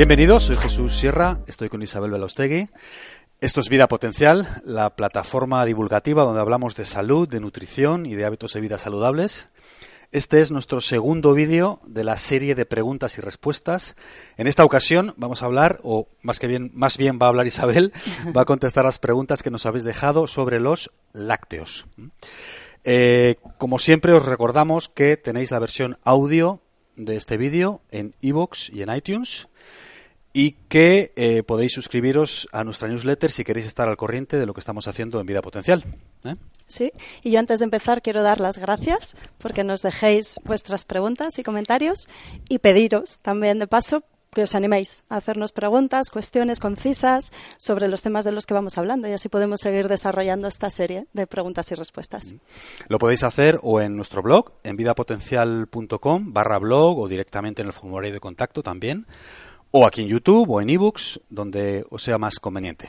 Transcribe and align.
Bienvenidos, 0.00 0.44
soy 0.44 0.56
Jesús 0.56 0.96
Sierra, 0.96 1.40
estoy 1.46 1.68
con 1.68 1.82
Isabel 1.82 2.10
Belaustegui. 2.10 2.70
Esto 3.38 3.60
es 3.60 3.68
Vida 3.68 3.86
Potencial, 3.86 4.48
la 4.64 4.96
plataforma 4.96 5.62
divulgativa 5.66 6.22
donde 6.22 6.40
hablamos 6.40 6.74
de 6.74 6.86
salud, 6.86 7.28
de 7.28 7.38
nutrición 7.38 8.06
y 8.06 8.14
de 8.14 8.24
hábitos 8.24 8.54
de 8.54 8.62
vida 8.62 8.78
saludables. 8.78 9.50
Este 10.10 10.40
es 10.40 10.52
nuestro 10.52 10.80
segundo 10.80 11.34
vídeo 11.34 11.80
de 11.86 12.04
la 12.04 12.16
serie 12.16 12.54
de 12.54 12.64
preguntas 12.64 13.18
y 13.18 13.20
respuestas. 13.20 13.94
En 14.38 14.46
esta 14.46 14.64
ocasión 14.64 15.12
vamos 15.18 15.42
a 15.42 15.46
hablar, 15.46 15.80
o 15.82 16.08
más 16.22 16.38
que 16.38 16.46
bien, 16.46 16.70
más 16.72 16.96
bien 16.96 17.18
va 17.20 17.26
a 17.26 17.28
hablar 17.28 17.46
Isabel, 17.46 17.92
va 18.34 18.40
a 18.40 18.46
contestar 18.46 18.86
las 18.86 18.98
preguntas 18.98 19.42
que 19.42 19.50
nos 19.50 19.66
habéis 19.66 19.84
dejado 19.84 20.26
sobre 20.28 20.60
los 20.60 20.90
lácteos. 21.12 21.86
Eh, 22.84 23.36
como 23.58 23.78
siempre 23.78 24.14
os 24.14 24.24
recordamos 24.24 24.88
que 24.88 25.18
tenéis 25.18 25.50
la 25.50 25.58
versión 25.58 25.98
audio 26.04 26.62
de 26.96 27.16
este 27.16 27.36
vídeo 27.36 27.82
en 27.90 28.14
iVoox 28.22 28.70
y 28.70 28.80
en 28.80 28.94
iTunes 28.94 29.50
y 30.32 30.52
que 30.68 31.12
eh, 31.16 31.42
podéis 31.42 31.72
suscribiros 31.72 32.48
a 32.52 32.64
nuestra 32.64 32.88
newsletter 32.88 33.30
si 33.30 33.44
queréis 33.44 33.66
estar 33.66 33.88
al 33.88 33.96
corriente 33.96 34.38
de 34.38 34.46
lo 34.46 34.54
que 34.54 34.60
estamos 34.60 34.86
haciendo 34.86 35.20
en 35.20 35.26
Vida 35.26 35.42
Potencial. 35.42 35.84
¿eh? 36.24 36.34
Sí, 36.68 36.92
y 37.22 37.32
yo 37.32 37.40
antes 37.40 37.58
de 37.58 37.64
empezar 37.64 38.00
quiero 38.00 38.22
dar 38.22 38.40
las 38.40 38.58
gracias 38.58 39.16
porque 39.38 39.64
nos 39.64 39.82
dejéis 39.82 40.38
vuestras 40.44 40.84
preguntas 40.84 41.38
y 41.38 41.42
comentarios 41.42 42.08
y 42.48 42.58
pediros 42.58 43.18
también 43.20 43.58
de 43.58 43.66
paso 43.66 44.04
que 44.32 44.44
os 44.44 44.54
animéis 44.54 45.04
a 45.08 45.16
hacernos 45.16 45.50
preguntas, 45.50 46.10
cuestiones 46.10 46.60
concisas 46.60 47.32
sobre 47.56 47.88
los 47.88 48.02
temas 48.02 48.24
de 48.24 48.30
los 48.30 48.46
que 48.46 48.54
vamos 48.54 48.78
hablando 48.78 49.08
y 49.08 49.12
así 49.12 49.28
podemos 49.28 49.60
seguir 49.60 49.88
desarrollando 49.88 50.46
esta 50.46 50.70
serie 50.70 51.06
de 51.12 51.26
preguntas 51.26 51.72
y 51.72 51.74
respuestas. 51.74 52.36
Lo 52.86 52.98
podéis 52.98 53.24
hacer 53.24 53.58
o 53.62 53.80
en 53.80 53.96
nuestro 53.96 54.22
blog, 54.22 54.52
en 54.62 54.76
vidapotencial.com 54.76 56.32
barra 56.32 56.58
blog 56.58 56.98
o 57.00 57.08
directamente 57.08 57.62
en 57.62 57.66
el 57.66 57.74
formulario 57.74 58.12
de 58.12 58.20
contacto 58.20 58.62
también 58.62 59.06
o 59.70 59.86
aquí 59.86 60.02
en 60.02 60.08
YouTube 60.08 60.50
o 60.50 60.60
en 60.60 60.70
ebooks, 60.70 61.20
donde 61.28 61.84
os 61.90 62.02
sea 62.02 62.18
más 62.18 62.38
conveniente. 62.38 62.88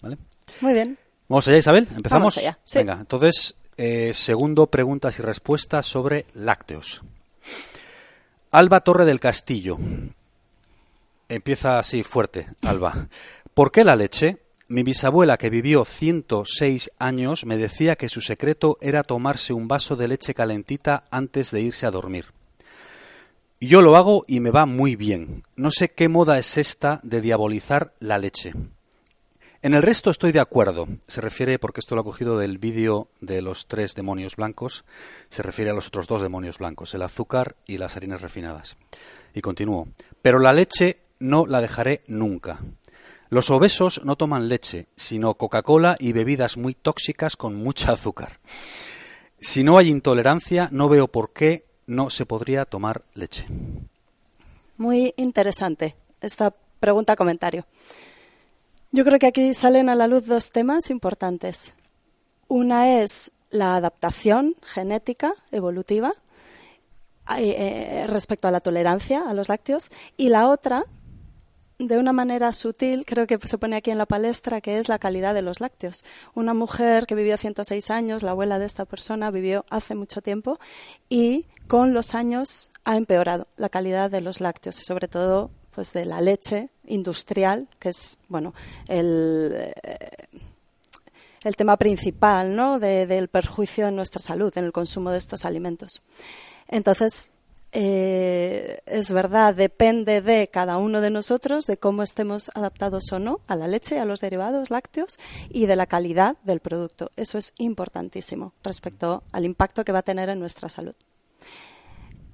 ¿Vale? 0.00 0.18
Muy 0.60 0.72
bien. 0.72 0.98
Vamos 1.28 1.46
allá, 1.48 1.58
Isabel. 1.58 1.88
¿Empezamos? 1.94 2.34
Vamos 2.34 2.38
allá, 2.38 2.58
sí. 2.64 2.78
Venga, 2.78 2.96
entonces, 3.00 3.56
eh, 3.76 4.12
segundo, 4.14 4.66
preguntas 4.66 5.18
y 5.18 5.22
respuestas 5.22 5.86
sobre 5.86 6.26
lácteos. 6.34 7.02
Alba 8.50 8.80
Torre 8.80 9.04
del 9.04 9.20
Castillo. 9.20 9.78
Empieza 11.28 11.78
así 11.78 12.02
fuerte, 12.02 12.48
Alba. 12.62 13.08
¿Por 13.52 13.70
qué 13.70 13.84
la 13.84 13.96
leche? 13.96 14.38
Mi 14.68 14.82
bisabuela, 14.82 15.36
que 15.36 15.50
vivió 15.50 15.84
106 15.84 16.92
años, 16.98 17.44
me 17.44 17.56
decía 17.56 17.96
que 17.96 18.08
su 18.08 18.20
secreto 18.20 18.78
era 18.80 19.02
tomarse 19.02 19.52
un 19.52 19.68
vaso 19.68 19.96
de 19.96 20.08
leche 20.08 20.34
calentita 20.34 21.04
antes 21.10 21.50
de 21.50 21.60
irse 21.60 21.86
a 21.86 21.90
dormir. 21.90 22.26
Yo 23.60 23.82
lo 23.82 23.96
hago 23.96 24.24
y 24.28 24.38
me 24.38 24.52
va 24.52 24.66
muy 24.66 24.94
bien. 24.94 25.42
No 25.56 25.72
sé 25.72 25.88
qué 25.88 26.08
moda 26.08 26.38
es 26.38 26.56
esta 26.58 27.00
de 27.02 27.20
diabolizar 27.20 27.92
la 27.98 28.18
leche. 28.18 28.52
En 29.62 29.74
el 29.74 29.82
resto 29.82 30.10
estoy 30.10 30.30
de 30.30 30.38
acuerdo. 30.38 30.86
Se 31.08 31.20
refiere, 31.20 31.58
porque 31.58 31.80
esto 31.80 31.96
lo 31.96 32.02
ha 32.02 32.04
cogido 32.04 32.38
del 32.38 32.58
vídeo 32.58 33.08
de 33.20 33.42
los 33.42 33.66
tres 33.66 33.96
demonios 33.96 34.36
blancos, 34.36 34.84
se 35.28 35.42
refiere 35.42 35.72
a 35.72 35.74
los 35.74 35.88
otros 35.88 36.06
dos 36.06 36.22
demonios 36.22 36.58
blancos, 36.58 36.94
el 36.94 37.02
azúcar 37.02 37.56
y 37.66 37.78
las 37.78 37.96
harinas 37.96 38.22
refinadas. 38.22 38.76
Y 39.34 39.40
continúo. 39.40 39.88
Pero 40.22 40.38
la 40.38 40.52
leche 40.52 41.00
no 41.18 41.44
la 41.44 41.60
dejaré 41.60 42.04
nunca. 42.06 42.60
Los 43.28 43.50
obesos 43.50 44.02
no 44.04 44.14
toman 44.14 44.48
leche, 44.48 44.86
sino 44.94 45.34
Coca-Cola 45.34 45.96
y 45.98 46.12
bebidas 46.12 46.56
muy 46.56 46.74
tóxicas 46.74 47.36
con 47.36 47.56
mucha 47.56 47.90
azúcar. 47.90 48.38
Si 49.40 49.64
no 49.64 49.78
hay 49.78 49.88
intolerancia, 49.88 50.68
no 50.70 50.88
veo 50.88 51.08
por 51.08 51.32
qué 51.32 51.67
no 51.88 52.10
se 52.10 52.26
podría 52.26 52.66
tomar 52.66 53.02
leche. 53.14 53.46
Muy 54.76 55.12
interesante 55.16 55.96
esta 56.20 56.54
pregunta 56.78 57.16
comentario. 57.16 57.66
Yo 58.92 59.04
creo 59.04 59.18
que 59.18 59.26
aquí 59.26 59.54
salen 59.54 59.88
a 59.88 59.96
la 59.96 60.06
luz 60.06 60.26
dos 60.26 60.52
temas 60.52 60.90
importantes. 60.90 61.74
Una 62.46 63.00
es 63.00 63.32
la 63.50 63.74
adaptación 63.74 64.54
genética 64.62 65.34
evolutiva 65.50 66.12
eh, 67.36 67.54
eh, 67.58 68.06
respecto 68.06 68.48
a 68.48 68.50
la 68.50 68.60
tolerancia 68.60 69.24
a 69.26 69.34
los 69.34 69.48
lácteos 69.48 69.90
y 70.16 70.28
la 70.28 70.48
otra 70.48 70.84
de 71.78 71.98
una 71.98 72.12
manera 72.12 72.52
sutil, 72.52 73.04
creo 73.06 73.26
que 73.26 73.38
se 73.46 73.56
pone 73.56 73.76
aquí 73.76 73.90
en 73.90 73.98
la 73.98 74.06
palestra, 74.06 74.60
que 74.60 74.78
es 74.78 74.88
la 74.88 74.98
calidad 74.98 75.34
de 75.34 75.42
los 75.42 75.60
lácteos. 75.60 76.04
Una 76.34 76.52
mujer 76.52 77.06
que 77.06 77.14
vivió 77.14 77.36
106 77.36 77.90
años, 77.90 78.22
la 78.22 78.32
abuela 78.32 78.58
de 78.58 78.66
esta 78.66 78.84
persona, 78.84 79.30
vivió 79.30 79.64
hace 79.70 79.94
mucho 79.94 80.20
tiempo 80.20 80.58
y 81.08 81.46
con 81.68 81.94
los 81.94 82.14
años 82.14 82.70
ha 82.84 82.96
empeorado 82.96 83.46
la 83.56 83.68
calidad 83.68 84.10
de 84.10 84.20
los 84.20 84.40
lácteos 84.40 84.80
y 84.80 84.84
sobre 84.84 85.06
todo 85.06 85.50
pues 85.72 85.92
de 85.92 86.04
la 86.04 86.20
leche 86.20 86.70
industrial, 86.86 87.68
que 87.78 87.90
es 87.90 88.18
bueno 88.28 88.52
el, 88.88 89.52
eh, 89.84 90.08
el 91.44 91.56
tema 91.56 91.76
principal 91.76 92.56
¿no? 92.56 92.80
del 92.80 93.28
perjuicio 93.28 93.86
en 93.86 93.94
nuestra 93.94 94.20
salud 94.20 94.52
en 94.56 94.64
el 94.64 94.72
consumo 94.72 95.10
de 95.10 95.18
estos 95.18 95.44
alimentos. 95.44 96.02
Entonces, 96.66 97.32
eh, 97.72 98.78
es 98.86 99.10
verdad, 99.10 99.54
depende 99.54 100.22
de 100.22 100.48
cada 100.48 100.78
uno 100.78 101.00
de 101.00 101.10
nosotros, 101.10 101.66
de 101.66 101.76
cómo 101.76 102.02
estemos 102.02 102.50
adaptados 102.54 103.12
o 103.12 103.18
no 103.18 103.40
a 103.46 103.56
la 103.56 103.68
leche, 103.68 104.00
a 104.00 104.04
los 104.04 104.20
derivados 104.20 104.70
lácteos 104.70 105.18
y 105.50 105.66
de 105.66 105.76
la 105.76 105.86
calidad 105.86 106.36
del 106.44 106.60
producto. 106.60 107.10
Eso 107.16 107.36
es 107.36 107.52
importantísimo 107.58 108.54
respecto 108.62 109.22
al 109.32 109.44
impacto 109.44 109.84
que 109.84 109.92
va 109.92 109.98
a 109.98 110.02
tener 110.02 110.30
en 110.30 110.40
nuestra 110.40 110.68
salud. 110.68 110.94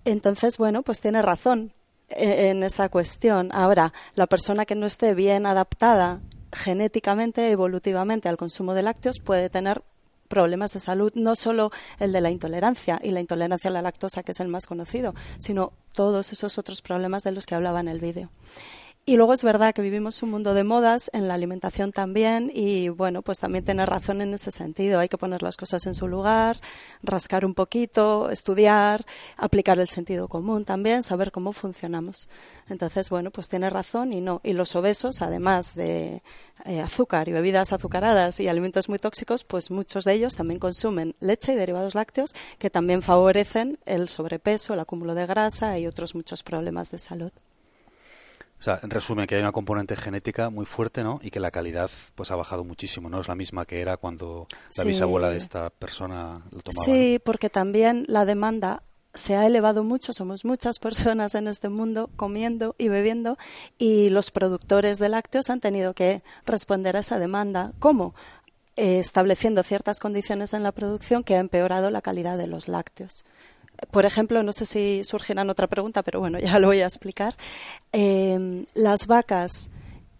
Entonces, 0.04 0.58
bueno, 0.58 0.82
pues 0.82 1.00
tiene 1.00 1.22
razón 1.22 1.72
eh, 2.10 2.50
en 2.50 2.62
esa 2.62 2.88
cuestión. 2.88 3.50
Ahora, 3.52 3.92
la 4.14 4.26
persona 4.26 4.66
que 4.66 4.74
no 4.74 4.86
esté 4.86 5.14
bien 5.14 5.46
adaptada 5.46 6.20
genéticamente, 6.52 7.50
evolutivamente 7.50 8.28
al 8.28 8.36
consumo 8.36 8.74
de 8.74 8.82
lácteos 8.82 9.18
puede 9.18 9.50
tener 9.50 9.82
problemas 10.34 10.72
de 10.72 10.80
salud, 10.80 11.12
no 11.14 11.36
solo 11.36 11.70
el 12.00 12.12
de 12.12 12.20
la 12.20 12.32
intolerancia 12.32 13.00
y 13.00 13.12
la 13.12 13.20
intolerancia 13.20 13.70
a 13.70 13.72
la 13.72 13.82
lactosa, 13.82 14.24
que 14.24 14.32
es 14.32 14.40
el 14.40 14.48
más 14.48 14.66
conocido, 14.66 15.14
sino 15.38 15.72
todos 15.92 16.32
esos 16.32 16.58
otros 16.58 16.82
problemas 16.82 17.22
de 17.22 17.30
los 17.30 17.46
que 17.46 17.54
hablaba 17.54 17.78
en 17.78 17.86
el 17.86 18.00
vídeo. 18.00 18.30
Y 19.06 19.16
luego 19.16 19.34
es 19.34 19.44
verdad 19.44 19.74
que 19.74 19.82
vivimos 19.82 20.22
un 20.22 20.30
mundo 20.30 20.54
de 20.54 20.64
modas, 20.64 21.10
en 21.12 21.28
la 21.28 21.34
alimentación 21.34 21.92
también, 21.92 22.50
y 22.54 22.88
bueno, 22.88 23.20
pues 23.20 23.38
también 23.38 23.62
tiene 23.62 23.84
razón 23.84 24.22
en 24.22 24.32
ese 24.32 24.50
sentido. 24.50 24.98
Hay 24.98 25.10
que 25.10 25.18
poner 25.18 25.42
las 25.42 25.58
cosas 25.58 25.84
en 25.84 25.94
su 25.94 26.08
lugar, 26.08 26.58
rascar 27.02 27.44
un 27.44 27.52
poquito, 27.52 28.30
estudiar, 28.30 29.04
aplicar 29.36 29.78
el 29.78 29.88
sentido 29.88 30.26
común 30.26 30.64
también, 30.64 31.02
saber 31.02 31.32
cómo 31.32 31.52
funcionamos. 31.52 32.30
Entonces, 32.70 33.10
bueno, 33.10 33.30
pues 33.30 33.50
tiene 33.50 33.68
razón 33.68 34.14
y 34.14 34.22
no. 34.22 34.40
Y 34.42 34.54
los 34.54 34.74
obesos, 34.74 35.20
además 35.20 35.74
de 35.74 36.22
eh, 36.64 36.80
azúcar 36.80 37.28
y 37.28 37.32
bebidas 37.32 37.74
azucaradas 37.74 38.40
y 38.40 38.48
alimentos 38.48 38.88
muy 38.88 38.98
tóxicos, 38.98 39.44
pues 39.44 39.70
muchos 39.70 40.04
de 40.04 40.14
ellos 40.14 40.34
también 40.34 40.58
consumen 40.58 41.14
leche 41.20 41.52
y 41.52 41.56
derivados 41.56 41.94
lácteos 41.94 42.34
que 42.58 42.70
también 42.70 43.02
favorecen 43.02 43.78
el 43.84 44.08
sobrepeso, 44.08 44.72
el 44.72 44.80
acúmulo 44.80 45.14
de 45.14 45.26
grasa 45.26 45.78
y 45.78 45.86
otros 45.86 46.14
muchos 46.14 46.42
problemas 46.42 46.90
de 46.90 46.98
salud. 46.98 47.32
O 48.64 48.70
sea, 48.72 48.80
en 48.82 48.88
resumen, 48.88 49.26
que 49.26 49.34
hay 49.34 49.42
una 49.42 49.52
componente 49.52 49.94
genética 49.94 50.48
muy 50.48 50.64
fuerte, 50.64 51.04
¿no? 51.04 51.20
Y 51.22 51.30
que 51.30 51.38
la 51.38 51.50
calidad 51.50 51.90
pues 52.14 52.30
ha 52.30 52.34
bajado 52.34 52.64
muchísimo, 52.64 53.10
¿no? 53.10 53.20
Es 53.20 53.28
la 53.28 53.34
misma 53.34 53.66
que 53.66 53.82
era 53.82 53.98
cuando 53.98 54.46
la 54.78 54.84
bisabuela 54.84 55.28
de 55.28 55.36
esta 55.36 55.68
persona 55.68 56.32
lo 56.50 56.62
tomaba. 56.62 56.82
Sí, 56.82 57.20
porque 57.22 57.50
también 57.50 58.06
la 58.08 58.24
demanda 58.24 58.82
se 59.12 59.36
ha 59.36 59.44
elevado 59.44 59.84
mucho, 59.84 60.14
somos 60.14 60.46
muchas 60.46 60.78
personas 60.78 61.34
en 61.34 61.46
este 61.46 61.68
mundo 61.68 62.08
comiendo 62.16 62.74
y 62.78 62.88
bebiendo 62.88 63.36
y 63.76 64.08
los 64.08 64.30
productores 64.30 64.96
de 64.96 65.10
lácteos 65.10 65.50
han 65.50 65.60
tenido 65.60 65.92
que 65.92 66.22
responder 66.46 66.96
a 66.96 67.00
esa 67.00 67.18
demanda. 67.18 67.72
¿Cómo? 67.80 68.14
Eh, 68.76 68.98
estableciendo 68.98 69.62
ciertas 69.62 70.00
condiciones 70.00 70.54
en 70.54 70.62
la 70.62 70.72
producción 70.72 71.22
que 71.22 71.34
ha 71.34 71.40
empeorado 71.40 71.90
la 71.90 72.00
calidad 72.00 72.38
de 72.38 72.46
los 72.46 72.68
lácteos 72.68 73.26
por 73.90 74.06
ejemplo, 74.06 74.42
no 74.42 74.52
sé 74.52 74.66
si 74.66 75.04
surgirán 75.04 75.50
otra 75.50 75.66
pregunta, 75.66 76.02
pero 76.02 76.20
bueno, 76.20 76.38
ya 76.40 76.58
lo 76.58 76.68
voy 76.68 76.80
a 76.80 76.86
explicar. 76.86 77.34
Eh, 77.92 78.64
las 78.74 79.06
vacas 79.06 79.70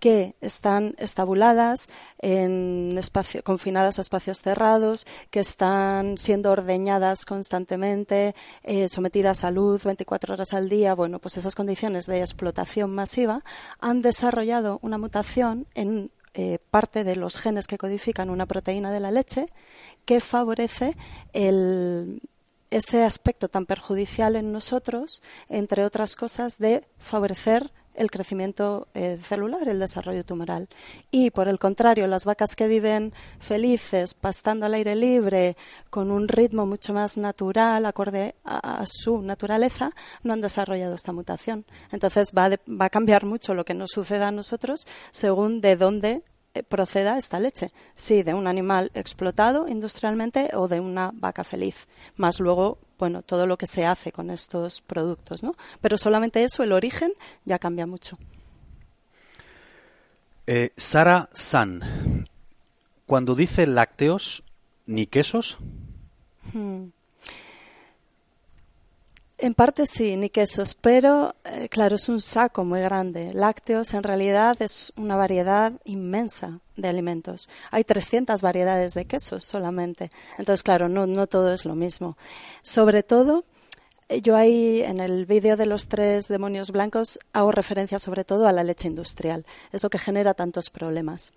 que 0.04 0.34
están 0.42 0.94
estabuladas, 0.98 1.88
en 2.18 2.94
espacio, 2.98 3.42
confinadas 3.42 3.98
a 3.98 4.02
espacios 4.02 4.42
cerrados, 4.42 5.06
que 5.30 5.40
están 5.40 6.18
siendo 6.18 6.50
ordeñadas 6.50 7.24
constantemente, 7.24 8.34
eh, 8.64 8.90
sometidas 8.90 9.44
a 9.44 9.50
luz 9.50 9.82
24 9.84 10.34
horas 10.34 10.52
al 10.52 10.68
día, 10.68 10.94
bueno, 10.94 11.20
pues 11.20 11.38
esas 11.38 11.54
condiciones 11.54 12.04
de 12.04 12.18
explotación 12.18 12.94
masiva 12.94 13.44
han 13.80 14.02
desarrollado 14.02 14.78
una 14.82 14.98
mutación 14.98 15.66
en 15.74 16.10
eh, 16.34 16.58
parte 16.70 17.02
de 17.04 17.16
los 17.16 17.38
genes 17.38 17.66
que 17.66 17.78
codifican 17.78 18.28
una 18.28 18.44
proteína 18.44 18.92
de 18.92 19.00
la 19.00 19.10
leche 19.10 19.46
que 20.04 20.20
favorece 20.20 20.96
el 21.32 22.20
ese 22.76 23.04
aspecto 23.04 23.48
tan 23.48 23.66
perjudicial 23.66 24.36
en 24.36 24.52
nosotros, 24.52 25.22
entre 25.48 25.84
otras 25.84 26.16
cosas, 26.16 26.58
de 26.58 26.84
favorecer 26.98 27.72
el 27.94 28.10
crecimiento 28.10 28.88
eh, 28.94 29.18
celular, 29.22 29.68
el 29.68 29.78
desarrollo 29.78 30.24
tumoral. 30.24 30.68
Y 31.12 31.30
por 31.30 31.46
el 31.46 31.60
contrario, 31.60 32.08
las 32.08 32.24
vacas 32.24 32.56
que 32.56 32.66
viven 32.66 33.12
felices, 33.38 34.14
pastando 34.14 34.66
al 34.66 34.74
aire 34.74 34.96
libre, 34.96 35.56
con 35.90 36.10
un 36.10 36.26
ritmo 36.26 36.66
mucho 36.66 36.92
más 36.92 37.16
natural, 37.16 37.86
acorde 37.86 38.34
a, 38.44 38.84
su 38.86 39.22
naturaleza, 39.22 39.92
no 40.24 40.32
han 40.32 40.40
desarrollado 40.40 40.96
esta 40.96 41.12
mutación. 41.12 41.64
Entonces 41.92 42.32
va, 42.36 42.50
va 42.50 42.86
a 42.86 42.90
cambiar 42.90 43.24
mucho 43.24 43.54
lo 43.54 43.64
que 43.64 43.74
nos 43.74 43.90
suceda 43.92 44.28
a 44.28 44.32
nosotros 44.32 44.86
según 45.12 45.60
de 45.60 45.76
dónde 45.76 46.22
proceda 46.62 47.18
esta 47.18 47.40
leche, 47.40 47.72
si 47.94 48.22
de 48.22 48.34
un 48.34 48.46
animal 48.46 48.90
explotado 48.94 49.66
industrialmente 49.68 50.50
o 50.54 50.68
de 50.68 50.80
una 50.80 51.10
vaca 51.12 51.42
feliz, 51.42 51.88
más 52.16 52.38
luego, 52.38 52.78
bueno, 52.98 53.22
todo 53.22 53.46
lo 53.46 53.58
que 53.58 53.66
se 53.66 53.84
hace 53.86 54.12
con 54.12 54.30
estos 54.30 54.80
productos, 54.80 55.42
¿no? 55.42 55.54
Pero 55.80 55.98
solamente 55.98 56.44
eso, 56.44 56.62
el 56.62 56.72
origen, 56.72 57.12
ya 57.44 57.58
cambia 57.58 57.86
mucho. 57.86 58.18
Eh, 60.46 60.70
Sara 60.76 61.28
San, 61.32 62.26
cuando 63.06 63.34
dice 63.34 63.66
lácteos, 63.66 64.44
¿ni 64.86 65.06
quesos? 65.06 65.58
Hmm. 66.52 66.88
En 69.44 69.52
parte 69.52 69.84
sí, 69.84 70.16
ni 70.16 70.30
quesos, 70.30 70.74
pero 70.74 71.34
eh, 71.44 71.68
claro, 71.68 71.96
es 71.96 72.08
un 72.08 72.18
saco 72.18 72.64
muy 72.64 72.80
grande. 72.80 73.30
Lácteos 73.34 73.92
en 73.92 74.02
realidad 74.02 74.56
es 74.62 74.90
una 74.96 75.16
variedad 75.16 75.78
inmensa 75.84 76.60
de 76.78 76.88
alimentos. 76.88 77.50
Hay 77.70 77.84
300 77.84 78.40
variedades 78.40 78.94
de 78.94 79.04
quesos 79.04 79.44
solamente. 79.44 80.10
Entonces, 80.38 80.62
claro, 80.62 80.88
no, 80.88 81.06
no 81.06 81.26
todo 81.26 81.52
es 81.52 81.66
lo 81.66 81.74
mismo. 81.74 82.16
Sobre 82.62 83.02
todo, 83.02 83.44
eh, 84.08 84.22
yo 84.22 84.34
ahí 84.34 84.80
en 84.80 84.98
el 84.98 85.26
vídeo 85.26 85.58
de 85.58 85.66
los 85.66 85.88
tres 85.88 86.26
demonios 86.28 86.70
blancos 86.70 87.18
hago 87.34 87.52
referencia 87.52 87.98
sobre 87.98 88.24
todo 88.24 88.48
a 88.48 88.52
la 88.52 88.64
leche 88.64 88.88
industrial. 88.88 89.44
Es 89.72 89.82
lo 89.82 89.90
que 89.90 89.98
genera 89.98 90.32
tantos 90.32 90.70
problemas. 90.70 91.34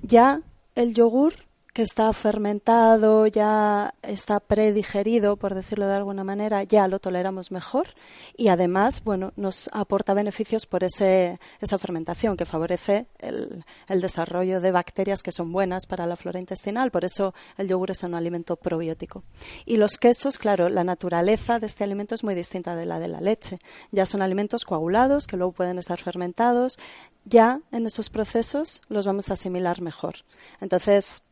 Ya 0.00 0.40
el 0.74 0.94
yogur 0.94 1.34
que 1.72 1.82
está 1.82 2.12
fermentado, 2.12 3.26
ya 3.26 3.94
está 4.02 4.40
predigerido, 4.40 5.36
por 5.36 5.54
decirlo 5.54 5.86
de 5.86 5.94
alguna 5.94 6.24
manera, 6.24 6.64
ya 6.64 6.88
lo 6.88 6.98
toleramos 6.98 7.52
mejor 7.52 7.88
y 8.36 8.48
además, 8.48 9.04
bueno, 9.04 9.32
nos 9.36 9.68
aporta 9.72 10.14
beneficios 10.14 10.66
por 10.66 10.82
ese, 10.84 11.38
esa 11.60 11.78
fermentación 11.78 12.36
que 12.36 12.44
favorece 12.44 13.06
el, 13.18 13.64
el, 13.88 14.00
desarrollo 14.00 14.60
de 14.60 14.72
bacterias 14.72 15.22
que 15.22 15.32
son 15.32 15.52
buenas 15.52 15.86
para 15.86 16.06
la 16.06 16.16
flora 16.16 16.40
intestinal. 16.40 16.90
Por 16.90 17.04
eso 17.04 17.34
el 17.56 17.68
yogur 17.68 17.92
es 17.92 18.02
un 18.02 18.14
alimento 18.14 18.56
probiótico. 18.56 19.22
Y 19.64 19.76
los 19.76 19.96
quesos, 19.96 20.38
claro, 20.38 20.68
la 20.68 20.84
naturaleza 20.84 21.58
de 21.58 21.66
este 21.66 21.84
alimento 21.84 22.14
es 22.14 22.24
muy 22.24 22.34
distinta 22.34 22.74
de 22.74 22.86
la 22.86 22.98
de 22.98 23.08
la 23.08 23.20
leche. 23.20 23.58
Ya 23.92 24.06
son 24.06 24.22
alimentos 24.22 24.64
coagulados 24.64 25.26
que 25.26 25.36
luego 25.36 25.52
pueden 25.52 25.78
estar 25.78 26.00
fermentados. 26.00 26.78
Ya 27.24 27.60
en 27.70 27.86
esos 27.86 28.10
procesos 28.10 28.82
los 28.88 29.06
vamos 29.06 29.30
a 29.30 29.34
asimilar 29.34 29.80
mejor. 29.82 30.16
Entonces, 30.60 31.22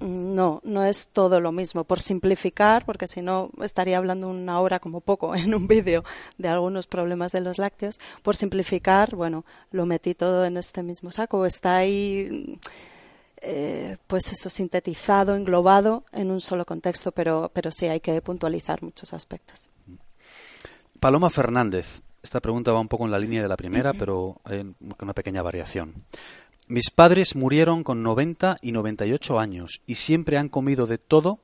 no, 0.00 0.60
no 0.64 0.84
es 0.84 1.08
todo 1.08 1.40
lo 1.40 1.52
mismo. 1.52 1.84
Por 1.84 2.00
simplificar, 2.00 2.84
porque 2.84 3.06
si 3.06 3.22
no 3.22 3.50
estaría 3.62 3.98
hablando 3.98 4.28
una 4.28 4.60
hora 4.60 4.78
como 4.80 5.00
poco 5.00 5.34
en 5.36 5.54
un 5.54 5.66
vídeo 5.66 6.04
de 6.38 6.48
algunos 6.48 6.86
problemas 6.86 7.32
de 7.32 7.40
los 7.40 7.58
lácteos. 7.58 7.98
Por 8.22 8.36
simplificar, 8.36 9.14
bueno, 9.14 9.44
lo 9.70 9.86
metí 9.86 10.14
todo 10.14 10.44
en 10.44 10.56
este 10.56 10.82
mismo 10.82 11.12
saco. 11.12 11.46
Está 11.46 11.76
ahí, 11.76 12.58
eh, 13.40 13.96
pues 14.06 14.32
eso, 14.32 14.50
sintetizado, 14.50 15.34
englobado 15.34 16.04
en 16.12 16.30
un 16.30 16.40
solo 16.40 16.64
contexto, 16.64 17.12
pero, 17.12 17.50
pero 17.52 17.70
sí 17.70 17.86
hay 17.86 18.00
que 18.00 18.20
puntualizar 18.20 18.82
muchos 18.82 19.12
aspectos. 19.12 19.68
Paloma 21.00 21.30
Fernández. 21.30 22.00
Esta 22.22 22.40
pregunta 22.40 22.70
va 22.70 22.78
un 22.78 22.86
poco 22.86 23.04
en 23.04 23.10
la 23.10 23.18
línea 23.18 23.42
de 23.42 23.48
la 23.48 23.56
primera, 23.56 23.92
pero 23.92 24.40
con 24.44 24.76
una 25.00 25.12
pequeña 25.12 25.42
variación. 25.42 26.04
Mis 26.68 26.90
padres 26.90 27.34
murieron 27.34 27.82
con 27.82 28.02
90 28.02 28.58
y 28.62 28.72
98 28.72 29.38
años 29.38 29.82
y 29.86 29.96
siempre 29.96 30.38
han 30.38 30.48
comido 30.48 30.86
de 30.86 30.98
todo 30.98 31.40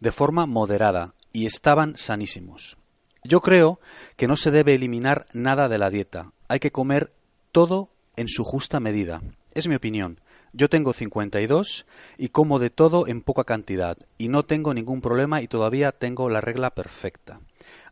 de 0.00 0.12
forma 0.12 0.46
moderada 0.46 1.14
y 1.32 1.46
estaban 1.46 1.96
sanísimos. 1.96 2.76
Yo 3.22 3.40
creo 3.40 3.80
que 4.16 4.26
no 4.26 4.36
se 4.36 4.50
debe 4.50 4.74
eliminar 4.74 5.26
nada 5.32 5.68
de 5.68 5.78
la 5.78 5.90
dieta. 5.90 6.32
Hay 6.48 6.58
que 6.58 6.72
comer 6.72 7.12
todo 7.52 7.90
en 8.16 8.28
su 8.28 8.44
justa 8.44 8.80
medida. 8.80 9.22
Es 9.54 9.68
mi 9.68 9.74
opinión. 9.74 10.20
Yo 10.52 10.68
tengo 10.68 10.92
52 10.92 11.86
y 12.18 12.28
como 12.28 12.58
de 12.58 12.70
todo 12.70 13.06
en 13.06 13.22
poca 13.22 13.44
cantidad 13.44 13.98
y 14.18 14.28
no 14.28 14.44
tengo 14.44 14.74
ningún 14.74 15.00
problema 15.00 15.42
y 15.42 15.48
todavía 15.48 15.92
tengo 15.92 16.28
la 16.28 16.40
regla 16.40 16.70
perfecta. 16.70 17.40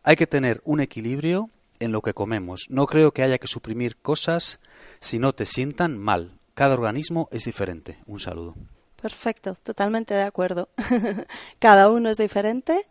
Hay 0.03 0.17
que 0.17 0.27
tener 0.27 0.61
un 0.65 0.81
equilibrio 0.81 1.51
en 1.79 1.93
lo 1.93 2.03
que 2.03 2.15
comemos. 2.15 2.67
No 2.69 2.87
creo 2.87 3.13
que 3.13 3.23
haya 3.23 3.39
que 3.39 3.47
suprimir 3.47 3.97
cosas 3.97 4.61
si 5.01 5.19
no 5.19 5.35
te 5.35 5.47
sientan 5.47 5.99
mal. 5.99 6.39
Cada 6.55 6.75
organismo 6.75 7.29
es 7.33 7.45
diferente. 7.45 7.99
Un 8.07 8.21
saludo. 8.21 8.55
Perfecto, 9.01 9.57
totalmente 9.63 10.15
de 10.15 10.23
acuerdo. 10.23 10.69
Cada 11.59 11.91
uno 11.91 12.09
es 12.09 12.17
diferente 12.17 12.87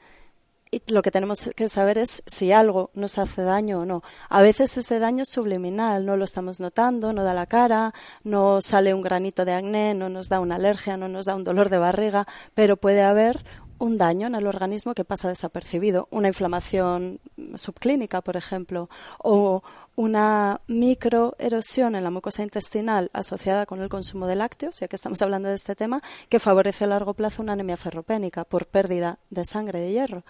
y 0.74 0.82
lo 0.92 1.02
que 1.02 1.12
tenemos 1.12 1.52
que 1.56 1.70
saber 1.70 2.00
es 2.00 2.24
si 2.26 2.52
algo 2.52 2.90
nos 2.96 3.18
hace 3.20 3.44
daño 3.44 3.82
o 3.82 3.86
no. 3.86 4.02
A 4.28 4.42
veces 4.42 4.76
ese 4.76 4.98
daño 4.98 5.22
es 5.22 5.30
subliminal, 5.30 6.06
no 6.06 6.18
lo 6.18 6.26
estamos 6.26 6.60
notando, 6.60 7.14
no 7.14 7.24
da 7.24 7.36
la 7.36 7.46
cara, 7.46 7.94
no 8.24 8.62
sale 8.62 8.94
un 8.94 9.04
granito 9.04 9.46
de 9.46 9.54
acné, 9.54 9.94
no 9.94 10.10
nos 10.10 10.30
da 10.30 10.40
una 10.40 10.56
alergia, 10.56 10.98
no 10.98 11.08
nos 11.08 11.26
da 11.26 11.36
un 11.36 11.44
dolor 11.44 11.70
de 11.70 11.78
barriga, 11.78 12.28
pero 12.56 12.76
puede 12.76 13.04
haber 13.04 13.46
un 13.84 13.98
daño 13.98 14.28
en 14.28 14.36
el 14.36 14.48
organismo 14.48 14.94
que 14.94 15.04
pasa 15.04 15.28
desapercibido, 15.28 16.08
una 16.10 16.30
inflamación 16.30 17.20
subclínica, 17.56 18.22
por 18.22 18.38
ejemplo, 18.38 18.90
o 19.18 19.62
una 19.98 20.62
microerosión 20.68 21.96
en 21.96 22.06
la 22.06 22.10
mucosa 22.10 22.44
intestinal 22.44 23.10
asociada 23.12 23.66
con 23.66 23.82
el 23.82 23.90
consumo 23.90 24.26
de 24.26 24.38
lácteos, 24.38 24.80
ya 24.80 24.88
que 24.88 24.96
estamos 24.96 25.22
hablando 25.22 25.50
de 25.50 25.56
este 25.56 25.76
tema, 25.76 26.02
que 26.30 26.40
favorece 26.40 26.86
a 26.86 26.88
largo 26.88 27.14
plazo 27.14 27.42
una 27.42 27.54
anemia 27.54 27.76
ferropénica 27.76 28.46
por 28.46 28.68
pérdida 28.68 29.20
de 29.30 29.44
sangre 29.44 29.82
de 29.82 29.92
hierro. 29.92 30.24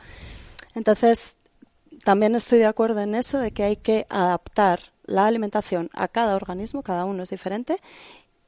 Entonces, 0.73 1.37
también 2.03 2.33
estoy 2.33 2.57
de 2.57 2.65
acuerdo 2.65 3.01
en 3.01 3.13
eso 3.13 3.37
de 3.37 3.51
que 3.51 3.61
hay 3.61 3.75
que 3.75 4.07
adaptar 4.09 4.79
la 5.05 5.27
alimentación 5.27 5.91
a 5.93 6.07
cada 6.07 6.35
organismo, 6.35 6.81
cada 6.81 7.05
uno 7.05 7.21
es 7.21 7.29
diferente, 7.29 7.77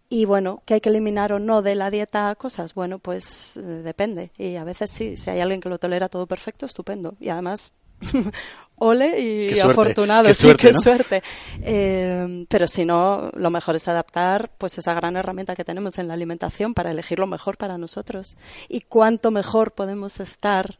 y 0.10 0.26
bueno, 0.26 0.62
que 0.66 0.76
hay 0.76 0.82
que 0.82 0.90
eliminar 0.90 1.34
o 1.34 1.40
no 1.40 1.62
de 1.62 1.76
la 1.76 1.90
dieta 1.90 2.36
cosas, 2.36 2.74
bueno, 2.74 3.00
pues 3.00 3.58
eh, 3.58 3.62
depende. 3.62 4.32
Y 4.38 4.56
a 4.56 4.64
veces 4.64 4.92
sí, 4.92 5.18
si 5.18 5.30
hay 5.30 5.42
alguien 5.42 5.62
que 5.62 5.70
lo 5.70 5.80
tolera 5.80 6.10
todo 6.10 6.28
perfecto, 6.28 6.66
estupendo. 6.66 7.16
Y 7.20 7.30
además, 7.30 7.72
ole 8.76 9.20
y, 9.20 9.60
afortunado, 9.60 10.28
qué 10.28 10.34
sí, 10.34 10.44
suerte, 10.44 10.68
qué 10.68 10.74
suerte. 10.74 11.24
Eh, 11.62 12.46
pero 12.50 12.68
si 12.68 12.86
no, 12.86 13.32
lo 13.34 13.50
mejor 13.50 13.76
es 13.76 13.88
adaptar 13.88 14.52
pues 14.58 14.78
esa 14.78 14.94
gran 14.94 15.18
herramienta 15.18 15.56
que 15.56 15.64
tenemos 15.64 15.98
en 15.98 16.08
la 16.08 16.14
alimentación 16.14 16.74
para 16.74 16.92
elegir 16.92 17.18
lo 17.18 17.28
mejor 17.28 17.58
para 17.58 17.78
nosotros. 17.78 18.38
Y 18.70 18.82
cuánto 18.82 19.32
mejor 19.32 19.72
podemos 19.72 20.20
estar 20.20 20.78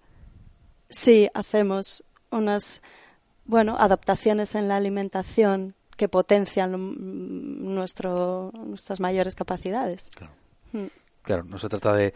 si 0.88 1.30
hacemos 1.34 2.04
unas 2.30 2.84
bueno, 3.46 3.76
adaptaciones 3.80 4.56
en 4.56 4.68
la 4.68 4.76
alimentación 4.76 5.76
que 5.96 6.08
potencian 6.10 6.76
nuestro, 7.76 8.52
nuestras 8.54 9.00
mayores 9.00 9.36
capacidades. 9.36 10.10
Mm. 10.72 10.86
Claro. 11.22 11.44
no 11.44 11.58
se 11.58 11.70
trata 11.70 11.94
de 11.94 12.14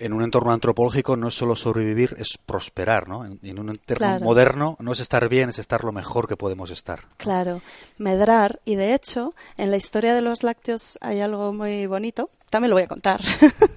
en 0.00 0.14
un 0.14 0.22
entorno 0.22 0.50
antropológico 0.52 1.14
no 1.14 1.28
es 1.28 1.34
solo 1.34 1.54
sobrevivir, 1.54 2.16
es 2.18 2.38
prosperar, 2.38 3.06
¿no? 3.06 3.24
En, 3.24 3.58
un 3.58 3.68
entorno 3.68 4.18
moderno 4.20 4.76
no 4.80 4.92
es 4.92 5.00
estar 5.00 5.28
bien, 5.28 5.50
es 5.50 5.58
estar 5.58 5.84
lo 5.84 5.92
mejor 5.92 6.26
que 6.26 6.36
podemos 6.36 6.70
estar. 6.70 7.00
Claro, 7.18 7.60
medrar. 7.98 8.60
Y 8.64 8.76
de 8.76 8.94
hecho, 8.94 9.34
en 9.58 9.70
la 9.70 9.76
historia 9.76 10.14
de 10.14 10.22
los 10.22 10.42
lácteos 10.42 10.98
hay 11.02 11.20
algo 11.20 11.52
muy 11.52 11.86
bonito. 11.86 12.28
También 12.48 12.70
lo 12.70 12.76
voy 12.76 12.84
a 12.84 12.88
contar. 12.88 13.20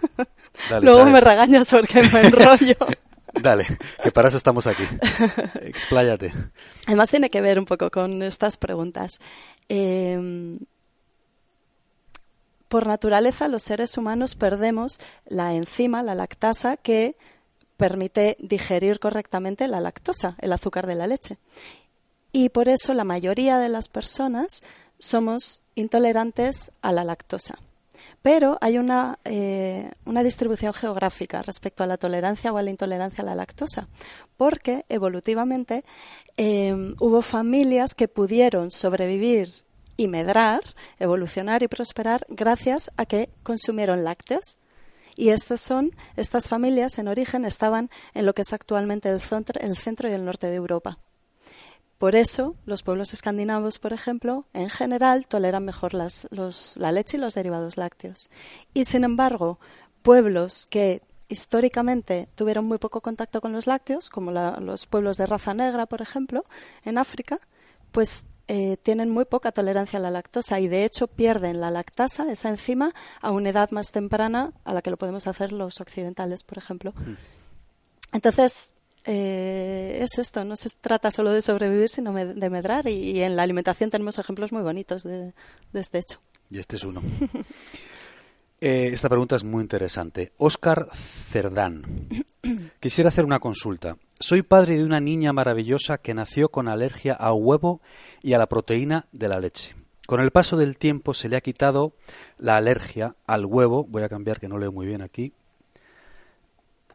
Luego 0.81 1.05
me 1.05 1.19
regañas 1.19 1.67
porque 1.69 2.01
me 2.03 2.21
enrollo. 2.27 2.77
Dale, 3.33 3.65
que 4.03 4.11
para 4.11 4.27
eso 4.27 4.37
estamos 4.37 4.67
aquí. 4.67 4.83
Expláyate. 5.61 6.31
Además 6.87 7.09
tiene 7.09 7.29
que 7.29 7.41
ver 7.41 7.59
un 7.59 7.65
poco 7.65 7.89
con 7.89 8.21
estas 8.21 8.57
preguntas. 8.57 9.19
Em, 9.69 10.59
por 12.67 12.87
naturaleza, 12.87 13.47
los 13.47 13.63
seres 13.63 13.97
humanos 13.97 14.35
perdemos 14.35 14.99
la 15.25 15.53
enzima, 15.53 16.03
la 16.03 16.15
lactasa, 16.15 16.77
que 16.77 17.15
permite 17.77 18.37
digerir 18.39 18.99
correctamente 18.99 19.67
la 19.67 19.79
lactosa, 19.79 20.35
el 20.39 20.53
azúcar 20.53 20.87
de 20.87 20.95
la 20.95 21.07
leche. 21.07 21.37
Y 22.31 22.49
por 22.49 22.67
eso 22.69 22.93
la 22.93 23.03
mayoría 23.03 23.59
de 23.59 23.69
las 23.69 23.89
personas 23.89 24.63
somos 24.99 25.61
intolerantes 25.75 26.71
a 26.81 26.91
la 26.91 27.03
lactosa. 27.03 27.59
Pero 28.21 28.57
hay 28.61 28.77
una, 28.77 29.19
eh, 29.25 29.91
una 30.13 30.24
distribución 30.24 30.74
geográfica 30.74 31.41
respecto 31.41 31.84
a 31.84 31.88
la 31.88 31.98
tolerancia 31.98 32.53
o 32.53 32.58
a 32.58 32.62
la 32.62 32.70
intolerancia 32.70 33.24
a 33.24 33.25
la 33.25 33.34
lactosa, 33.34 33.88
porque 34.38 34.86
evolutivamente 34.88 35.84
em, 36.38 36.96
hubo 37.00 37.24
familias 37.24 37.96
que 37.96 38.08
pudieron 38.08 38.70
sobrevivir 38.70 39.63
y 39.98 40.08
medrar, 40.08 40.62
evolucionar 41.00 41.63
y 41.63 41.67
prosperar 41.67 42.27
gracias 42.29 42.91
a 42.96 43.08
que 43.08 43.29
consumieron 43.41 44.03
lácteos. 44.03 44.60
Y 45.15 45.29
estas 45.29 45.62
son, 45.62 45.96
estas 46.15 46.48
familias 46.48 47.00
en 47.00 47.08
origen 47.08 47.43
estaban 47.43 47.89
en 48.13 48.27
lo 48.27 48.34
que 48.34 48.43
es 48.43 48.53
actualmente 48.53 49.10
el 49.10 49.20
centro, 49.20 49.60
el 49.62 49.75
centro 49.75 50.10
y 50.10 50.13
el 50.13 50.25
norte 50.25 50.46
de 50.48 50.55
Europa. 50.55 51.00
Por 52.03 52.17
eso, 52.17 52.58
los 52.65 52.84
pueblos 52.84 53.13
escandinavos, 53.13 53.79
por 53.79 53.93
ejemplo, 53.93 54.46
en 54.51 54.70
general 54.70 55.25
toleran 55.25 55.63
mejor 55.63 55.93
la 55.93 56.91
leche 56.91 57.15
y 57.15 57.20
los 57.22 57.34
derivados 57.34 57.77
lácteos. 57.77 58.29
Y, 58.74 58.84
sin 58.84 59.05
embargo, 59.05 59.58
pueblos 60.03 60.67
que 60.69 61.01
históricamente 61.29 62.29
tuvieron 62.36 62.65
muy 62.65 62.77
poco 62.77 63.01
contacto 63.01 63.41
con 63.41 63.53
los 63.53 63.65
lácteos, 63.65 64.10
como 64.10 64.31
los 64.31 64.86
pueblos 64.86 65.17
de 65.17 65.25
raza 65.25 65.53
negra, 65.53 65.88
por 65.88 66.01
ejemplo, 66.01 66.45
en 66.86 66.98
África, 66.98 67.39
pues 67.91 68.25
eh, 68.48 68.77
tienen 68.83 69.10
muy 69.10 69.25
poca 69.25 69.51
tolerancia 69.51 69.98
a 69.98 70.01
la 70.01 70.12
lactosa 70.12 70.60
y 70.60 70.67
de 70.67 70.83
hecho 70.83 71.07
pierden 71.07 71.62
la 71.62 71.72
lactasa, 71.72 72.31
esa 72.31 72.50
enzima, 72.50 72.93
a 73.22 73.31
una 73.31 73.50
edad 73.50 73.72
más 73.72 73.91
temprana 73.91 74.51
a 74.65 74.74
la 74.74 74.81
que 74.81 74.91
lo 74.91 74.98
podemos 74.98 75.25
hacer 75.27 75.51
los 75.51 75.79
occidentales, 75.79 76.43
por 76.43 76.57
ejemplo. 76.57 76.91
Mm. 76.91 77.13
Entonces, 78.13 78.72
eh, 79.05 80.00
es 80.01 80.17
esto, 80.17 80.45
no 80.45 80.55
se 80.55 80.69
trata 80.81 81.12
solo 81.12 81.31
de 81.31 81.41
sobrevivir, 81.41 81.89
sino 81.89 82.13
de 82.13 82.50
medrar 82.50 82.88
y, 82.88 83.22
en 83.22 83.36
la 83.36 83.43
alimentación 83.43 83.89
tenemos 83.89 84.17
ejemplos 84.19 84.51
muy 84.51 84.62
bonitos 84.62 85.03
de, 85.03 85.33
este 85.74 86.00
hecho. 86.00 86.19
Y 86.50 86.60
este 86.60 86.75
es 86.75 86.83
uno. 86.83 87.01
Eh, 88.65 88.93
esta 88.93 89.10
pregunta 89.10 89.36
es 89.36 89.43
muy 89.43 89.62
interesante. 89.62 90.32
Óscar 90.38 90.88
Cerdán. 90.93 92.08
Quisiera 92.79 93.10
hacer 93.10 93.25
una 93.25 93.41
consulta. 93.41 93.98
Soy 94.22 94.41
padre 94.41 94.77
de 94.77 94.86
una 94.86 95.01
niña 95.01 95.34
maravillosa 95.34 95.98
que 95.98 96.13
nació 96.13 96.48
con 96.48 96.70
alergia 96.70 97.12
al 97.12 97.34
huevo 97.34 97.82
y 98.22 98.32
a 98.32 98.38
la 98.38 98.48
proteína 98.48 99.05
de 99.12 99.27
la 99.27 99.41
leche. 99.41 99.75
Con 100.08 100.22
el 100.22 100.32
paso 100.32 100.55
del 100.55 100.77
tiempo 100.77 101.13
se 101.13 101.27
le 101.27 101.36
ha 101.36 101.41
quitado 101.41 101.93
la 102.38 102.55
alergia 102.55 103.17
al 103.27 103.46
huevo. 103.46 103.84
Voy 103.84 104.03
a 104.03 104.08
cambiar 104.08 104.39
que 104.39 104.48
no 104.48 104.58
leo 104.58 104.72
muy 104.72 104.86
bien 104.86 105.01
aquí. 105.01 105.34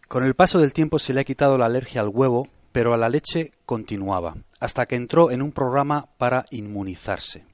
Con 0.08 0.24
el 0.24 0.34
paso 0.34 0.60
del 0.60 0.72
tiempo 0.72 0.98
se 0.98 1.12
le 1.12 1.20
ha 1.20 1.24
quitado 1.24 1.58
la 1.58 1.66
alergia 1.66 2.00
al 2.00 2.08
huevo, 2.08 2.48
pero 2.72 2.94
a 2.94 2.96
la 2.96 3.10
leche 3.10 3.52
continuaba, 3.66 4.38
hasta 4.58 4.86
que 4.86 4.96
entró 4.96 5.30
en 5.30 5.42
un 5.42 5.52
programa 5.52 6.08
para 6.16 6.46
inmunizarse, 6.50 7.44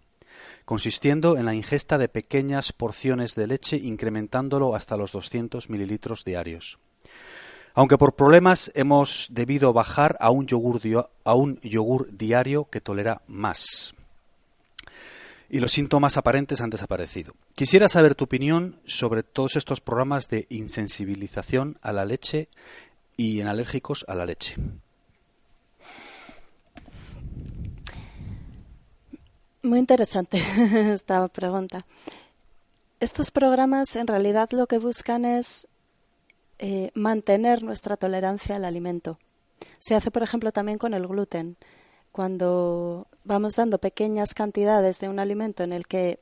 consistiendo 0.64 1.36
en 1.36 1.44
la 1.44 1.54
ingesta 1.54 1.98
de 1.98 2.08
pequeñas 2.08 2.72
porciones 2.72 3.34
de 3.34 3.46
leche 3.46 3.76
incrementándolo 3.76 4.74
hasta 4.74 4.96
los 4.96 5.12
200 5.12 5.70
mililitros 5.70 6.24
diarios. 6.24 6.78
Aunque 7.74 7.98
por 7.98 8.14
problemas 8.14 8.70
hemos 8.74 9.28
debido 9.30 9.72
bajar 9.72 10.16
a 10.20 10.30
un 10.30 10.46
yogur, 10.46 10.80
a 11.24 11.34
un 11.34 11.60
yogur 11.60 12.08
diario 12.16 12.68
que 12.70 12.80
tolera 12.80 13.22
más 13.26 13.94
y 15.54 15.60
los 15.60 15.72
síntomas 15.72 16.16
aparentes 16.16 16.60
han 16.60 16.70
desaparecido. 16.70 17.34
Quisiera 17.54 17.88
saber 17.88 18.14
tu 18.14 18.24
opinión 18.24 18.80
sobre 18.86 19.22
todos 19.22 19.54
estos 19.54 19.80
programas 19.80 20.28
de 20.28 20.46
insensibilización 20.50 21.78
a 21.80 21.92
la 21.92 22.04
leche 22.04 22.48
y 23.16 23.40
en 23.40 23.46
alérgicos 23.46 24.04
a 24.08 24.14
la 24.14 24.26
leche. 24.26 24.56
Muy 29.64 29.78
interesante 29.78 30.44
esta 30.92 31.26
pregunta. 31.28 31.78
Estos 33.00 33.30
programas 33.30 33.96
en 33.96 34.06
realidad 34.06 34.50
lo 34.52 34.66
que 34.66 34.76
buscan 34.76 35.24
es 35.24 35.68
eh, 36.58 36.90
mantener 36.92 37.62
nuestra 37.62 37.96
tolerancia 37.96 38.56
al 38.56 38.66
alimento. 38.66 39.18
Se 39.78 39.94
hace, 39.94 40.10
por 40.10 40.22
ejemplo, 40.22 40.52
también 40.52 40.76
con 40.76 40.92
el 40.92 41.06
gluten 41.06 41.56
cuando 42.12 43.06
vamos 43.24 43.54
dando 43.54 43.78
pequeñas 43.78 44.34
cantidades 44.34 45.00
de 45.00 45.08
un 45.08 45.18
alimento 45.18 45.62
en 45.62 45.72
el 45.72 45.86
que 45.86 46.20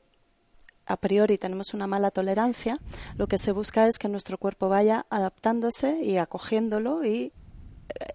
a 0.85 0.95
priori 0.95 1.37
tenemos 1.37 1.73
una 1.73 1.85
mala 1.85 2.11
tolerancia, 2.11 2.77
lo 3.17 3.27
que 3.27 3.37
se 3.37 3.51
busca 3.51 3.89
es 3.89 3.99
que 3.99 4.07
nuestro 4.07 4.37
cuerpo 4.37 4.69
vaya 4.69 5.05
adaptándose 5.09 5.99
y 6.01 6.15
acogiéndolo 6.15 7.03
y 7.03 7.09
eh, 7.19 7.33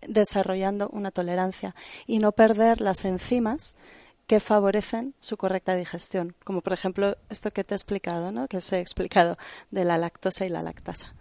desarrollando 0.09 0.89
una 0.89 1.11
tolerancia 1.11 1.75
y 2.07 2.19
no 2.19 2.33
perder 2.33 2.81
las 2.81 3.05
enzimas 3.05 3.77
que 4.29 4.41
favorecen 4.41 5.15
su 5.21 5.39
correcta 5.39 5.75
digestión, 5.75 6.37
como 6.45 6.61
por 6.61 6.75
ejemplo 6.75 7.17
esto 7.31 7.51
que 7.51 7.65
te 7.65 7.75
he 7.75 7.77
explicado, 7.77 8.31
¿no? 8.31 8.47
que 8.47 8.59
os 8.59 8.73
he 8.73 8.79
explicado 8.79 9.39
de 9.71 9.85
la 9.85 9.97
lactosa 9.97 10.45
y 10.45 10.51
la 10.51 10.63
lactasa. 10.63 11.15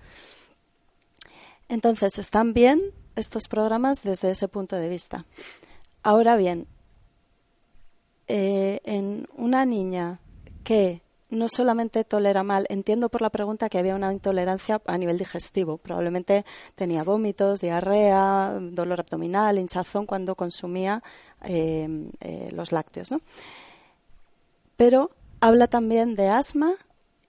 Entonces, 1.69 2.19
están 2.19 2.53
bien 2.53 2.81
estos 3.15 3.47
programas 3.47 4.03
desde 4.03 4.31
ese 4.31 4.49
punto 4.49 4.75
de 4.75 4.89
vista. 4.89 5.25
Ahora 6.03 6.35
bien, 6.35 6.67
eh, 8.27 8.81
en 8.83 9.27
una 9.35 9.65
niña 9.65 10.19
que 10.65 11.01
no 11.29 11.49
solamente 11.49 12.03
tolera 12.03 12.43
mal, 12.43 12.65
entiendo 12.69 13.09
por 13.09 13.21
la 13.21 13.29
pregunta 13.29 13.69
que 13.69 13.77
había 13.77 13.95
una 13.95 14.13
intolerancia 14.13 14.81
a 14.85 14.97
nivel 14.97 15.17
digestivo. 15.17 15.77
Probablemente 15.77 16.45
tenía 16.75 17.03
vómitos, 17.03 17.61
diarrea, 17.61 18.57
dolor 18.59 19.01
abdominal, 19.01 19.59
hinchazón 19.59 20.05
cuando 20.05 20.35
consumía 20.35 21.03
eh, 21.43 22.09
eh, 22.21 22.49
los 22.53 22.71
lácteos. 22.71 23.11
¿no? 23.11 23.19
Pero 24.77 25.11
habla 25.41 25.67
también 25.67 26.15
de 26.15 26.29
asma 26.29 26.73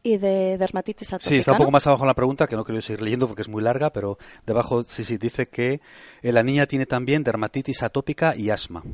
y 0.03 0.17
de 0.19 0.59
dermatitis 0.59 1.13
atópica. 1.13 1.29
Sí, 1.29 1.37
está 1.37 1.53
un 1.53 1.59
poco 1.59 1.71
más 1.71 1.87
abajo 1.87 2.05
en 2.05 2.09
la 2.09 2.15
pregunta, 2.15 2.47
que 2.47 2.57
no 2.57 2.65
quiero 2.65 2.81
seguir 2.81 3.03
leyendo 3.03 3.27
porque 3.27 3.43
es 3.43 3.49
muy 3.49 3.63
larga, 3.63 3.93
pero 3.93 4.19
debajo 4.47 4.85
sí, 4.85 5.05
sí, 5.05 5.19
dice 5.19 5.49
que 5.49 5.81
eh, 6.23 6.33
la 6.33 6.43
niña 6.43 6.67
tiene 6.67 6.87
también 6.87 7.25
dermatitis 7.25 7.83
atópica 7.83 8.35
y 8.37 8.51
asma. 8.51 8.85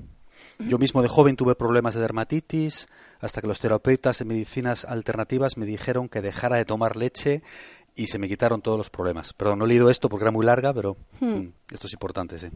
Yo 0.59 0.79
mismo 0.79 1.03
de 1.03 1.09
joven 1.09 1.37
tuve 1.37 1.55
problemas 1.55 1.95
de 1.95 2.01
dermatitis 2.01 2.89
hasta 3.21 3.41
que 3.41 3.47
los 3.47 3.61
terapeutas 3.61 4.19
de 4.19 4.25
medicinas 4.25 4.85
alternativas 4.85 5.57
me 5.57 5.67
dijeron 5.67 6.09
que 6.09 6.21
dejara 6.21 6.57
de 6.57 6.65
tomar 6.65 6.97
leche 6.97 7.43
y 7.97 8.07
se 8.09 8.19
me 8.19 8.29
quitaron 8.29 8.63
todos 8.63 8.79
los 8.79 8.91
problemas. 8.91 9.33
Perdón, 9.33 9.59
no 9.59 9.65
he 9.65 9.69
leído 9.69 9.91
esto 9.91 10.09
porque 10.09 10.25
era 10.25 10.31
muy 10.31 10.45
larga, 10.45 10.73
pero 10.73 10.97
hmm. 11.21 11.35
Mm, 11.35 11.53
esto 11.73 11.87
es 11.87 11.93
importante, 11.93 12.39
sí. 12.39 12.49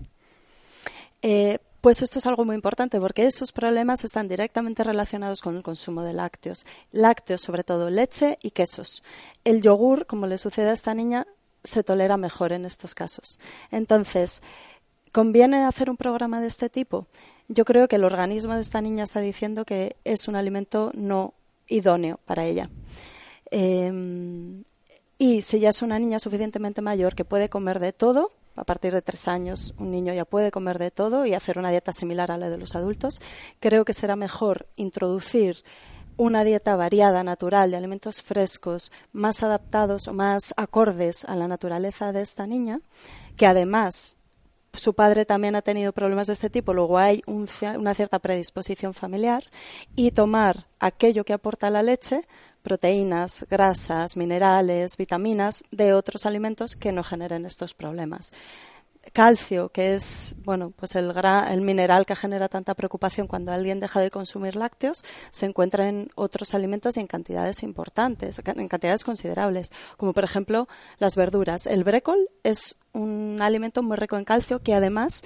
Eh, 1.23 1.59
pues 1.81 2.03
esto 2.03 2.19
es 2.19 2.27
algo 2.27 2.45
muy 2.45 2.57
importante 2.57 3.01
porque 3.01 3.27
esos 3.27 3.53
problemas 3.53 4.05
están 4.05 4.29
directamente 4.29 4.83
relacionados 4.85 5.41
con 5.43 5.57
el 5.57 5.63
consumo 5.63 6.03
de 6.03 6.13
lácteos. 6.13 6.67
Lácteos, 6.91 7.43
sobre 7.43 7.65
todo 7.65 7.91
leche 7.91 8.37
y 8.43 8.51
quesos. 8.51 9.03
El 9.45 9.63
yogur, 9.63 10.07
como 10.07 10.27
le 10.27 10.39
sucede 10.39 10.71
a 10.71 10.73
esta 10.73 10.95
niña, 10.95 11.27
se 11.63 11.85
tolera 11.85 12.17
mejor 12.17 12.53
en 12.53 12.65
estos 12.65 12.95
casos. 12.95 13.39
Entonces, 13.71 14.43
¿conviene 15.13 15.65
hacer 15.65 15.89
un 15.91 15.97
programa 15.97 16.41
de 16.41 16.49
este 16.49 16.69
tipo? 16.69 17.07
Yo 17.49 17.65
creo 17.65 17.89
que 17.89 17.97
el 17.97 18.05
organismo 18.05 18.55
de 18.55 18.61
esta 18.61 18.83
niña 18.83 19.05
está 19.05 19.21
diciendo 19.21 19.65
que 19.65 19.97
es 20.05 20.29
un 20.29 20.37
alimento 20.37 20.93
no 20.95 21.33
idóneo 21.67 22.21
para 22.27 22.45
ella. 22.45 22.69
Em, 23.51 24.65
y 25.17 25.43
si 25.43 25.59
ya 25.59 25.71
es 25.71 25.81
una 25.81 25.99
niña 25.99 26.19
suficientemente 26.19 26.83
mayor 26.83 27.15
que 27.15 27.25
puede 27.25 27.49
comer 27.49 27.81
de 27.81 27.95
todo, 27.95 28.33
a 28.55 28.65
partir 28.65 28.93
de 28.93 29.03
tres 29.03 29.29
años 29.29 29.75
un 29.79 29.91
niño 29.91 30.13
ya 30.13 30.25
puede 30.25 30.51
comer 30.51 30.79
de 30.79 30.91
todo 30.91 31.25
y 31.25 31.33
hacer 31.33 31.59
una 31.59 31.71
dieta 31.71 31.93
similar 31.93 32.31
a 32.31 32.37
la 32.37 32.51
de 32.51 32.59
los 32.59 32.75
adultos. 32.75 33.21
Creo 33.61 33.87
que 33.87 33.95
será 33.95 34.15
mejor 34.15 34.67
introducir 34.77 35.65
una 36.19 36.45
dieta 36.45 36.77
variada, 36.77 37.23
natural, 37.23 37.71
de 37.71 37.77
alimentos 37.77 38.21
frescos, 38.21 38.93
más 39.13 39.43
adaptados 39.43 40.09
o 40.09 40.13
más 40.13 40.53
acordes 40.57 41.25
a 41.25 41.37
la 41.37 41.49
naturaleza 41.49 42.13
de 42.13 42.23
esta 42.23 42.47
niña, 42.47 42.81
que 43.37 43.47
además 43.47 44.18
su 44.73 44.95
padre 44.95 45.25
también 45.25 45.57
ha 45.57 45.63
tenido 45.63 45.93
problemas 45.93 46.27
de 46.27 46.35
este 46.35 46.51
tipo, 46.51 46.75
luego 46.75 46.99
hay 46.99 47.23
una 47.27 47.95
cierta 47.95 48.19
predisposición 48.19 48.95
familiar, 48.95 49.45
y 49.97 50.11
tomar 50.13 50.67
aquello 50.79 51.25
que 51.25 51.33
aporta 51.33 51.71
la 51.71 51.83
leche 51.83 52.23
proteínas, 52.63 53.47
grasas, 53.49 54.17
minerales, 54.17 54.97
vitaminas 54.97 55.65
de 55.71 55.95
otros 55.95 56.27
alimentos 56.27 56.77
que 56.77 56.93
no 56.93 57.03
generen 57.03 57.47
estos 57.47 57.73
problemas. 57.75 58.33
Calcio, 59.13 59.71
que 59.71 59.95
es 59.95 60.35
bueno, 60.45 60.73
pues 60.77 60.95
el, 60.95 61.13
el 61.51 61.61
mineral 61.61 62.07
que 62.07 62.17
genera 62.17 62.49
tanta 62.49 62.75
preocupación 62.75 63.27
cuando 63.27 63.53
alguien 63.53 63.81
deja 63.81 64.01
de 64.01 64.11
consumir 64.11 64.57
lácteos, 64.57 65.05
se 65.31 65.47
encuentra 65.47 65.89
en 65.89 66.11
otros 66.15 66.55
alimentos 66.55 66.97
y 66.97 67.01
en 67.01 67.07
cantidades 67.07 67.63
importantes, 67.63 68.41
en 68.45 68.69
cantidades 68.69 69.05
considerables, 69.05 69.71
como 69.97 70.13
por 70.13 70.25
ejemplo 70.25 70.69
las 70.99 71.17
verduras. 71.17 71.67
El 71.67 71.85
brécol 71.85 72.29
es 72.43 72.77
un 72.93 73.39
alimento 73.41 73.83
muy 73.83 73.97
rico 73.97 74.17
en 74.17 74.25
calcio 74.25 74.63
que 74.63 74.75
además 74.75 75.23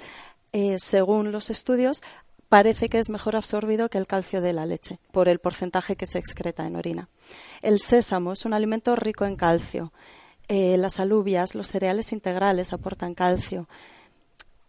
eh, 0.53 0.77
según 0.77 1.31
los 1.31 1.49
estudios, 1.49 2.01
parece 2.47 2.87
que 2.87 2.99
es 2.99 3.09
mejor 3.09 3.35
absorbido 3.35 3.89
que 3.89 3.97
el 3.97 4.05
calcio 4.05 4.39
de 4.39 4.53
la 4.53 4.67
leche, 4.67 4.99
por 5.11 5.27
el 5.27 5.39
porcentaje 5.39 5.95
que 5.95 6.05
se 6.05 6.19
excreta 6.19 6.67
en 6.67 6.75
orina. 6.75 7.09
El 7.63 7.79
sésamo 7.79 8.33
es 8.33 8.45
un 8.45 8.53
alimento 8.53 8.95
rico 8.95 9.25
en 9.25 9.35
calcio. 9.35 9.91
Eh, 10.47 10.77
las 10.77 10.99
alubias, 10.99 11.55
los 11.55 11.67
cereales 11.67 12.11
integrales 12.11 12.73
aportan 12.73 13.15
calcio. 13.15 13.67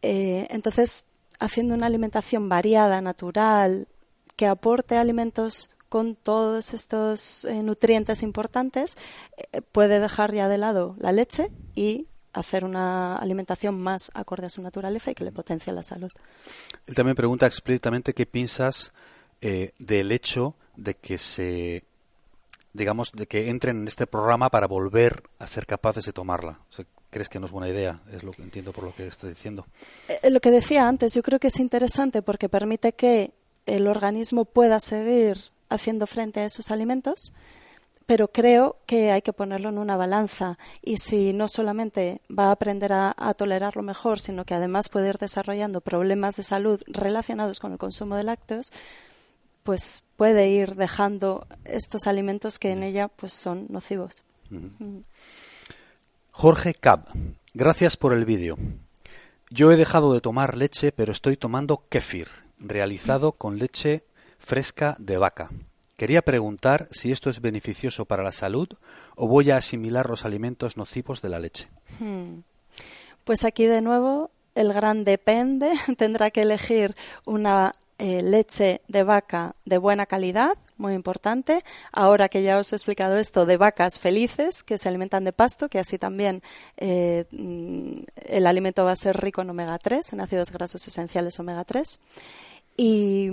Eh, 0.02 0.46
entonces, 0.50 1.06
haciendo 1.40 1.74
una 1.74 1.86
alimentación 1.86 2.48
variada, 2.48 3.00
natural, 3.00 3.88
que 4.36 4.46
aporte 4.46 4.96
alimentos 4.96 5.70
con 5.88 6.16
todos 6.16 6.74
estos 6.74 7.44
eh, 7.44 7.62
nutrientes 7.62 8.22
importantes, 8.22 8.96
puede 9.72 10.00
dejar 10.00 10.32
ya 10.32 10.48
de 10.48 10.58
lado 10.58 10.96
la 10.98 11.12
leche 11.12 11.50
y 11.74 12.08
hacer 12.32 12.64
una 12.64 13.16
alimentación 13.16 13.80
más 13.80 14.10
acorde 14.14 14.46
a 14.46 14.50
su 14.50 14.60
naturaleza 14.60 15.12
y 15.12 15.14
que 15.14 15.24
le 15.24 15.30
potencie 15.30 15.72
la 15.72 15.84
salud. 15.84 16.10
Él 16.86 16.94
también 16.94 17.14
pregunta 17.14 17.46
explícitamente 17.46 18.12
qué 18.12 18.26
piensas 18.26 18.92
del 19.40 20.10
hecho 20.10 20.56
de 20.74 20.94
que 20.94 21.18
se 21.18 21.84
digamos 22.74 23.12
de 23.12 23.26
que 23.26 23.48
entren 23.48 23.82
en 23.82 23.88
este 23.88 24.06
programa 24.06 24.50
para 24.50 24.66
volver 24.66 25.22
a 25.38 25.46
ser 25.46 25.64
capaces 25.64 26.04
de 26.04 26.12
tomarla. 26.12 26.58
crees 27.08 27.28
que 27.28 27.38
no 27.38 27.46
es 27.46 27.52
buena 27.52 27.68
idea, 27.68 28.02
es 28.12 28.24
lo 28.24 28.32
que 28.32 28.42
entiendo 28.42 28.72
por 28.72 28.84
lo 28.84 28.94
que 28.94 29.06
estás 29.06 29.30
diciendo. 29.30 29.66
Eh, 30.08 30.30
lo 30.30 30.40
que 30.40 30.50
decía 30.50 30.86
antes, 30.86 31.14
yo 31.14 31.22
creo 31.22 31.38
que 31.38 31.46
es 31.46 31.60
interesante 31.60 32.20
porque 32.20 32.48
permite 32.48 32.92
que 32.92 33.32
el 33.64 33.86
organismo 33.86 34.44
pueda 34.44 34.80
seguir 34.80 35.38
haciendo 35.68 36.06
frente 36.06 36.40
a 36.40 36.44
esos 36.44 36.70
alimentos, 36.70 37.32
pero 38.06 38.28
creo 38.28 38.76
que 38.86 39.10
hay 39.10 39.22
que 39.22 39.32
ponerlo 39.32 39.70
en 39.70 39.78
una 39.78 39.96
balanza 39.96 40.58
y 40.82 40.98
si 40.98 41.32
no 41.32 41.48
solamente 41.48 42.20
va 42.36 42.46
a 42.46 42.52
aprender 42.52 42.92
a, 42.92 43.34
tolerarlo 43.36 43.82
mejor, 43.82 44.20
sino 44.20 44.44
que 44.44 44.54
además 44.54 44.88
puede 44.88 45.08
ir 45.08 45.18
desarrollando 45.18 45.80
problemas 45.80 46.36
de 46.36 46.42
salud 46.42 46.82
relacionados 46.86 47.60
con 47.60 47.72
el 47.72 47.78
consumo 47.78 48.16
de 48.16 48.24
lácteos, 48.24 48.72
pues 49.62 50.03
puede 50.16 50.48
ir 50.48 50.74
dejando 50.74 51.46
estos 51.64 52.06
alimentos 52.06 52.58
que 52.58 52.70
en 52.70 52.82
ella 52.82 53.08
pues 53.08 53.32
son 53.32 53.66
nocivos. 53.68 54.24
Jorge 56.30 56.74
Cab, 56.74 57.06
gracias 57.54 57.96
por 57.96 58.12
el 58.12 58.24
vídeo. 58.24 58.56
Yo 59.50 59.70
he 59.72 59.76
dejado 59.76 60.12
de 60.14 60.20
tomar 60.20 60.56
leche, 60.56 60.92
pero 60.92 61.12
estoy 61.12 61.36
tomando 61.36 61.84
kefir, 61.88 62.28
realizado 62.58 63.32
con 63.32 63.58
leche 63.58 64.04
fresca 64.38 64.96
de 64.98 65.16
vaca. 65.16 65.50
Quería 65.96 66.22
preguntar 66.22 66.88
si 66.90 67.12
esto 67.12 67.30
es 67.30 67.40
beneficioso 67.40 68.04
para 68.04 68.24
la 68.24 68.32
salud 68.32 68.68
o 69.14 69.28
voy 69.28 69.50
a 69.50 69.56
asimilar 69.56 70.08
los 70.08 70.24
alimentos 70.24 70.76
nocivos 70.76 71.22
de 71.22 71.28
la 71.28 71.38
leche. 71.38 71.68
Hmm. 72.00 72.40
Pues 73.22 73.44
aquí 73.44 73.64
de 73.66 73.80
nuevo 73.80 74.30
el 74.54 74.72
gran 74.72 75.04
depende. 75.04 75.72
Tendrá 75.96 76.30
que 76.30 76.42
elegir 76.42 76.94
una 77.24 77.76
eh, 77.98 78.22
leche 78.22 78.82
de 78.88 79.02
vaca 79.02 79.54
de 79.64 79.78
buena 79.78 80.06
calidad, 80.06 80.56
muy 80.76 80.94
importante. 80.94 81.62
Ahora 81.92 82.28
que 82.28 82.42
ya 82.42 82.58
os 82.58 82.72
he 82.72 82.76
explicado 82.76 83.18
esto, 83.18 83.46
de 83.46 83.56
vacas 83.56 83.98
felices 83.98 84.62
que 84.62 84.78
se 84.78 84.88
alimentan 84.88 85.24
de 85.24 85.32
pasto, 85.32 85.68
que 85.68 85.78
así 85.78 85.98
también 85.98 86.42
eh, 86.76 87.26
mm, 87.30 88.02
el 88.26 88.46
alimento 88.46 88.84
va 88.84 88.92
a 88.92 88.96
ser 88.96 89.16
rico 89.16 89.42
en 89.42 89.50
omega 89.50 89.78
3, 89.78 90.12
en 90.12 90.20
ácidos 90.20 90.50
grasos 90.50 90.86
esenciales 90.86 91.38
omega 91.38 91.64
3. 91.64 92.00
Y, 92.76 93.30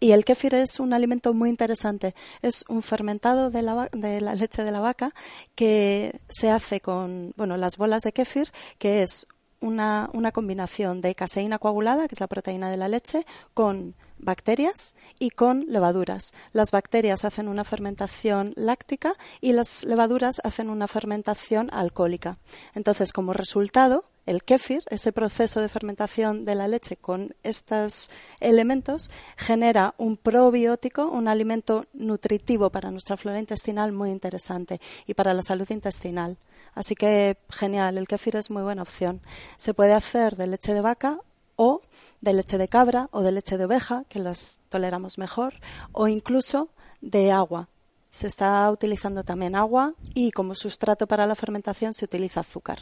y 0.00 0.12
el 0.12 0.24
kéfir 0.24 0.54
es 0.54 0.80
un 0.80 0.92
alimento 0.92 1.32
muy 1.32 1.48
interesante. 1.48 2.14
Es 2.42 2.64
un 2.68 2.82
fermentado 2.82 3.50
de 3.50 3.62
la, 3.62 3.88
de 3.92 4.20
la, 4.20 4.34
leche 4.34 4.64
de 4.64 4.72
la 4.72 4.80
vaca 4.80 5.14
que 5.54 6.20
se 6.28 6.50
hace 6.50 6.80
con 6.80 7.32
bueno, 7.36 7.56
las 7.56 7.76
bolas 7.76 8.02
de 8.02 8.12
kéfir, 8.12 8.52
que 8.78 9.02
es 9.02 9.26
una, 9.60 10.10
una 10.12 10.32
combinación 10.32 11.00
de 11.00 11.14
caseína 11.14 11.58
coagulada, 11.58 12.08
que 12.08 12.14
es 12.14 12.20
la 12.20 12.26
proteína 12.26 12.70
de 12.70 12.76
la 12.76 12.88
leche, 12.88 13.26
con 13.54 13.94
bacterias 14.18 14.96
y 15.18 15.30
con 15.30 15.66
levaduras. 15.68 16.32
Las 16.52 16.70
bacterias 16.70 17.24
hacen 17.24 17.48
una 17.48 17.64
fermentación 17.64 18.52
láctica 18.56 19.14
y 19.40 19.52
las 19.52 19.84
levaduras 19.84 20.40
hacen 20.44 20.70
una 20.70 20.88
fermentación 20.88 21.68
alcohólica. 21.72 22.38
Entonces, 22.74 23.12
como 23.12 23.32
resultado, 23.32 24.04
el 24.26 24.42
kéfir, 24.42 24.82
ese 24.88 25.12
proceso 25.12 25.60
de 25.60 25.68
fermentación 25.68 26.44
de 26.44 26.54
la 26.54 26.68
leche 26.68 26.96
con 26.96 27.34
estos 27.42 28.10
elementos, 28.40 29.10
genera 29.36 29.94
un 29.98 30.16
probiótico, 30.16 31.08
un 31.08 31.28
alimento 31.28 31.84
nutritivo 31.92 32.70
para 32.70 32.90
nuestra 32.90 33.16
flora 33.16 33.38
intestinal 33.38 33.92
muy 33.92 34.10
interesante 34.10 34.80
y 35.06 35.14
para 35.14 35.34
la 35.34 35.42
salud 35.42 35.68
intestinal. 35.70 36.38
Así 36.74 36.94
que 36.94 37.36
genial, 37.50 37.98
el 37.98 38.08
kéfir 38.08 38.36
es 38.36 38.50
muy 38.50 38.62
buena 38.62 38.82
opción. 38.82 39.20
Se 39.56 39.74
puede 39.74 39.92
hacer 39.92 40.36
de 40.36 40.46
leche 40.46 40.74
de 40.74 40.80
vaca 40.80 41.20
o 41.56 41.82
de 42.20 42.32
leche 42.32 42.58
de 42.58 42.68
cabra 42.68 43.08
o 43.12 43.22
de 43.22 43.32
leche 43.32 43.58
de 43.58 43.64
oveja, 43.64 44.04
que 44.08 44.18
las 44.18 44.60
toleramos 44.68 45.18
mejor, 45.18 45.54
o 45.92 46.08
incluso 46.08 46.68
de 47.00 47.30
agua. 47.30 47.68
Se 48.10 48.26
está 48.26 48.70
utilizando 48.70 49.24
también 49.24 49.54
agua 49.56 49.94
y 50.14 50.30
como 50.30 50.54
sustrato 50.54 51.06
para 51.06 51.26
la 51.26 51.34
fermentación 51.34 51.92
se 51.92 52.04
utiliza 52.04 52.40
azúcar. 52.40 52.78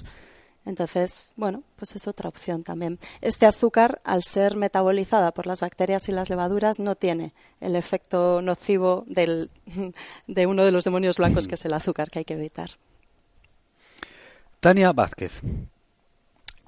Entonces, 0.65 1.33
bueno, 1.37 1.65
pues 1.77 1.97
es 1.97 2.07
otra 2.07 2.29
opción 2.29 2.63
también. 2.63 3.01
Este 3.21 3.47
azúcar, 3.47 4.01
al 4.05 4.23
ser 4.23 4.57
metabolizada 4.57 5.33
por 5.33 5.47
las 5.47 5.61
bacterias 5.61 6.09
y 6.09 6.13
las 6.13 6.31
levaduras, 6.31 6.79
no 6.79 6.95
tiene 6.95 7.35
el 7.61 7.75
efecto 7.75 8.43
nocivo 8.43 9.05
de 9.09 10.47
uno 10.47 10.65
de 10.65 10.73
los 10.73 10.85
demonios 10.85 11.17
blancos, 11.17 11.49
que 11.49 11.57
es 11.57 11.65
el 11.65 11.75
azúcar, 11.75 12.09
que 12.09 12.21
hay 12.21 12.25
que 12.25 12.35
evitar. 12.35 12.71
Tania 14.63 14.93
Vázquez, 14.93 15.41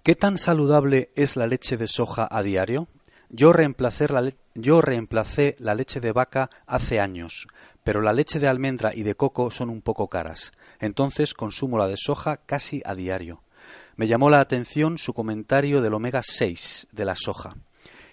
¿qué 0.02 0.16
tan 0.16 0.36
saludable 0.36 1.12
es 1.14 1.36
la 1.36 1.46
leche 1.46 1.76
de 1.76 1.86
soja 1.86 2.26
a 2.28 2.42
diario? 2.42 2.88
Yo 3.28 3.52
reemplacé, 3.52 4.08
la 5.60 5.74
leche 5.76 6.00
de 6.00 6.10
vaca 6.10 6.50
hace 6.66 6.98
años, 6.98 7.46
pero 7.84 8.00
la 8.00 8.12
leche 8.12 8.40
de 8.40 8.48
almendra 8.48 8.92
y 8.92 9.04
de 9.04 9.14
coco 9.14 9.52
son 9.52 9.70
un 9.70 9.80
poco 9.80 10.09
caras. 10.09 10.50
Entonces 10.80 11.35
consumo 11.35 11.78
la 11.78 11.87
de 11.87 11.96
soja 11.96 12.38
casi 12.38 12.83
a 12.85 12.96
diario. 12.96 13.44
Me 13.94 14.09
llamó 14.09 14.28
la 14.28 14.40
atención 14.40 14.98
su 14.98 15.14
comentario 15.14 15.80
del 15.80 15.94
omega 15.94 16.22
6 16.24 16.88
de 16.90 17.04
la 17.04 17.14
soja 17.14 17.54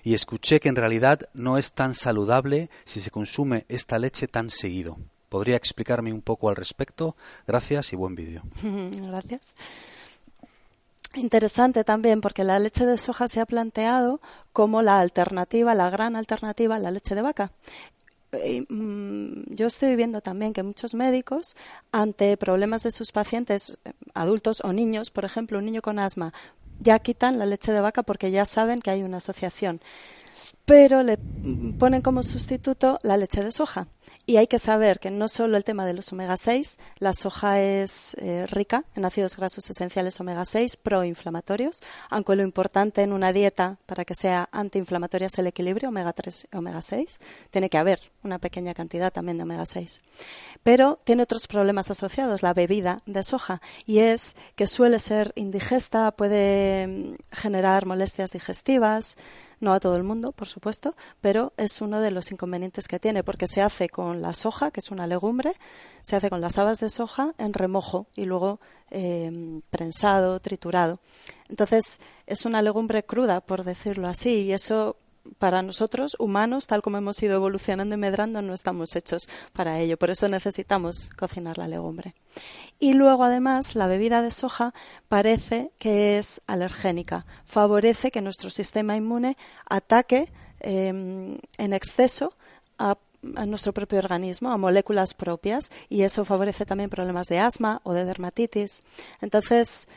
y 0.03 0.13
escuché 0.13 0.59
que 0.59 0.69
en 0.69 0.75
realidad 0.75 1.21
no 1.33 1.57
es 1.57 1.73
tan 1.73 1.95
saludable 1.95 2.69
si 2.83 3.01
se 3.01 3.09
consume 3.09 3.65
esta 3.67 3.97
leche 3.97 4.27
tan 4.27 4.51
seguido. 4.51 4.99
¿Podría 5.31 5.55
explicarme 5.55 6.11
un 6.11 6.21
poco 6.21 6.49
al 6.49 6.57
respecto? 6.57 7.15
Gracias 7.47 7.93
y 7.93 7.95
buen 7.95 8.15
vídeo. 8.15 8.41
Gracias. 9.01 9.55
Interesante 11.15 11.85
también 11.85 12.19
porque 12.19 12.43
la 12.43 12.59
leche 12.59 12.85
de 12.85 12.97
soja 12.97 13.29
se 13.29 13.39
ha 13.39 13.45
planteado 13.45 14.19
como 14.51 14.81
la 14.81 14.99
alternativa, 14.99 15.73
la 15.73 15.89
gran 15.89 16.17
alternativa 16.17 16.75
a 16.75 16.79
la 16.79 16.91
leche 16.91 17.15
de 17.15 17.21
vaca. 17.21 17.53
Mm, 18.67 19.53
yo 19.55 19.67
estoy 19.67 19.95
viendo 19.95 20.19
también 20.19 20.51
que 20.51 20.63
muchos 20.63 20.95
médicos, 20.95 21.55
ante 21.93 22.35
problemas 22.35 22.83
de 22.83 22.91
sus 22.91 23.13
pacientes, 23.13 23.77
eh, 23.85 23.93
adultos 24.13 24.59
o 24.65 24.73
niños, 24.73 25.11
por 25.11 25.23
ejemplo, 25.23 25.59
un 25.59 25.65
niño 25.65 25.81
con 25.81 25.97
asma, 25.97 26.33
ya 26.81 26.99
quitan 26.99 27.39
la 27.39 27.45
leche 27.45 27.71
de 27.71 27.79
vaca 27.79 28.03
porque 28.03 28.31
ya 28.31 28.43
saben 28.43 28.79
que 28.79 28.91
hay 28.91 29.03
una 29.03 29.17
asociación. 29.17 29.79
Pero 30.71 31.03
le 31.03 31.17
ponen 31.77 32.01
como 32.01 32.23
sustituto 32.23 32.97
la 33.03 33.17
leche 33.17 33.43
de 33.43 33.51
soja. 33.51 33.89
Y 34.25 34.37
hay 34.37 34.47
que 34.47 34.57
saber 34.57 35.01
que 35.01 35.11
no 35.11 35.27
solo 35.27 35.57
el 35.57 35.65
tema 35.65 35.85
de 35.85 35.93
los 35.93 36.13
omega 36.13 36.37
6, 36.37 36.79
la 36.99 37.11
soja 37.11 37.59
es 37.59 38.15
eh, 38.21 38.45
rica 38.47 38.85
en 38.95 39.03
ácidos 39.03 39.35
grasos 39.35 39.69
esenciales 39.69 40.17
omega 40.21 40.45
6 40.45 40.77
proinflamatorios, 40.77 41.81
aunque 42.09 42.37
lo 42.37 42.43
importante 42.43 43.01
en 43.01 43.11
una 43.11 43.33
dieta 43.33 43.79
para 43.85 44.05
que 44.05 44.15
sea 44.15 44.47
antiinflamatoria 44.53 45.27
es 45.27 45.37
el 45.39 45.47
equilibrio 45.47 45.89
omega 45.89 46.13
3 46.13 46.47
y 46.53 46.55
omega 46.55 46.81
6. 46.81 47.19
Tiene 47.49 47.69
que 47.69 47.77
haber 47.77 47.99
una 48.23 48.39
pequeña 48.39 48.73
cantidad 48.73 49.11
también 49.11 49.37
de 49.37 49.43
omega 49.43 49.65
6. 49.65 50.01
Pero 50.63 50.99
tiene 51.03 51.23
otros 51.23 51.47
problemas 51.47 51.91
asociados, 51.91 52.43
la 52.43 52.53
bebida 52.53 52.99
de 53.05 53.23
soja, 53.23 53.61
y 53.85 53.99
es 53.99 54.37
que 54.55 54.67
suele 54.67 54.99
ser 54.99 55.33
indigesta, 55.35 56.11
puede 56.11 56.87
mm, 56.87 57.15
generar 57.33 57.85
molestias 57.85 58.31
digestivas, 58.31 59.17
no 59.61 59.73
a 59.73 59.79
todo 59.79 59.95
el 59.95 60.03
mundo, 60.03 60.33
por 60.33 60.47
supuesto, 60.47 60.95
pero 61.21 61.53
es 61.55 61.81
uno 61.81 62.01
de 62.01 62.11
los 62.11 62.31
inconvenientes 62.31 62.87
que 62.87 62.99
tiene, 62.99 63.23
porque 63.23 63.47
se 63.47 63.61
hace 63.61 63.87
con 63.87 64.21
la 64.21 64.33
soja, 64.33 64.71
que 64.71 64.81
es 64.81 64.91
una 64.91 65.07
legumbre, 65.07 65.53
se 66.01 66.15
hace 66.15 66.29
con 66.29 66.41
las 66.41 66.57
habas 66.57 66.79
de 66.79 66.89
soja 66.89 67.33
en 67.37 67.53
remojo 67.53 68.07
y 68.15 68.25
luego 68.25 68.59
em, 68.89 69.61
prensado, 69.69 70.39
triturado. 70.39 70.99
Entonces, 71.47 71.99
es 72.27 72.45
una 72.45 72.61
legumbre 72.61 73.03
cruda, 73.03 73.39
por 73.41 73.63
decirlo 73.63 74.07
así, 74.07 74.41
y 74.41 74.53
eso 74.53 74.97
para 75.37 75.61
nosotros, 75.61 76.15
humanos, 76.19 76.67
tal 76.67 76.81
como 76.81 76.97
hemos 76.97 77.21
ido 77.21 77.35
evolucionando 77.35 77.95
y 77.95 77.97
medrando, 77.97 78.41
no 78.41 78.53
estamos 78.53 78.95
hechos 78.95 79.27
para 79.53 79.79
ello. 79.79 79.97
Por 79.97 80.09
eso 80.09 80.27
necesitamos 80.27 81.09
cocinar 81.17 81.57
la 81.57 81.67
legumbre. 81.67 82.15
Y 82.79 82.93
luego, 82.93 83.23
además, 83.23 83.75
la 83.75 83.87
bebida 83.87 84.21
de 84.21 84.31
soja 84.31 84.73
parece 85.07 85.71
que 85.79 86.17
es 86.17 86.41
alergénica. 86.47 87.25
Favorece 87.45 88.11
que 88.11 88.21
nuestro 88.21 88.49
sistema 88.49 88.95
inmune 88.95 89.37
ataque 89.69 90.31
em, 90.59 91.37
en 91.57 91.73
exceso 91.73 92.33
a 92.77 92.97
a 93.35 93.45
nuestro 93.45 93.73
propio 93.73 93.99
organismo, 93.99 94.51
a 94.51 94.57
moléculas 94.57 95.13
propias, 95.13 95.71
y 95.89 96.03
eso 96.03 96.25
favorece 96.25 96.65
también 96.65 96.89
problemas 96.89 97.27
de 97.27 97.39
asma 97.39 97.81
o 97.83 97.93
de 97.93 98.05
dermatitis. 98.05 98.83
Entonces, 99.21 99.87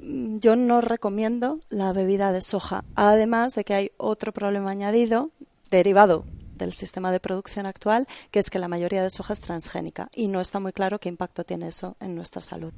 yo 0.00 0.56
no 0.56 0.80
recomiendo 0.80 1.58
la 1.68 1.92
bebida 1.92 2.32
de 2.32 2.40
soja, 2.40 2.84
además 2.94 3.54
de 3.54 3.64
que 3.64 3.74
hay 3.74 3.92
otro 3.96 4.32
problema 4.32 4.70
añadido 4.70 5.30
derivado 5.70 6.24
del 6.56 6.72
sistema 6.72 7.12
de 7.12 7.20
producción 7.20 7.66
actual, 7.66 8.06
que 8.30 8.40
es 8.40 8.50
que 8.50 8.58
la 8.58 8.68
mayoría 8.68 9.02
de 9.02 9.10
soja 9.10 9.32
es 9.32 9.40
transgénica 9.40 10.08
y 10.14 10.28
no 10.28 10.40
está 10.40 10.60
muy 10.60 10.72
claro 10.72 10.98
qué 10.98 11.08
impacto 11.08 11.44
tiene 11.44 11.68
eso 11.68 11.96
en 12.00 12.14
nuestra 12.14 12.42
salud. 12.42 12.72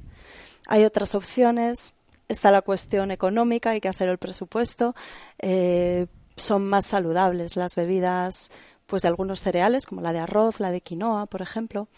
Hay 0.66 0.84
otras 0.84 1.14
opciones, 1.14 1.94
está 2.28 2.50
la 2.50 2.62
cuestión 2.62 3.10
económica, 3.10 3.70
hay 3.70 3.80
que 3.80 3.88
hacer 3.88 4.08
el 4.08 4.18
presupuesto, 4.18 4.94
eh, 5.38 6.06
son 6.36 6.66
más 6.66 6.86
saludables 6.86 7.56
las 7.56 7.74
bebidas 7.74 8.50
pues 8.86 9.02
de 9.02 9.08
algunos 9.08 9.40
cereales 9.40 9.86
como 9.86 10.00
la 10.00 10.12
de 10.12 10.18
arroz, 10.18 10.58
la 10.58 10.72
de 10.72 10.80
quinoa, 10.80 11.26
por 11.26 11.42
ejemplo, 11.42 11.88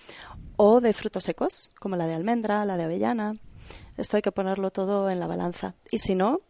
o 0.57 0.81
de 0.81 0.93
frutos 0.93 1.25
secos 1.25 1.71
como 1.79 1.97
la 1.97 2.07
de 2.07 2.15
almendra, 2.15 2.65
la 2.67 2.77
de 2.77 2.85
avellana. 2.85 3.35
Esto 3.97 4.17
hay 4.17 4.23
que 4.23 4.33
ponerlo 4.33 4.71
todo 4.71 5.11
en 5.11 5.21
la 5.21 5.27
balanza. 5.27 5.75
Y 5.91 5.99
si 5.99 6.15
no, 6.15 6.41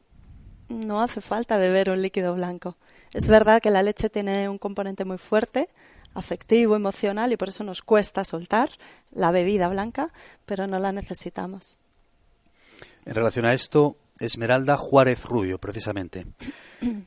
no 0.69 1.03
hace 1.03 1.21
falta 1.21 1.57
beber 1.57 1.91
un 1.91 2.03
líquido 2.03 2.35
blanco. 2.35 2.77
Es 3.13 3.29
verdad 3.29 3.61
que 3.61 3.71
la 3.71 3.83
leche 3.83 4.11
tiene 4.11 4.49
un 4.49 4.59
componente 4.59 5.05
muy 5.05 5.19
fuerte, 5.19 5.69
afectivo, 6.15 6.77
emocional, 6.77 7.33
y 7.33 7.37
por 7.37 7.49
eso 7.49 7.65
nos 7.65 7.83
cuesta 7.83 8.25
soltar 8.25 8.71
la 9.11 9.31
bebida 9.31 9.69
blanca, 9.69 10.13
pero 10.47 10.67
no 10.67 10.79
la 10.79 10.93
necesitamos. 10.93 11.79
En 13.05 13.15
relación 13.15 13.45
a 13.45 13.55
esto, 13.55 13.97
Esmeralda 14.19 14.77
Juárez 14.77 15.25
Rubio, 15.25 15.59
precisamente. 15.59 16.27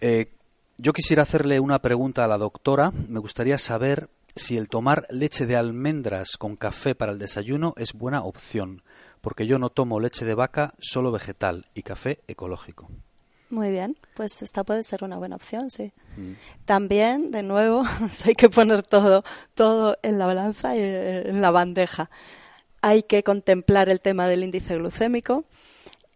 Eh, 0.02 0.32
yo 0.78 0.94
quisiera 0.94 1.24
hacerle 1.24 1.60
una 1.60 1.80
pregunta 1.80 2.26
a 2.26 2.28
la 2.28 2.38
doctora. 2.38 2.92
Me 2.92 3.20
gustaría 3.20 3.58
saber 3.58 4.10
si 4.36 4.58
el 4.58 4.68
tomar 4.68 5.08
leche 5.10 5.46
de 5.46 5.56
almendras 5.56 6.38
con 6.38 6.58
café 6.58 6.96
para 6.96 7.14
el 7.14 7.20
desayuno 7.20 7.74
es 7.78 7.94
buena 7.94 8.24
opción, 8.24 8.84
porque 9.26 9.48
yo 9.48 9.58
no 9.58 9.72
tomo 9.72 10.00
leche 10.00 10.24
de 10.24 10.36
vaca, 10.36 10.76
solo 10.78 11.12
vegetal 11.12 11.66
y 11.74 11.82
café 11.82 12.20
ecológico. 12.28 12.88
Muy 13.50 13.72
bien, 13.72 13.98
pues 14.14 14.44
esta 14.44 14.64
puede 14.64 14.84
ser 14.84 15.04
una 15.04 15.18
buena 15.18 15.36
opción, 15.36 15.72
sí. 15.72 15.94
Mm. 16.16 16.34
También, 16.66 17.32
de 17.32 17.42
nuevo, 17.42 17.82
hay 18.26 18.36
que 18.36 18.52
poner 18.52 18.84
todo, 18.84 19.24
todo 19.56 19.98
en 20.04 20.20
la 20.20 20.28
balanza 20.28 20.76
y 20.76 20.80
en 20.80 21.42
la 21.42 21.50
bandeja. 21.50 22.12
Hay 22.82 23.02
que 23.02 23.24
contemplar 23.24 23.90
el 23.90 24.00
tema 24.00 24.28
del 24.28 24.44
índice 24.44 24.78
glucémico. 24.78 25.46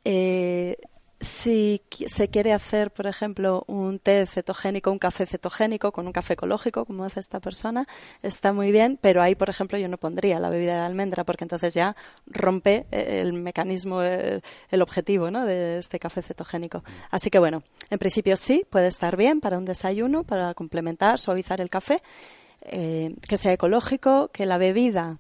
Eh, 0.06 0.78
si 1.22 1.82
se 2.08 2.30
quiere 2.30 2.54
hacer, 2.54 2.92
por 2.92 3.06
ejemplo, 3.06 3.66
un 3.68 4.00
té 4.00 4.26
cetogénico, 4.26 4.90
un 4.92 5.00
café 5.00 5.26
cetogénico 5.26 5.92
con 5.92 6.08
un 6.08 6.14
café 6.14 6.34
ecológico, 6.34 6.86
como 6.86 7.04
hace 7.04 7.20
esta 7.20 7.42
persona, 7.42 7.88
está 8.24 8.54
muy 8.54 8.72
bien, 8.72 8.98
pero 9.02 9.22
ahí, 9.22 9.36
por 9.36 9.50
ejemplo, 9.50 9.78
yo 9.78 9.90
no 9.90 9.98
pondría 9.98 10.40
la 10.40 10.50
bebida 10.50 10.76
de 10.76 10.86
almendra 10.86 11.26
porque 11.26 11.44
entonces 11.44 11.74
ya 11.74 11.96
rompe 12.26 12.86
eh, 12.92 13.20
el 13.22 13.34
mecanismo, 13.34 14.02
eh, 14.02 14.42
el 14.70 14.82
objetivo 14.82 15.30
¿no? 15.30 15.46
de 15.46 15.80
este 15.80 16.00
café 16.00 16.22
cetogénico. 16.22 16.84
Así 17.12 17.30
que, 17.30 17.40
bueno, 17.40 17.64
en 17.90 18.00
principio 18.00 18.38
sí, 18.38 18.66
puede 18.70 18.88
estar 18.88 19.18
bien 19.18 19.42
para 19.42 19.58
un 19.58 19.66
desayuno, 19.66 20.24
para 20.24 20.54
complementar, 20.54 21.20
suavizar 21.20 21.60
el 21.60 21.70
café, 21.70 22.02
eh, 22.62 23.14
que 23.28 23.38
sea 23.38 23.54
ecológico, 23.54 24.30
que 24.30 24.46
la 24.46 24.58
bebida 24.58 25.20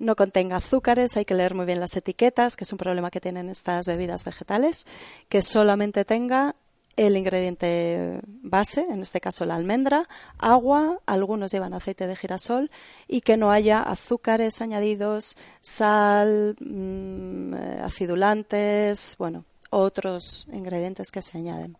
no 0.00 0.16
contenga 0.16 0.56
azúcares, 0.56 1.16
hay 1.16 1.24
que 1.24 1.34
leer 1.34 1.54
muy 1.54 1.66
bien 1.66 1.78
las 1.78 1.94
etiquetas, 1.94 2.56
que 2.56 2.64
es 2.64 2.72
un 2.72 2.78
problema 2.78 3.10
que 3.10 3.20
tienen 3.20 3.48
estas 3.48 3.86
bebidas 3.86 4.24
vegetales, 4.24 4.86
que 5.28 5.42
solamente 5.42 6.04
tenga 6.04 6.56
el 6.96 7.16
ingrediente 7.16 8.20
base, 8.26 8.80
en 8.80 9.00
este 9.00 9.20
caso 9.20 9.44
la 9.46 9.54
almendra, 9.54 10.08
agua, 10.38 10.98
algunos 11.06 11.52
llevan 11.52 11.74
aceite 11.74 12.06
de 12.06 12.16
girasol 12.16 12.70
y 13.06 13.20
que 13.20 13.36
no 13.36 13.52
haya 13.52 13.80
azúcares 13.82 14.60
añadidos, 14.60 15.36
sal, 15.60 16.56
mm, 16.58 17.54
eh, 17.54 17.80
acidulantes, 17.84 19.16
bueno, 19.18 19.44
otros 19.70 20.48
ingredientes 20.52 21.10
que 21.10 21.22
se 21.22 21.38
añaden. 21.38 21.76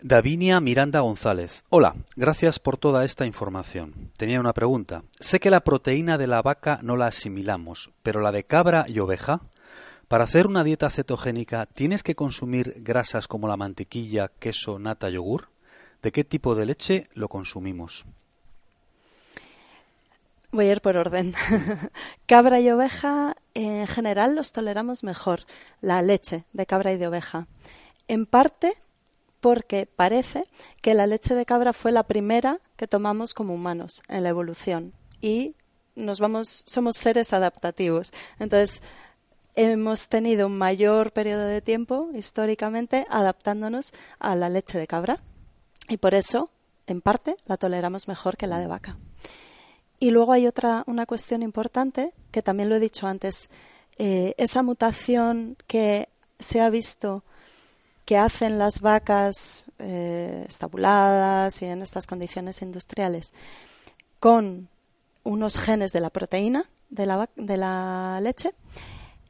Davinia 0.00 0.60
Miranda 0.60 1.00
González. 1.00 1.64
Hola, 1.70 1.96
gracias 2.14 2.60
por 2.60 2.76
toda 2.76 3.04
esta 3.04 3.26
información. 3.26 4.12
Tenía 4.16 4.38
una 4.38 4.52
pregunta. 4.52 5.02
Sé 5.18 5.40
que 5.40 5.50
la 5.50 5.64
proteína 5.64 6.16
de 6.18 6.28
la 6.28 6.40
vaca 6.40 6.78
no 6.82 6.94
la 6.94 7.06
asimilamos, 7.06 7.90
pero 8.04 8.20
la 8.20 8.30
de 8.30 8.44
cabra 8.44 8.84
y 8.86 9.00
oveja. 9.00 9.40
Para 10.06 10.22
hacer 10.22 10.46
una 10.46 10.62
dieta 10.62 10.88
cetogénica, 10.88 11.66
¿tienes 11.66 12.04
que 12.04 12.14
consumir 12.14 12.76
grasas 12.78 13.26
como 13.26 13.48
la 13.48 13.56
mantequilla, 13.56 14.28
queso, 14.38 14.78
nata, 14.78 15.10
yogur? 15.10 15.48
¿De 16.00 16.12
qué 16.12 16.22
tipo 16.22 16.54
de 16.54 16.66
leche 16.66 17.08
lo 17.14 17.26
consumimos? 17.26 18.06
Voy 20.52 20.66
a 20.66 20.72
ir 20.72 20.80
por 20.80 20.96
orden. 20.96 21.34
cabra 22.26 22.60
y 22.60 22.70
oveja, 22.70 23.34
en 23.54 23.88
general, 23.88 24.36
los 24.36 24.52
toleramos 24.52 25.02
mejor. 25.02 25.40
La 25.80 26.02
leche 26.02 26.44
de 26.52 26.66
cabra 26.66 26.92
y 26.92 26.98
de 26.98 27.08
oveja. 27.08 27.48
En 28.06 28.26
parte 28.26 28.74
porque 29.40 29.86
parece 29.86 30.42
que 30.82 30.94
la 30.94 31.06
leche 31.06 31.34
de 31.34 31.46
cabra 31.46 31.72
fue 31.72 31.92
la 31.92 32.02
primera 32.02 32.60
que 32.76 32.88
tomamos 32.88 33.34
como 33.34 33.54
humanos 33.54 34.02
en 34.08 34.22
la 34.22 34.30
evolución 34.30 34.92
y 35.20 35.54
nos 35.94 36.20
vamos 36.20 36.64
somos 36.66 36.96
seres 36.96 37.32
adaptativos. 37.32 38.12
Entonces, 38.38 38.82
hemos 39.54 40.08
tenido 40.08 40.46
un 40.46 40.56
mayor 40.56 41.12
periodo 41.12 41.44
de 41.46 41.60
tiempo 41.60 42.10
históricamente 42.14 43.06
adaptándonos 43.10 43.92
a 44.18 44.36
la 44.36 44.48
leche 44.48 44.78
de 44.78 44.86
cabra 44.86 45.20
y 45.88 45.96
por 45.96 46.14
eso, 46.14 46.50
en 46.86 47.00
parte, 47.00 47.36
la 47.46 47.56
toleramos 47.56 48.08
mejor 48.08 48.36
que 48.36 48.46
la 48.46 48.58
de 48.58 48.66
vaca. 48.66 48.98
Y 50.00 50.10
luego 50.10 50.32
hay 50.32 50.46
otra 50.46 50.84
una 50.86 51.06
cuestión 51.06 51.42
importante 51.42 52.12
que 52.30 52.42
también 52.42 52.68
lo 52.68 52.76
he 52.76 52.80
dicho 52.80 53.06
antes, 53.06 53.50
eh, 53.96 54.34
esa 54.38 54.62
mutación 54.62 55.56
que 55.66 56.08
se 56.38 56.60
ha 56.60 56.70
visto 56.70 57.24
que 58.08 58.16
hacen 58.16 58.58
las 58.58 58.80
vacas 58.80 59.66
eh, 59.78 60.46
estabuladas 60.48 61.60
y 61.60 61.66
en 61.66 61.82
estas 61.82 62.06
condiciones 62.06 62.62
industriales 62.62 63.34
con 64.18 64.70
unos 65.24 65.58
genes 65.58 65.92
de 65.92 66.00
la 66.00 66.08
proteína 66.08 66.64
de 66.88 67.04
la, 67.04 68.18
leche 68.22 68.54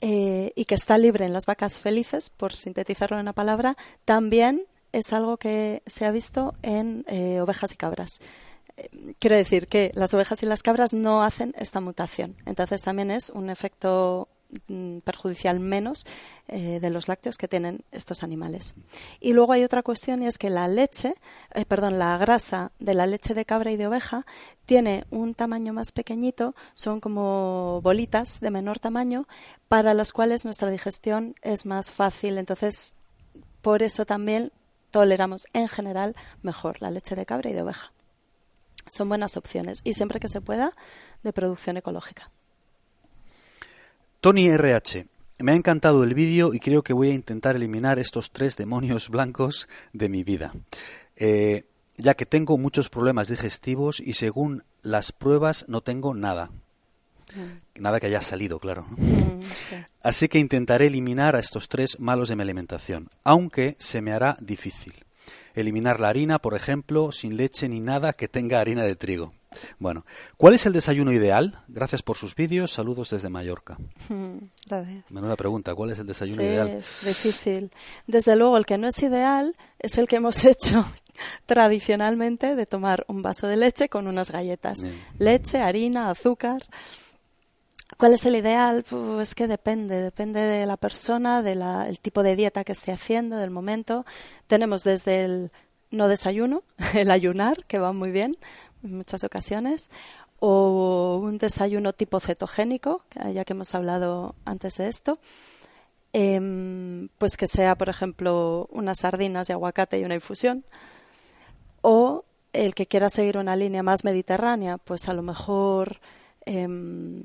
eh, 0.01 0.53
y 0.55 0.65
que 0.65 0.77
está 0.77 0.97
libre 0.97 1.25
en 1.25 1.33
las 1.33 1.47
vacas 1.47 1.81
felices, 1.81 2.31
por 2.31 2.55
sintetizarlo 2.55 3.17
en 3.17 3.23
una 3.23 3.33
palabra, 3.33 3.77
también 4.05 4.65
es 4.93 5.13
algo 5.13 5.39
que 5.39 5.83
se 5.87 6.05
ha 6.05 6.13
visto 6.13 6.55
en 6.63 7.05
eh, 7.09 7.41
ovejas 7.41 7.73
y 7.73 7.77
cabras. 7.77 8.21
Quiero 9.19 9.35
decir 9.35 9.67
que 9.67 9.91
las 9.95 10.15
ovejas 10.15 10.41
y 10.45 10.47
las 10.47 10.63
cabras 10.63 10.95
no 10.95 11.25
hacen 11.25 11.53
esta 11.59 11.81
mutación. 11.81 12.37
Entonces 12.47 12.83
también 12.83 13.11
es 13.11 13.31
un 13.31 13.51
efecto 13.51 14.29
perjudicial 15.05 15.61
menos 15.61 16.07
eh, 16.47 16.81
de 16.81 16.91
los 16.91 17.09
lácteos 17.09 17.37
que 17.37 17.49
tienen 17.49 17.85
estos 17.93 18.23
animales. 18.23 18.75
Y 19.21 19.33
luego 19.33 19.53
hay 19.53 19.65
otra 19.65 19.83
cuestión 19.83 20.23
y 20.23 20.27
es 20.27 20.39
que 20.39 20.51
la 20.51 20.69
leche, 20.69 21.15
eh, 21.55 21.65
perdón, 21.67 21.99
la 21.99 22.17
grasa 22.17 22.73
de 22.79 22.95
la 22.95 23.07
leche 23.07 23.35
de 23.35 23.45
cabra 23.45 23.71
y 23.71 23.77
de 23.77 23.87
oveja 23.87 24.25
tiene 24.65 25.05
un 25.11 25.35
tamaño 25.35 25.73
más 25.73 25.93
pequeñito, 25.93 26.55
son 26.75 27.01
como 27.01 27.81
bolitas 27.83 28.41
de 28.41 28.51
menor 28.51 28.79
tamaño, 28.79 29.27
para 29.69 29.95
las 29.95 30.13
cuales 30.13 30.45
nuestra 30.45 30.71
digestión 30.71 31.35
es 31.43 31.67
más 31.67 31.91
fácil. 31.91 32.39
Entonces, 32.39 32.95
por 33.61 33.83
eso 33.83 34.07
también 34.07 34.51
toleramos 34.91 35.47
en 35.53 35.69
general 35.69 36.17
mejor 36.43 36.81
la 36.81 36.91
leche 36.91 37.15
de 37.15 37.27
cabra 37.27 37.51
y 37.51 37.53
de 37.53 37.63
oveja. 37.63 37.93
Son 38.87 39.09
buenas 39.09 39.37
opciones 39.37 39.83
y 39.85 39.93
siempre 39.93 40.21
que 40.21 40.29
se 40.29 40.41
pueda 40.41 40.73
de 41.23 41.33
producción 41.35 41.77
ecológica. 41.77 42.31
Tony 44.21 44.49
RH. 44.49 45.07
Me 45.39 45.53
ha 45.53 45.55
encantado 45.55 46.03
el 46.03 46.13
vídeo 46.15 46.53
y 46.53 46.59
creo 46.59 46.83
que 46.83 46.93
voy 46.93 47.11
a 47.11 47.15
intentar 47.15 47.55
eliminar 47.55 48.01
estos 48.01 48.33
tres 48.33 48.57
demonios 48.57 49.09
blancos 49.11 49.69
de 49.93 50.09
mi 50.09 50.25
vida. 50.25 50.53
Eh, 51.15 51.67
ya 51.97 52.15
que 52.15 52.27
tengo 52.27 52.59
muchos 52.59 52.89
problemas 52.89 53.29
digestivos 53.29 54.01
y 54.01 54.15
según 54.15 54.65
las 54.83 55.13
pruebas 55.13 55.67
no 55.69 55.83
tengo 55.83 56.15
nada. 56.15 56.51
Mm. 57.35 57.81
Nada 57.81 58.01
que 58.01 58.07
haya 58.07 58.21
salido, 58.21 58.59
claro. 58.59 58.87
Mm, 58.97 59.41
Así 60.03 60.29
que 60.29 60.41
intentaré 60.41 60.89
eliminar 60.89 61.37
a 61.37 61.41
estos 61.41 61.69
tres 61.69 62.01
malos 62.01 62.29
de 62.29 62.37
mi 62.37 62.43
alimentación, 62.43 63.11
aunque 63.23 63.77
se 63.79 64.01
me 64.01 64.13
hará 64.13 64.37
difícil. 64.41 64.95
Eliminar 65.55 66.01
la 66.01 66.09
harina, 66.09 66.39
por 66.39 66.55
ejemplo, 66.55 67.13
sin 67.13 67.37
leche 67.37 67.69
ni 67.69 67.81
nada 67.81 68.13
que 68.13 68.29
tenga 68.29 68.61
harina 68.61 68.85
de 68.85 68.97
trigo. 68.97 69.33
Bueno, 69.79 70.05
¿cuál 70.37 70.55
es 70.55 70.67
el 70.67 70.73
desayuno 70.73 71.13
ideal? 71.13 71.63
Gracias 71.69 72.03
por 72.03 72.17
sus 72.17 72.35
vídeos. 72.35 72.73
Saludos 72.73 73.11
desde 73.11 73.29
Mallorca. 73.29 73.79
Gracias. 74.67 75.11
Menuda 75.11 75.37
pregunta. 75.37 75.75
¿Cuál 75.75 75.91
es 75.91 75.99
el 75.99 76.07
desayuno 76.07 76.43
ideal? 76.43 76.69
Es 76.69 77.05
difícil. 77.05 77.73
Desde 78.07 78.37
luego, 78.37 78.57
el 78.59 78.67
que 78.67 78.79
no 78.79 78.89
es 78.89 79.03
ideal 79.03 79.57
es 79.79 79.97
el 79.99 80.07
que 80.07 80.17
hemos 80.17 80.45
hecho 80.45 80.85
tradicionalmente 81.47 82.55
de 82.57 82.67
tomar 82.67 83.05
un 83.09 83.23
vaso 83.23 83.47
de 83.47 83.57
leche 83.57 83.89
con 83.89 84.07
unas 84.07 84.31
galletas. 84.31 84.85
Leche, 85.19 85.61
harina, 85.61 86.11
azúcar. 86.11 86.65
¿Cuál 87.99 88.15
es 88.15 88.25
el 88.27 88.37
ideal? 88.37 88.85
Pues 88.89 89.35
que 89.35 89.49
depende, 89.49 90.01
depende 90.01 90.39
de 90.39 90.67
la 90.67 90.77
persona, 90.77 91.43
del 91.43 91.99
tipo 91.99 92.23
de 92.23 92.37
dieta 92.37 92.63
que 92.63 92.71
esté 92.71 92.93
haciendo, 92.93 93.37
del 93.39 93.51
momento. 93.51 94.07
Tenemos 94.47 94.85
desde 94.85 95.25
el 95.25 95.51
no 95.91 96.07
desayuno, 96.07 96.63
el 96.95 97.11
ayunar, 97.11 97.65
que 97.65 97.81
va 97.81 97.93
muy 97.93 98.13
bien, 98.13 98.37
en 98.85 98.99
muchas 98.99 99.25
ocasiones, 99.25 99.91
o 100.39 101.21
un 101.21 101.39
desayuno 101.39 101.93
tipo 101.93 102.21
cetogénico, 102.21 103.03
ya 103.35 103.45
que 103.45 103.55
hemos 103.55 103.75
hablado 103.75 104.37
antes 104.45 104.77
de 104.77 104.87
esto, 104.87 105.19
em, 106.13 107.09
pues 107.19 107.37
que 107.37 107.49
sea, 107.49 107.77
por 107.77 107.89
ejemplo, 107.89 108.69
unas 108.71 108.99
sardinas 109.01 109.49
de 109.49 109.55
aguacate 109.55 109.99
y 109.99 110.05
una 110.05 110.15
infusión, 110.15 110.65
o 111.83 112.25
el 112.53 112.77
que 112.77 112.87
quiera 112.87 113.11
seguir 113.11 113.39
una 113.39 113.57
línea 113.57 113.83
más 113.83 114.05
mediterránea, 114.05 114.79
pues 114.79 115.09
a 115.09 115.15
lo 115.15 115.23
mejor 115.23 115.99
em, 116.47 117.25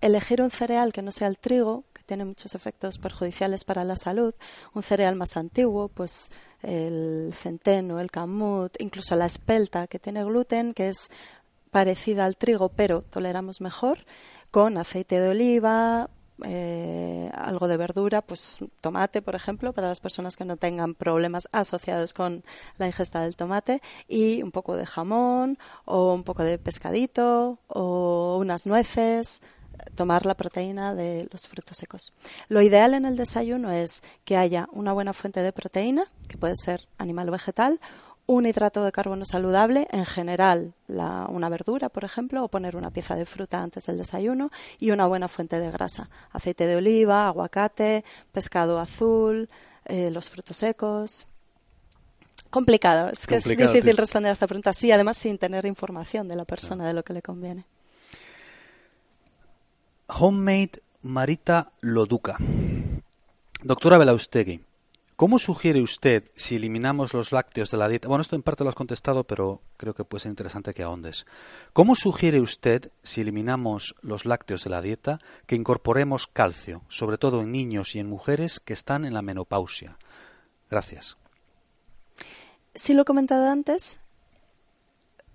elegir 0.00 0.42
un 0.42 0.50
cereal 0.50 0.92
que 0.92 1.02
no 1.02 1.12
sea 1.12 1.28
el 1.28 1.38
trigo, 1.38 1.84
que 1.92 2.02
tiene 2.04 2.24
muchos 2.24 2.54
efectos 2.54 2.98
perjudiciales 2.98 3.64
para 3.64 3.84
la 3.84 3.96
salud, 3.96 4.34
un 4.74 4.82
cereal 4.82 5.16
más 5.16 5.36
antiguo, 5.36 5.88
pues 5.88 6.30
el 6.62 7.32
centeno, 7.34 8.00
el 8.00 8.10
camut, 8.10 8.74
incluso 8.80 9.16
la 9.16 9.26
espelta, 9.26 9.86
que 9.86 9.98
tiene 9.98 10.24
gluten, 10.24 10.74
que 10.74 10.88
es 10.88 11.10
parecida 11.70 12.24
al 12.24 12.36
trigo, 12.36 12.70
pero 12.70 13.02
toleramos 13.02 13.60
mejor, 13.60 14.04
con 14.50 14.78
aceite 14.78 15.20
de 15.20 15.28
oliva, 15.28 16.08
eh, 16.44 17.30
algo 17.34 17.66
de 17.66 17.76
verdura, 17.76 18.22
pues 18.22 18.58
tomate, 18.80 19.22
por 19.22 19.34
ejemplo, 19.34 19.72
para 19.72 19.88
las 19.88 20.00
personas 20.00 20.36
que 20.36 20.44
no 20.44 20.56
tengan 20.56 20.94
problemas 20.94 21.48
asociados 21.52 22.14
con 22.14 22.42
la 22.78 22.86
ingesta 22.86 23.20
del 23.22 23.36
tomate, 23.36 23.82
y 24.06 24.42
un 24.42 24.52
poco 24.52 24.76
de 24.76 24.86
jamón, 24.86 25.58
o 25.84 26.14
un 26.14 26.22
poco 26.22 26.44
de 26.44 26.58
pescadito, 26.58 27.58
o 27.68 28.38
unas 28.40 28.66
nueces, 28.66 29.42
tomar 29.94 30.26
la 30.26 30.34
proteína 30.34 30.94
de 30.94 31.28
los 31.32 31.46
frutos 31.46 31.76
secos. 31.76 32.12
Lo 32.48 32.62
ideal 32.62 32.94
en 32.94 33.04
el 33.04 33.16
desayuno 33.16 33.72
es 33.72 34.02
que 34.24 34.36
haya 34.36 34.68
una 34.72 34.92
buena 34.92 35.12
fuente 35.12 35.40
de 35.40 35.52
proteína, 35.52 36.04
que 36.28 36.38
puede 36.38 36.56
ser 36.56 36.86
animal 36.98 37.28
o 37.28 37.32
vegetal, 37.32 37.80
un 38.26 38.44
hidrato 38.44 38.84
de 38.84 38.92
carbono 38.92 39.24
saludable, 39.24 39.88
en 39.90 40.04
general 40.04 40.74
una 40.86 41.48
verdura, 41.48 41.88
por 41.88 42.04
ejemplo, 42.04 42.44
o 42.44 42.48
poner 42.48 42.76
una 42.76 42.90
pieza 42.90 43.16
de 43.16 43.24
fruta 43.24 43.62
antes 43.62 43.86
del 43.86 43.96
desayuno, 43.96 44.50
y 44.78 44.90
una 44.90 45.06
buena 45.06 45.28
fuente 45.28 45.58
de 45.58 45.70
grasa, 45.70 46.10
aceite 46.30 46.66
de 46.66 46.76
oliva, 46.76 47.26
aguacate, 47.26 48.04
pescado 48.30 48.78
azul, 48.80 49.48
eh, 49.86 50.10
los 50.10 50.28
frutos 50.28 50.58
secos. 50.58 51.26
Complicado, 52.50 53.08
es 53.08 53.26
que 53.26 53.36
es 53.36 53.44
difícil 53.44 53.96
responder 53.96 54.28
a 54.28 54.32
esta 54.34 54.46
pregunta, 54.46 54.74
sí, 54.74 54.92
además 54.92 55.16
sin 55.16 55.38
tener 55.38 55.64
información 55.64 56.28
de 56.28 56.36
la 56.36 56.44
persona 56.44 56.86
de 56.86 56.92
lo 56.92 57.02
que 57.02 57.14
le 57.14 57.22
conviene. 57.22 57.64
Homemade 60.08 60.82
Marita 61.02 61.70
Loduca. 61.80 62.36
Doctora 63.62 63.98
Belaustegui, 63.98 64.60
¿Cómo 65.18 65.40
sugiere 65.40 65.82
usted 65.82 66.30
si 66.36 66.54
eliminamos 66.54 67.12
los 67.12 67.32
lácteos 67.32 67.72
de 67.72 67.76
la 67.76 67.88
dieta? 67.88 68.06
Bueno, 68.06 68.22
esto 68.22 68.36
en 68.36 68.44
parte 68.44 68.62
lo 68.62 68.70
has 68.70 68.76
contestado, 68.76 69.24
pero 69.24 69.60
creo 69.76 69.92
que 69.92 70.04
puede 70.04 70.22
ser 70.22 70.30
interesante 70.30 70.72
que 70.72 70.84
ahondes. 70.84 71.26
¿Cómo 71.72 71.96
sugiere 71.96 72.40
usted, 72.40 72.92
si 73.02 73.22
eliminamos 73.22 73.96
los 74.00 74.26
lácteos 74.26 74.62
de 74.62 74.70
la 74.70 74.80
dieta, 74.80 75.18
que 75.46 75.56
incorporemos 75.56 76.28
calcio, 76.28 76.82
sobre 76.88 77.18
todo 77.18 77.42
en 77.42 77.50
niños 77.50 77.96
y 77.96 77.98
en 77.98 78.08
mujeres 78.08 78.60
que 78.60 78.74
están 78.74 79.04
en 79.04 79.12
la 79.12 79.22
menopausia? 79.22 79.98
Gracias. 80.70 81.16
Sí 82.72 82.94
lo 82.94 83.02
he 83.02 83.04
comentado 83.04 83.50
antes, 83.50 83.98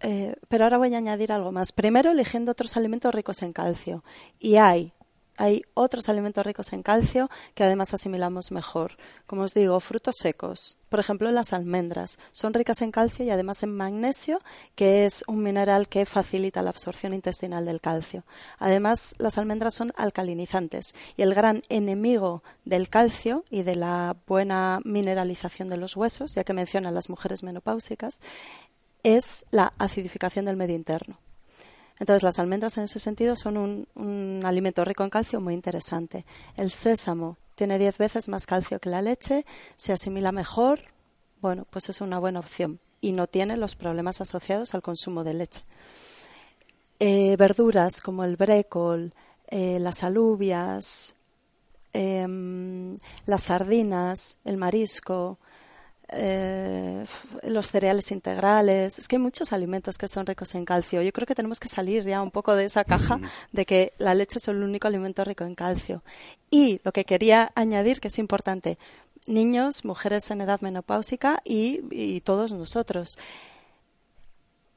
eh, 0.03 0.35
pero 0.49 0.65
ahora 0.65 0.77
voy 0.77 0.93
a 0.93 0.97
añadir 0.97 1.31
algo 1.31 1.51
más. 1.51 1.71
Primero, 1.71 2.11
eligiendo 2.11 2.51
otros 2.51 2.77
alimentos 2.77 3.15
ricos 3.15 3.41
en 3.41 3.53
calcio. 3.53 4.03
Y 4.39 4.57
hay 4.57 4.93
hay 5.37 5.63
otros 5.73 6.09
alimentos 6.09 6.45
ricos 6.45 6.73
en 6.73 6.83
calcio 6.83 7.29
que 7.55 7.63
además 7.63 7.93
asimilamos 7.93 8.51
mejor. 8.51 8.97
Como 9.25 9.43
os 9.43 9.53
digo, 9.53 9.79
frutos 9.79 10.15
secos. 10.19 10.77
Por 10.89 10.99
ejemplo, 10.99 11.31
las 11.31 11.53
almendras 11.53 12.19
son 12.31 12.53
ricas 12.53 12.83
en 12.83 12.91
calcio 12.91 13.25
y 13.25 13.31
además 13.31 13.63
en 13.63 13.75
magnesio, 13.75 14.39
que 14.75 15.05
es 15.05 15.23
un 15.27 15.41
mineral 15.41 15.87
que 15.87 16.05
facilita 16.05 16.61
la 16.61 16.69
absorción 16.69 17.13
intestinal 17.13 17.65
del 17.65 17.81
calcio. 17.81 18.25
Además, 18.59 19.15
las 19.17 19.39
almendras 19.39 19.73
son 19.73 19.91
alcalinizantes 19.95 20.93
y 21.17 21.23
el 21.23 21.33
gran 21.33 21.63
enemigo 21.69 22.43
del 22.63 22.89
calcio 22.89 23.43
y 23.49 23.63
de 23.63 23.75
la 23.75 24.15
buena 24.27 24.81
mineralización 24.85 25.67
de 25.67 25.77
los 25.77 25.97
huesos, 25.97 26.35
ya 26.35 26.43
que 26.43 26.53
mencionan 26.53 26.93
las 26.93 27.09
mujeres 27.09 27.41
menopáusicas, 27.41 28.19
es 29.03 29.45
la 29.51 29.73
acidificación 29.77 30.45
del 30.45 30.57
medio 30.57 30.75
interno. 30.75 31.17
Entonces, 31.99 32.23
las 32.23 32.39
almendras 32.39 32.77
en 32.77 32.85
ese 32.85 32.99
sentido 32.99 33.35
son 33.35 33.85
un, 33.95 34.41
alimento 34.43 34.83
rico 34.83 35.03
en 35.03 35.09
calcio 35.09 35.39
muy 35.39 35.53
interesante. 35.53 36.25
El 36.57 36.71
sésamo 36.71 37.37
tiene 37.55 37.77
10 37.77 37.97
veces 37.97 38.29
más 38.29 38.45
calcio 38.45 38.79
que 38.79 38.89
la 38.89 39.01
leche, 39.01 39.45
se 39.75 39.93
asimila 39.93 40.31
mejor, 40.31 40.81
bueno, 41.41 41.67
pues 41.69 41.89
es 41.89 42.01
una 42.01 42.17
buena 42.17 42.39
opción 42.39 42.79
y 42.99 43.11
no 43.11 43.27
tiene 43.27 43.57
los 43.57 43.75
problemas 43.75 44.21
asociados 44.21 44.73
al 44.73 44.81
consumo 44.81 45.23
de 45.23 45.33
leche. 45.33 45.63
Eh, 46.99 47.35
verduras 47.37 48.01
como 48.01 48.23
el 48.23 48.37
brécol, 48.37 49.13
eh, 49.47 49.77
las 49.79 50.03
alubias, 50.03 51.15
em, 51.91 52.97
las 53.25 53.43
sardinas, 53.43 54.37
el 54.45 54.57
marisco, 54.57 55.37
eh, 56.15 57.05
los 57.43 57.67
cereales 57.67 58.11
integrales. 58.11 58.99
Es 58.99 59.07
que 59.07 59.15
hay 59.17 59.21
muchos 59.21 59.53
alimentos 59.53 59.97
que 59.97 60.07
son 60.07 60.25
ricos 60.25 60.55
en 60.55 60.65
calcio. 60.65 61.01
Yo 61.01 61.11
creo 61.11 61.25
que 61.25 61.35
tenemos 61.35 61.59
que 61.59 61.67
salir 61.67 62.03
ya 62.03 62.21
un 62.21 62.31
poco 62.31 62.55
de 62.55 62.65
esa 62.65 62.83
caja 62.83 63.19
de 63.51 63.65
que 63.65 63.93
la 63.97 64.15
leche 64.15 64.37
es 64.37 64.47
el 64.47 64.63
único 64.63 64.87
alimento 64.87 65.23
rico 65.23 65.43
en 65.43 65.55
calcio. 65.55 66.03
Y 66.49 66.79
lo 66.83 66.91
que 66.91 67.05
quería 67.05 67.51
añadir, 67.55 67.99
que 67.99 68.09
es 68.09 68.19
importante, 68.19 68.77
niños, 69.27 69.85
mujeres 69.85 70.29
en 70.31 70.41
edad 70.41 70.61
menopáusica 70.61 71.41
y, 71.43 72.21
todos 72.21 72.51
nosotros. 72.51 73.17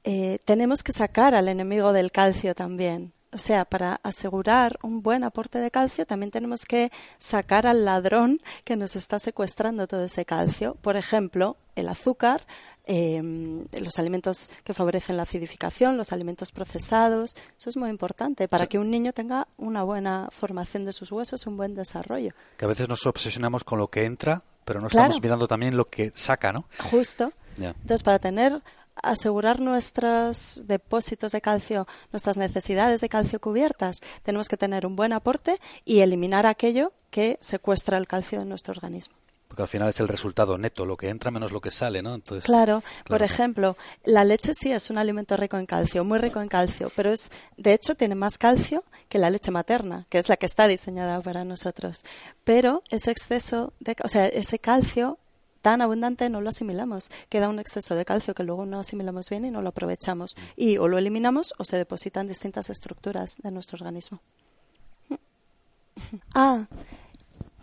Eh, 0.04 0.38
tenemos 0.44 0.82
que 0.82 0.92
sacar 0.92 1.34
al 1.34 1.48
enemigo 1.48 1.92
del 1.92 2.12
calcio 2.12 2.54
también. 2.54 3.12
O 3.36 3.38
sea, 3.38 3.66
para 3.66 4.00
asegurar 4.02 4.78
un 4.80 5.02
buen 5.02 5.22
aporte 5.22 5.58
de 5.58 5.70
calcio 5.70 6.06
también 6.06 6.30
tenemos 6.30 6.64
que 6.64 6.90
sacar 7.18 7.66
al 7.66 7.84
ladrón 7.84 8.38
que 8.64 8.76
nos 8.76 8.96
está 8.96 9.18
secuestrando 9.18 9.86
todo 9.86 10.06
ese 10.06 10.24
calcio. 10.24 10.74
Por 10.80 10.96
ejemplo, 10.96 11.58
el 11.74 11.90
azúcar, 11.90 12.46
em, 12.86 13.66
los 13.78 13.98
alimentos 13.98 14.48
que 14.64 14.72
favorecen 14.72 15.18
la 15.18 15.24
acidificación, 15.24 15.98
los 15.98 16.14
alimentos 16.14 16.50
procesados. 16.50 17.36
Eso 17.58 17.68
es 17.68 17.76
muy 17.76 17.90
importante 17.90 18.48
para 18.48 18.68
que 18.68 18.78
un 18.78 18.90
niño 18.90 19.12
tenga 19.12 19.48
una 19.58 19.82
buena 19.82 20.30
formación 20.32 20.86
de 20.86 20.94
sus 20.94 21.12
huesos, 21.12 21.46
un 21.46 21.58
buen 21.58 21.74
desarrollo. 21.74 22.30
Que 22.56 22.64
a 22.64 22.68
veces 22.68 22.88
nos 22.88 23.06
obsesionamos 23.06 23.64
con 23.64 23.78
lo 23.78 23.88
que 23.88 24.06
entra, 24.06 24.44
pero 24.64 24.80
no 24.80 24.86
estamos 24.86 25.20
mirando 25.20 25.46
también 25.46 25.76
lo 25.76 25.84
que 25.84 26.10
saca, 26.14 26.54
¿no? 26.54 26.64
Justo. 26.90 27.34
Entonces, 27.58 28.02
para 28.02 28.18
tener 28.18 28.62
asegurar 29.02 29.60
nuestros 29.60 30.62
depósitos 30.66 31.32
de 31.32 31.40
calcio, 31.40 31.86
nuestras 32.12 32.36
necesidades 32.36 33.00
de 33.00 33.08
calcio 33.08 33.40
cubiertas, 33.40 34.00
tenemos 34.22 34.48
que 34.48 34.56
tener 34.56 34.86
un 34.86 34.96
buen 34.96 35.12
aporte 35.12 35.58
y 35.84 36.00
eliminar 36.00 36.46
aquello 36.46 36.92
que 37.10 37.38
secuestra 37.40 37.98
el 37.98 38.06
calcio 38.06 38.40
en 38.40 38.48
nuestro 38.48 38.72
organismo. 38.72 39.14
Porque 39.48 39.62
al 39.62 39.68
final 39.68 39.88
es 39.88 40.00
el 40.00 40.08
resultado 40.08 40.58
neto, 40.58 40.84
lo 40.84 40.96
que 40.96 41.08
entra 41.08 41.30
menos 41.30 41.52
lo 41.52 41.60
que 41.60 41.70
sale, 41.70 42.02
¿no? 42.02 42.14
Entonces, 42.14 42.44
claro, 42.44 42.82
por 43.06 43.22
ejemplo, 43.22 43.76
la 44.04 44.24
leche 44.24 44.52
sí 44.54 44.72
es 44.72 44.90
un 44.90 44.98
alimento 44.98 45.36
rico 45.36 45.56
en 45.56 45.66
calcio, 45.66 46.04
muy 46.04 46.18
rico 46.18 46.40
en 46.42 46.48
calcio, 46.48 46.90
pero 46.96 47.12
es, 47.12 47.30
de 47.56 47.72
hecho, 47.72 47.94
tiene 47.94 48.16
más 48.16 48.38
calcio 48.38 48.84
que 49.08 49.18
la 49.18 49.30
leche 49.30 49.50
materna, 49.50 50.06
que 50.10 50.18
es 50.18 50.28
la 50.28 50.36
que 50.36 50.46
está 50.46 50.66
diseñada 50.66 51.20
para 51.22 51.44
nosotros. 51.44 52.02
Pero 52.44 52.82
ese 52.90 53.12
exceso 53.12 53.72
de, 53.78 53.96
o 54.02 54.08
sea, 54.08 54.26
ese 54.26 54.58
calcio 54.58 55.18
tan 55.66 55.82
abundante 55.82 56.30
no 56.30 56.40
lo 56.40 56.50
asimilamos. 56.50 57.10
Queda 57.28 57.48
un 57.48 57.58
exceso 57.58 57.96
de 57.96 58.04
calcio 58.04 58.36
que 58.36 58.44
luego 58.44 58.66
no 58.66 58.78
asimilamos 58.78 59.28
bien 59.28 59.46
y 59.46 59.50
no 59.50 59.62
lo 59.62 59.70
aprovechamos. 59.70 60.36
Y 60.54 60.78
o 60.78 60.86
lo 60.86 60.96
eliminamos 60.96 61.54
o 61.58 61.64
se 61.64 61.76
depositan 61.76 62.28
distintas 62.28 62.70
estructuras 62.70 63.38
de 63.42 63.50
nuestro 63.50 63.74
organismo. 63.74 64.20
Ah, 66.34 66.66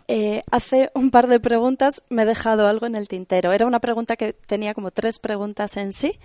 eh, 0.06 0.42
hace 0.50 0.90
un 0.94 1.10
par 1.10 1.28
de 1.28 1.40
preguntas 1.40 2.04
me 2.10 2.24
he 2.24 2.26
dejado 2.26 2.66
algo 2.66 2.84
en 2.84 2.94
el 2.94 3.08
tintero. 3.08 3.52
Era 3.52 3.64
una 3.64 3.80
pregunta 3.80 4.16
que 4.16 4.34
tenía 4.34 4.74
como 4.74 4.90
tres 4.90 5.18
preguntas 5.18 5.78
en 5.78 5.94
sí. 5.94 6.18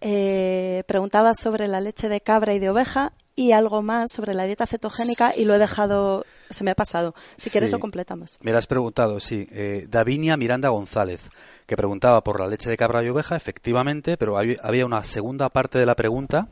Eh, 0.00 0.84
preguntaba 0.86 1.34
sobre 1.34 1.68
la 1.68 1.82
leche 1.82 2.08
de 2.08 2.22
cabra 2.22 2.54
y 2.54 2.60
de 2.60 2.70
oveja 2.70 3.12
y 3.36 3.52
algo 3.52 3.82
más 3.82 4.10
sobre 4.10 4.34
la 4.34 4.44
dieta 4.44 4.66
cetogénica 4.66 5.36
y 5.36 5.44
lo 5.44 5.54
he 5.54 5.58
dejado, 5.58 6.24
se 6.50 6.64
me 6.64 6.70
ha 6.70 6.74
pasado. 6.74 7.14
Si 7.36 7.50
quieres 7.50 7.70
lo 7.70 7.78
completamos. 7.78 8.38
Me 8.40 8.50
lo 8.50 8.58
has 8.58 8.66
preguntado, 8.66 9.20
sí. 9.20 9.46
Eh, 9.52 9.86
Davinia 9.88 10.38
Miranda 10.38 10.70
González, 10.70 11.20
que 11.66 11.76
preguntaba 11.76 12.24
por 12.24 12.40
la 12.40 12.48
leche 12.48 12.70
de 12.70 12.78
cabra 12.78 13.04
y 13.04 13.10
oveja, 13.10 13.36
efectivamente, 13.36 14.16
pero 14.16 14.38
había 14.38 14.86
una 14.86 15.04
segunda 15.04 15.50
parte 15.50 15.78
de 15.78 15.84
la 15.84 15.94
pregunta 15.94 16.48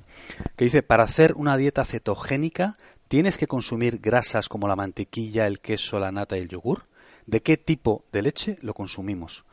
que 0.56 0.66
dice, 0.66 0.82
para 0.82 1.04
hacer 1.04 1.32
una 1.34 1.56
dieta 1.56 1.86
cetogénica, 1.86 2.76
¿tienes 3.08 3.38
que 3.38 3.46
consumir 3.46 3.98
grasas 3.98 4.50
como 4.50 4.68
la 4.68 4.76
mantequilla, 4.76 5.46
el 5.46 5.60
queso, 5.60 5.98
la 5.98 6.12
nata 6.12 6.36
y 6.36 6.40
el 6.40 6.48
yogur? 6.48 6.84
¿De 7.26 7.40
qué 7.40 7.56
tipo 7.56 8.04
de 8.12 8.20
leche 8.20 8.58
lo 8.60 8.74
consumimos? 8.74 9.46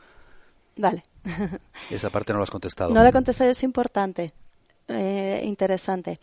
Vale. 0.75 1.05
Esa 1.89 2.09
parte 2.09 2.33
no 2.33 2.39
lo 2.39 2.43
has 2.43 2.51
contestado. 2.51 2.89
No 2.93 3.03
la 3.03 3.09
he 3.09 3.13
contestado, 3.13 3.49
es 3.49 3.63
importante, 3.63 4.33
eh, 4.89 5.41
interesante. 5.45 6.17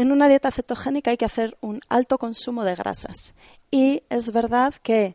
En 0.00 0.12
una 0.12 0.28
dieta 0.28 0.50
cetogénica 0.50 1.10
hay 1.10 1.18
que 1.18 1.26
hacer 1.26 1.58
un 1.60 1.82
alto 1.90 2.16
consumo 2.16 2.64
de 2.64 2.74
grasas. 2.74 3.34
Y 3.70 4.02
es 4.08 4.32
verdad 4.32 4.72
que 4.82 5.14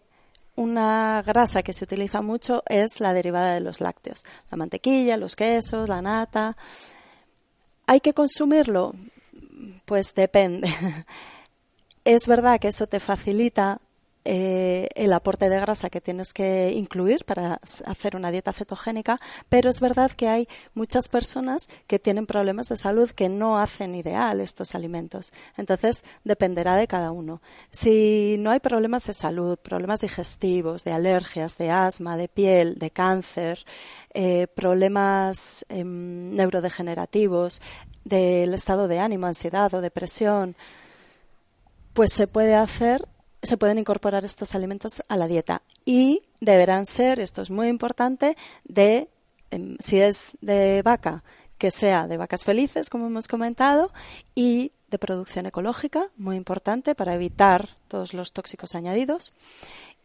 una 0.56 1.24
grasa 1.26 1.64
que 1.64 1.74
se 1.74 1.86
utiliza 1.86 2.22
mucho 2.22 2.62
es 2.68 3.00
la 3.00 3.16
derivada 3.16 3.56
de 3.56 3.62
los 3.62 3.82
lácteos, 3.82 4.24
la 4.52 4.58
mantequilla, 4.58 5.18
los 5.18 5.36
quesos, 5.36 5.90
la 5.90 6.04
nata. 6.04 6.56
¿Hay 7.88 8.00
que 8.00 8.14
consumirlo? 8.14 8.94
Pues 9.86 10.14
depende. 10.14 10.72
Es 12.06 12.28
verdad 12.28 12.60
que 12.60 12.68
eso 12.68 12.86
te 12.86 13.00
facilita 13.00 13.82
eh, 14.26 14.90
el 14.96 15.14
aporte 15.14 15.50
de 15.50 15.60
grasa 15.60 15.92
que 15.92 16.02
tienes 16.02 16.34
que 16.34 16.72
incluir 16.74 17.26
para 17.26 17.60
hacer 17.86 18.16
una 18.16 18.32
dieta 18.32 18.52
cetogénica, 18.54 19.20
pero 19.50 19.70
es 19.70 19.80
verdad 19.80 20.12
que 20.12 20.28
hay 20.28 20.48
muchas 20.74 21.08
personas 21.08 21.70
que 21.86 22.00
tienen 22.00 22.26
problemas 22.26 22.70
de 22.70 22.76
salud 22.76 23.12
que 23.12 23.30
no 23.30 23.60
hacen 23.60 23.94
ideal 23.94 24.42
estos 24.42 24.74
alimentos. 24.74 25.32
Entonces, 25.58 26.04
dependerá 26.24 26.76
de 26.76 26.88
cada 26.88 27.12
uno. 27.12 27.42
Si 27.70 28.38
no 28.40 28.50
hay 28.50 28.60
problemas 28.60 29.06
de 29.06 29.14
salud, 29.14 29.60
problemas 29.60 30.02
digestivos, 30.02 30.84
de 30.84 30.92
alergias, 30.92 31.58
de 31.58 31.70
asma, 31.70 32.18
de 32.18 32.28
piel, 32.28 32.80
de 32.80 32.90
cáncer, 32.90 33.64
eh, 34.14 34.48
problemas 34.48 35.66
em, 35.70 36.34
neurodegenerativos, 36.36 37.62
del 38.04 38.54
estado 38.54 38.88
de 38.88 39.00
ánimo, 39.00 39.28
ansiedad 39.28 39.74
o 39.74 39.82
depresión, 39.82 40.56
pues 41.94 42.14
se 42.14 42.28
puede 42.28 42.56
hacer 42.56 43.08
se 43.46 43.58
pueden 43.58 43.78
incorporar 43.78 44.26
estos 44.26 44.56
alimentos 44.56 45.04
a 45.08 45.18
la 45.18 45.28
dieta 45.28 45.62
y 45.86 46.24
deberán 46.42 46.86
ser, 46.86 47.20
esto 47.20 47.42
es 47.42 47.50
muy 47.50 47.68
importante, 47.68 48.36
de, 48.64 49.10
em, 49.52 49.78
si 49.80 50.00
es 50.00 50.38
de 50.42 50.82
vaca, 50.84 51.24
que 51.58 51.72
sea 51.72 52.08
de 52.08 52.18
vacas 52.18 52.44
felices, 52.44 52.90
como 52.90 53.08
hemos 53.08 53.28
comentado, 53.28 53.92
y 54.34 54.72
de 54.90 55.00
producción 55.00 55.46
ecológica, 55.46 56.10
muy 56.18 56.36
importante 56.36 56.96
para 56.96 57.16
evitar 57.16 57.78
todos 57.88 58.14
los 58.14 58.34
tóxicos 58.34 58.76
añadidos. 58.76 59.34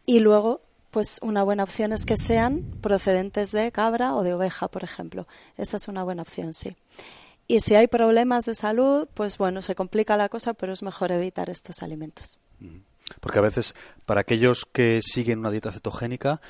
Y 0.05 0.19
luego, 0.19 0.61
pues 0.89 1.19
una 1.21 1.43
buena 1.43 1.63
opción 1.63 1.93
es 1.93 2.05
que 2.05 2.17
sean 2.17 2.63
procedentes 2.81 3.51
de 3.51 3.71
cabra 3.71 4.15
o 4.15 4.23
de 4.23 4.33
oveja, 4.33 4.67
por 4.67 4.83
ejemplo. 4.83 5.27
Esa 5.57 5.77
es 5.77 5.87
una 5.87 6.03
buena 6.03 6.23
opción, 6.23 6.53
sí. 6.53 6.75
Y 7.47 7.59
si 7.59 7.75
hay 7.75 7.87
problemas 7.87 8.45
de 8.45 8.55
salud, 8.55 9.07
pues 9.13 9.37
bueno, 9.37 9.61
se 9.61 9.75
complica 9.75 10.17
la 10.17 10.29
cosa, 10.29 10.53
pero 10.53 10.73
es 10.73 10.83
mejor 10.83 11.11
evitar 11.11 11.49
estos 11.49 11.83
alimentos. 11.83 12.39
Porque 13.19 13.39
a 13.39 13.43
veces, 13.43 13.75
para 14.05 14.21
aquellos 14.21 14.65
que 14.65 15.01
siguen 15.01 15.39
una 15.39 15.51
dieta 15.51 15.71
cetogénica, 15.71 16.41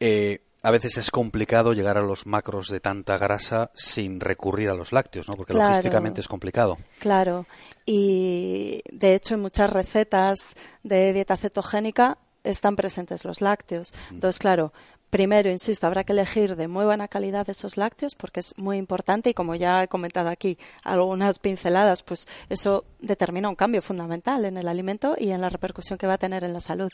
eh, 0.00 0.40
a 0.62 0.70
veces 0.70 0.96
es 0.96 1.10
complicado 1.10 1.74
llegar 1.74 1.98
a 1.98 2.02
los 2.02 2.26
macros 2.26 2.68
de 2.68 2.80
tanta 2.80 3.18
grasa 3.18 3.70
sin 3.74 4.18
recurrir 4.18 4.70
a 4.70 4.74
los 4.74 4.92
lácteos, 4.92 5.28
¿no? 5.28 5.34
Porque 5.34 5.52
logísticamente 5.52 6.22
es 6.22 6.28
complicado. 6.28 6.78
Claro. 7.00 7.46
Y 7.84 8.82
de 8.90 9.14
hecho, 9.14 9.34
en 9.34 9.40
muchas 9.40 9.70
recetas 9.70 10.54
de 10.82 11.12
dieta 11.12 11.36
cetogénica 11.36 12.16
están 12.44 12.76
presentes 12.76 13.26
los 13.26 13.42
lácteos. 13.42 13.92
Mm. 14.10 14.14
Entonces, 14.14 14.38
claro, 14.38 14.72
Primero, 15.14 15.48
insisto, 15.48 15.86
habrá 15.86 16.02
que 16.02 16.12
elegir 16.12 16.56
de 16.56 16.66
muy 16.66 16.84
buena 16.84 17.06
calidad 17.06 17.48
esos 17.48 17.76
lácteos 17.76 18.16
porque 18.16 18.40
es 18.40 18.58
muy 18.58 18.78
importante 18.78 19.30
y 19.30 19.34
como 19.34 19.54
ya 19.54 19.84
he 19.84 19.86
comentado 19.86 20.28
aquí 20.28 20.58
algunas 20.82 21.38
pinceladas, 21.38 22.02
pues 22.02 22.26
eso 22.48 22.84
determina 22.98 23.48
un 23.48 23.54
cambio 23.54 23.80
fundamental 23.80 24.44
en 24.44 24.56
el 24.56 24.66
alimento 24.66 25.14
y 25.16 25.30
en 25.30 25.40
la 25.40 25.50
repercusión 25.50 26.00
que 26.00 26.08
va 26.08 26.14
a 26.14 26.18
tener 26.18 26.42
en 26.42 26.52
la 26.52 26.60
salud. 26.60 26.90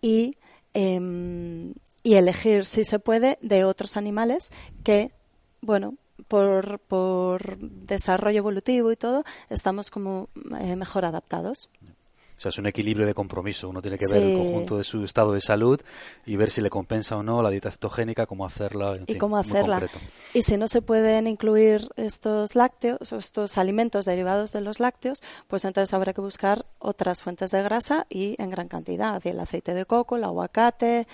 Y, 0.00 0.38
em, 0.72 1.74
elegir, 2.02 2.64
si 2.64 2.82
se 2.82 2.98
puede, 2.98 3.38
de 3.42 3.66
otros 3.66 3.98
animales 3.98 4.52
que, 4.82 5.12
bueno, 5.60 5.96
por, 6.28 6.78
por 6.78 7.58
desarrollo 7.58 8.38
evolutivo 8.38 8.90
y 8.90 8.96
todo, 8.96 9.22
estamos 9.50 9.90
como 9.90 10.30
eh, 10.62 10.76
mejor 10.76 11.04
adaptados. 11.04 11.68
O 12.40 12.42
sea, 12.42 12.48
es 12.48 12.58
un 12.58 12.64
equilibrio 12.64 13.06
de 13.06 13.12
compromiso. 13.12 13.68
Uno 13.68 13.82
tiene 13.82 13.98
que 13.98 14.06
ver 14.10 14.22
el 14.22 14.34
conjunto 14.34 14.78
de 14.78 14.84
su 14.84 15.04
estado 15.04 15.34
de 15.34 15.42
salud 15.42 15.78
y 16.24 16.36
ver 16.36 16.48
si 16.48 16.62
le 16.62 16.70
compensa 16.70 17.18
o 17.18 17.22
no 17.22 17.42
la 17.42 17.50
dieta 17.50 17.70
cetogénica, 17.70 18.24
cómo 18.24 18.46
hacerla. 18.46 18.94
y 19.06 19.16
cómo 19.16 19.36
hacerla. 19.36 19.86
Y 20.32 20.40
si 20.40 20.56
no 20.56 20.66
se 20.66 20.80
pueden 20.80 21.26
incluir 21.26 21.90
estos 21.96 22.54
lácteos 22.54 23.12
estos 23.12 23.58
alimentos 23.58 24.06
derivados 24.06 24.52
de 24.52 24.62
los 24.62 24.80
lácteos, 24.80 25.22
pues 25.48 25.66
entonces 25.66 25.92
habrá 25.92 26.14
que 26.14 26.22
buscar 26.22 26.64
otras 26.78 27.20
fuentes 27.20 27.50
de 27.50 27.62
grasa 27.62 28.06
y 28.08 28.40
en 28.42 28.48
gran 28.48 28.68
cantidad. 28.68 29.20
El 29.26 29.38
aceite 29.38 29.74
de 29.74 29.84
coco, 29.84 30.16
el 30.16 30.24
aguacate, 30.24 31.06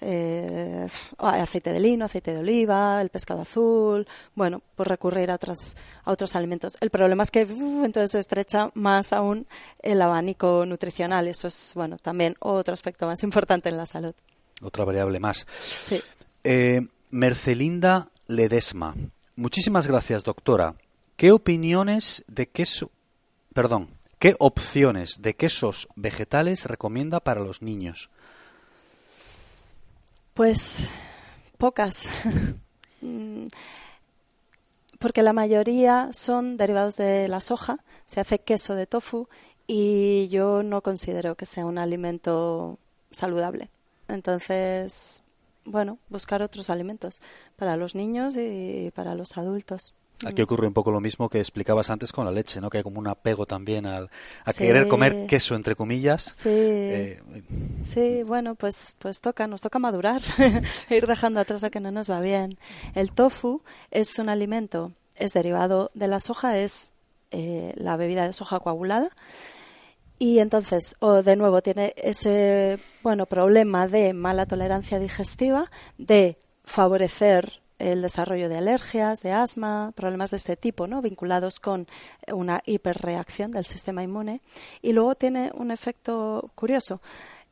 eh, 0.00 0.86
aceite 1.18 1.72
de 1.72 1.80
lino, 1.80 2.04
aceite 2.04 2.32
de 2.32 2.38
oliva, 2.38 3.00
el 3.02 3.10
pescado 3.10 3.42
azul, 3.42 4.06
bueno, 4.34 4.62
pues 4.74 4.88
recurrir 4.88 5.30
a 5.30 5.34
otros, 5.34 5.76
a 6.04 6.12
otros 6.12 6.34
alimentos. 6.36 6.76
El 6.80 6.90
problema 6.90 7.22
es 7.22 7.30
que 7.30 7.40
entonces 7.42 8.12
se 8.12 8.18
estrecha 8.18 8.70
más 8.74 9.12
aún 9.12 9.46
el 9.82 10.00
abanico 10.00 10.64
nutricional. 10.66 11.26
Eso 11.26 11.48
es, 11.48 11.72
bueno, 11.74 11.96
también 11.98 12.34
otro 12.40 12.74
aspecto 12.74 13.06
más 13.06 13.22
importante 13.24 13.68
en 13.68 13.76
la 13.76 13.86
salud. 13.86 14.14
Otra 14.62 14.84
variable 14.84 15.20
más. 15.20 15.46
Eh, 16.44 16.80
Mercelinda 17.10 18.08
Ledesma. 18.26 18.94
Muchísimas 19.36 19.86
gracias, 19.86 20.22
doctora. 20.24 20.74
¿Qué 21.16 21.32
opiniones 21.32 22.24
de 22.28 22.48
queso, 22.48 22.90
perdón, 23.54 23.88
qué 24.18 24.36
opciones 24.38 25.20
de 25.20 25.34
quesos 25.34 25.88
vegetales 25.96 26.66
recomienda 26.66 27.20
para 27.20 27.40
los 27.40 27.62
niños? 27.62 28.10
Pues 30.40 30.88
pocas. 31.58 32.08
Mm, 33.02 33.46
porque 34.98 35.22
la 35.22 35.32
mayoría 35.32 36.10
son 36.12 36.58
derivados 36.58 36.98
de 36.98 37.28
la 37.28 37.40
soja, 37.40 37.78
se 38.04 38.20
hace 38.20 38.40
queso 38.40 38.74
de 38.74 38.86
tofu 38.86 39.26
y 39.66 40.28
yo 40.28 40.62
no 40.62 40.82
considero 40.82 41.34
que 41.34 41.46
sea 41.46 41.64
un 41.64 41.78
alimento 41.78 42.78
saludable. 43.10 43.70
Entonces, 44.06 45.22
bueno, 45.64 45.98
buscar 46.10 46.42
otros 46.42 46.68
alimentos 46.68 47.22
para 47.56 47.78
los 47.78 47.94
niños 47.94 48.36
y 48.36 48.92
para 48.94 49.14
los 49.14 49.38
adultos. 49.38 49.94
Aquí 50.26 50.42
ocurre 50.42 50.66
un 50.66 50.74
poco 50.74 50.90
lo 50.90 51.00
mismo 51.00 51.30
que 51.30 51.38
explicabas 51.38 51.88
antes 51.88 52.12
con 52.12 52.26
la 52.26 52.30
leche, 52.30 52.60
¿no? 52.60 52.68
Que 52.68 52.78
hay 52.78 52.84
como 52.84 52.98
un 52.98 53.08
apego 53.08 53.46
también 53.46 53.86
al, 53.86 54.10
a 54.44 54.52
querer 54.52 54.86
comer 54.86 55.26
queso, 55.26 55.54
entre 55.54 55.74
comillas. 55.74 56.22
Sí. 56.22 56.48
Eh, 56.50 57.22
sí, 57.84 58.22
bueno, 58.22 58.54
pues, 58.54 58.96
pues 58.98 59.20
toca, 59.20 59.46
nos 59.46 59.62
toca 59.62 59.78
madurar, 59.78 60.20
ir 60.90 61.06
dejando 61.06 61.40
atrás 61.40 61.64
a 61.64 61.70
que 61.70 61.80
no 61.80 61.90
nos 61.90 62.10
va 62.10 62.20
bien. 62.20 62.58
El 62.94 63.12
tofu 63.12 63.62
es 63.90 64.18
un 64.18 64.28
alimento, 64.28 64.92
es 65.16 65.32
derivado 65.32 65.90
de 65.94 66.08
la 66.08 66.20
soja, 66.20 66.58
es 66.58 66.92
eh, 67.30 67.72
la 67.76 67.96
bebida 67.96 68.26
de 68.26 68.34
soja 68.34 68.60
coagulada. 68.60 69.10
Y 70.18 70.40
entonces, 70.40 70.96
o 70.98 71.22
de 71.22 71.34
nuevo, 71.36 71.62
tiene 71.62 71.94
ese 71.96 72.78
bueno 73.02 73.24
problema 73.24 73.88
de 73.88 74.12
mala 74.12 74.44
tolerancia 74.44 74.98
digestiva, 74.98 75.70
de 75.96 76.36
favorecer 76.62 77.62
el 77.80 78.02
desarrollo 78.02 78.48
de 78.48 78.58
alergias, 78.58 79.22
de 79.22 79.32
asma, 79.32 79.92
problemas 79.96 80.30
de 80.30 80.36
este 80.36 80.56
tipo, 80.56 80.86
¿no? 80.86 81.00
vinculados 81.00 81.58
con 81.58 81.88
una 82.32 82.62
hiperreacción 82.66 83.50
del 83.50 83.64
sistema 83.64 84.02
inmune. 84.02 84.40
Y 84.82 84.92
luego 84.92 85.14
tiene 85.14 85.50
un 85.54 85.70
efecto 85.70 86.50
curioso. 86.54 87.00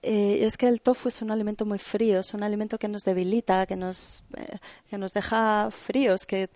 Eh, 0.03 0.47
es 0.47 0.57
que 0.57 0.69
el 0.69 0.81
tofu 0.81 1.09
es 1.09 1.23
un 1.23 1.33
alimento 1.33 1.65
muy 1.65 1.79
frío, 1.79 2.21
es 2.21 2.33
un 2.33 2.45
alimento 2.45 2.79
que 2.79 2.87
nos 2.87 3.03
debilita, 3.03 3.67
que 3.67 3.75
nos, 3.75 4.25
eh, 4.37 4.59
que 4.89 4.97
nos 4.97 5.13
deja 5.13 5.71
fríos, 5.73 6.25
que, 6.25 6.49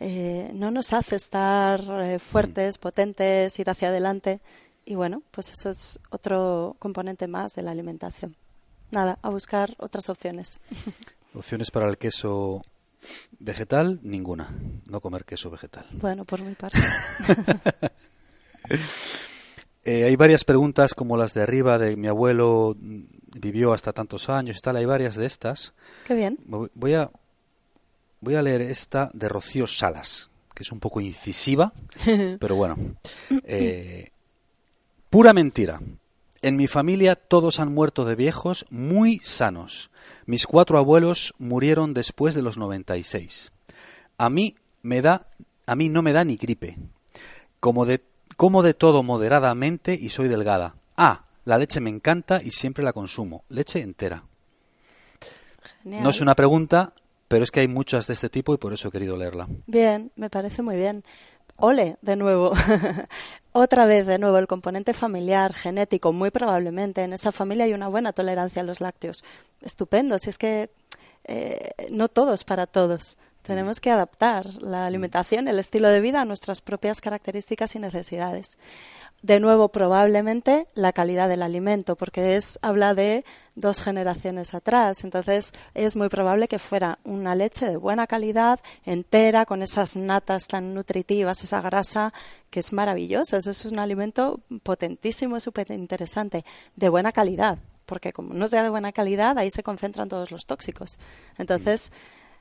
eh, 0.00 0.50
no 0.54 0.70
nos 0.70 0.92
hace 0.94 1.16
estar 1.16 2.18
fuertes, 2.20 2.78
potentes, 2.78 3.58
ir 3.58 3.68
hacia 3.68 3.88
adelante. 3.88 4.40
Y 4.86 4.94
bueno, 4.94 5.22
pues 5.30 5.50
eso 5.50 5.70
es 5.70 5.98
otro 6.10 6.76
componente 6.78 7.26
más 7.26 7.54
de 7.54 7.62
la 7.62 7.70
alimentación. 7.70 8.36
Nada, 8.90 9.18
a 9.22 9.28
buscar 9.28 9.74
otras 9.78 10.08
opciones. 10.08 10.60
Opciones 11.34 11.70
para 11.72 11.88
el 11.88 11.98
queso 11.98 12.62
Vegetal, 13.38 14.00
ninguna. 14.02 14.48
No 14.86 15.00
comer 15.00 15.24
queso 15.24 15.50
vegetal. 15.50 15.86
Bueno, 15.92 16.24
por 16.24 16.40
mi 16.42 16.54
parte. 16.54 16.78
Eh, 19.86 20.04
hay 20.04 20.16
varias 20.16 20.44
preguntas 20.44 20.94
como 20.94 21.18
las 21.18 21.34
de 21.34 21.42
arriba, 21.42 21.78
de 21.78 21.94
mi 21.94 22.08
abuelo 22.08 22.74
vivió 22.78 23.74
hasta 23.74 23.92
tantos 23.92 24.30
años 24.30 24.56
y 24.56 24.60
tal. 24.62 24.76
Hay 24.76 24.86
varias 24.86 25.14
de 25.14 25.26
estas. 25.26 25.74
Qué 26.06 26.14
bien. 26.14 26.38
Voy 26.46 26.94
a, 26.94 27.10
voy 28.20 28.34
a 28.34 28.40
leer 28.40 28.62
esta 28.62 29.10
de 29.12 29.28
Rocío 29.28 29.66
Salas, 29.66 30.30
que 30.54 30.62
es 30.62 30.72
un 30.72 30.80
poco 30.80 31.02
incisiva, 31.02 31.74
pero 32.40 32.56
bueno. 32.56 32.78
Eh, 33.44 34.08
pura 35.10 35.34
mentira. 35.34 35.78
En 36.44 36.56
mi 36.56 36.66
familia 36.66 37.16
todos 37.16 37.58
han 37.58 37.72
muerto 37.72 38.04
de 38.04 38.16
viejos 38.16 38.66
muy 38.68 39.18
sanos. 39.20 39.90
Mis 40.26 40.46
cuatro 40.46 40.76
abuelos 40.76 41.32
murieron 41.38 41.94
después 41.94 42.34
de 42.34 42.42
los 42.42 42.58
96. 42.58 43.50
A 44.18 44.28
mí 44.28 44.54
me 44.82 45.00
da, 45.00 45.26
a 45.66 45.74
mí 45.74 45.88
no 45.88 46.02
me 46.02 46.12
da 46.12 46.22
ni 46.22 46.36
gripe. 46.36 46.76
Como 47.60 47.86
de, 47.86 48.04
como 48.36 48.62
de 48.62 48.74
todo 48.74 49.02
moderadamente 49.02 49.94
y 49.94 50.10
soy 50.10 50.28
delgada. 50.28 50.76
Ah, 50.98 51.24
la 51.46 51.56
leche 51.56 51.80
me 51.80 51.88
encanta 51.88 52.42
y 52.42 52.50
siempre 52.50 52.84
la 52.84 52.92
consumo. 52.92 53.44
Leche 53.48 53.80
entera. 53.80 54.24
No 55.82 56.10
es 56.10 56.20
una 56.20 56.34
pregunta, 56.34 56.92
pero 57.26 57.42
es 57.42 57.50
que 57.50 57.60
hay 57.60 57.68
muchas 57.68 58.06
de 58.06 58.12
este 58.12 58.28
tipo 58.28 58.52
y 58.52 58.58
por 58.58 58.74
eso 58.74 58.88
he 58.88 58.92
querido 58.92 59.16
leerla. 59.16 59.48
Bien, 59.66 60.12
me 60.14 60.28
parece 60.28 60.60
muy 60.60 60.76
bien. 60.76 61.04
Ole, 61.56 61.96
de 62.02 62.16
nuevo. 62.16 62.52
Otra 63.52 63.86
vez, 63.86 64.06
de 64.06 64.18
nuevo, 64.18 64.38
el 64.38 64.46
componente 64.46 64.92
familiar, 64.92 65.52
genético, 65.52 66.12
muy 66.12 66.30
probablemente. 66.30 67.02
En 67.02 67.12
esa 67.12 67.32
familia 67.32 67.64
hay 67.64 67.72
una 67.72 67.88
buena 67.88 68.12
tolerancia 68.12 68.62
a 68.62 68.64
los 68.64 68.80
lácteos. 68.80 69.24
Estupendo, 69.60 70.18
si 70.18 70.30
es 70.30 70.38
que 70.38 70.70
eh, 71.24 71.70
no 71.90 72.08
todos 72.08 72.44
para 72.44 72.66
todos. 72.66 73.16
Tenemos 73.44 73.80
que 73.80 73.90
adaptar 73.90 74.46
la 74.62 74.86
alimentación, 74.86 75.48
el 75.48 75.58
estilo 75.58 75.88
de 75.88 76.00
vida 76.00 76.22
a 76.22 76.24
nuestras 76.24 76.60
propias 76.60 77.00
características 77.00 77.76
y 77.76 77.78
necesidades 77.78 78.58
de 79.24 79.40
nuevo 79.40 79.70
probablemente 79.70 80.66
la 80.74 80.92
calidad 80.92 81.30
del 81.30 81.40
alimento, 81.40 81.96
porque 81.96 82.36
es 82.36 82.58
habla 82.60 82.92
de 82.92 83.24
dos 83.54 83.80
generaciones 83.80 84.52
atrás. 84.52 85.02
Entonces 85.02 85.54
es 85.72 85.96
muy 85.96 86.10
probable 86.10 86.46
que 86.46 86.58
fuera 86.58 86.98
una 87.04 87.34
leche 87.34 87.66
de 87.66 87.78
buena 87.78 88.06
calidad, 88.06 88.60
entera, 88.84 89.46
con 89.46 89.62
esas 89.62 89.96
natas 89.96 90.46
tan 90.46 90.74
nutritivas, 90.74 91.42
esa 91.42 91.62
grasa 91.62 92.12
que 92.50 92.60
es 92.60 92.74
maravillosa. 92.74 93.38
Eso 93.38 93.50
es 93.50 93.64
un 93.64 93.78
alimento 93.78 94.40
potentísimo, 94.62 95.40
súper 95.40 95.70
interesante, 95.70 96.44
de 96.76 96.90
buena 96.90 97.10
calidad, 97.10 97.58
porque 97.86 98.12
como 98.12 98.34
no 98.34 98.46
sea 98.46 98.62
de 98.62 98.68
buena 98.68 98.92
calidad, 98.92 99.38
ahí 99.38 99.50
se 99.50 99.62
concentran 99.62 100.10
todos 100.10 100.32
los 100.32 100.44
tóxicos. 100.44 100.98
Entonces, 101.38 101.92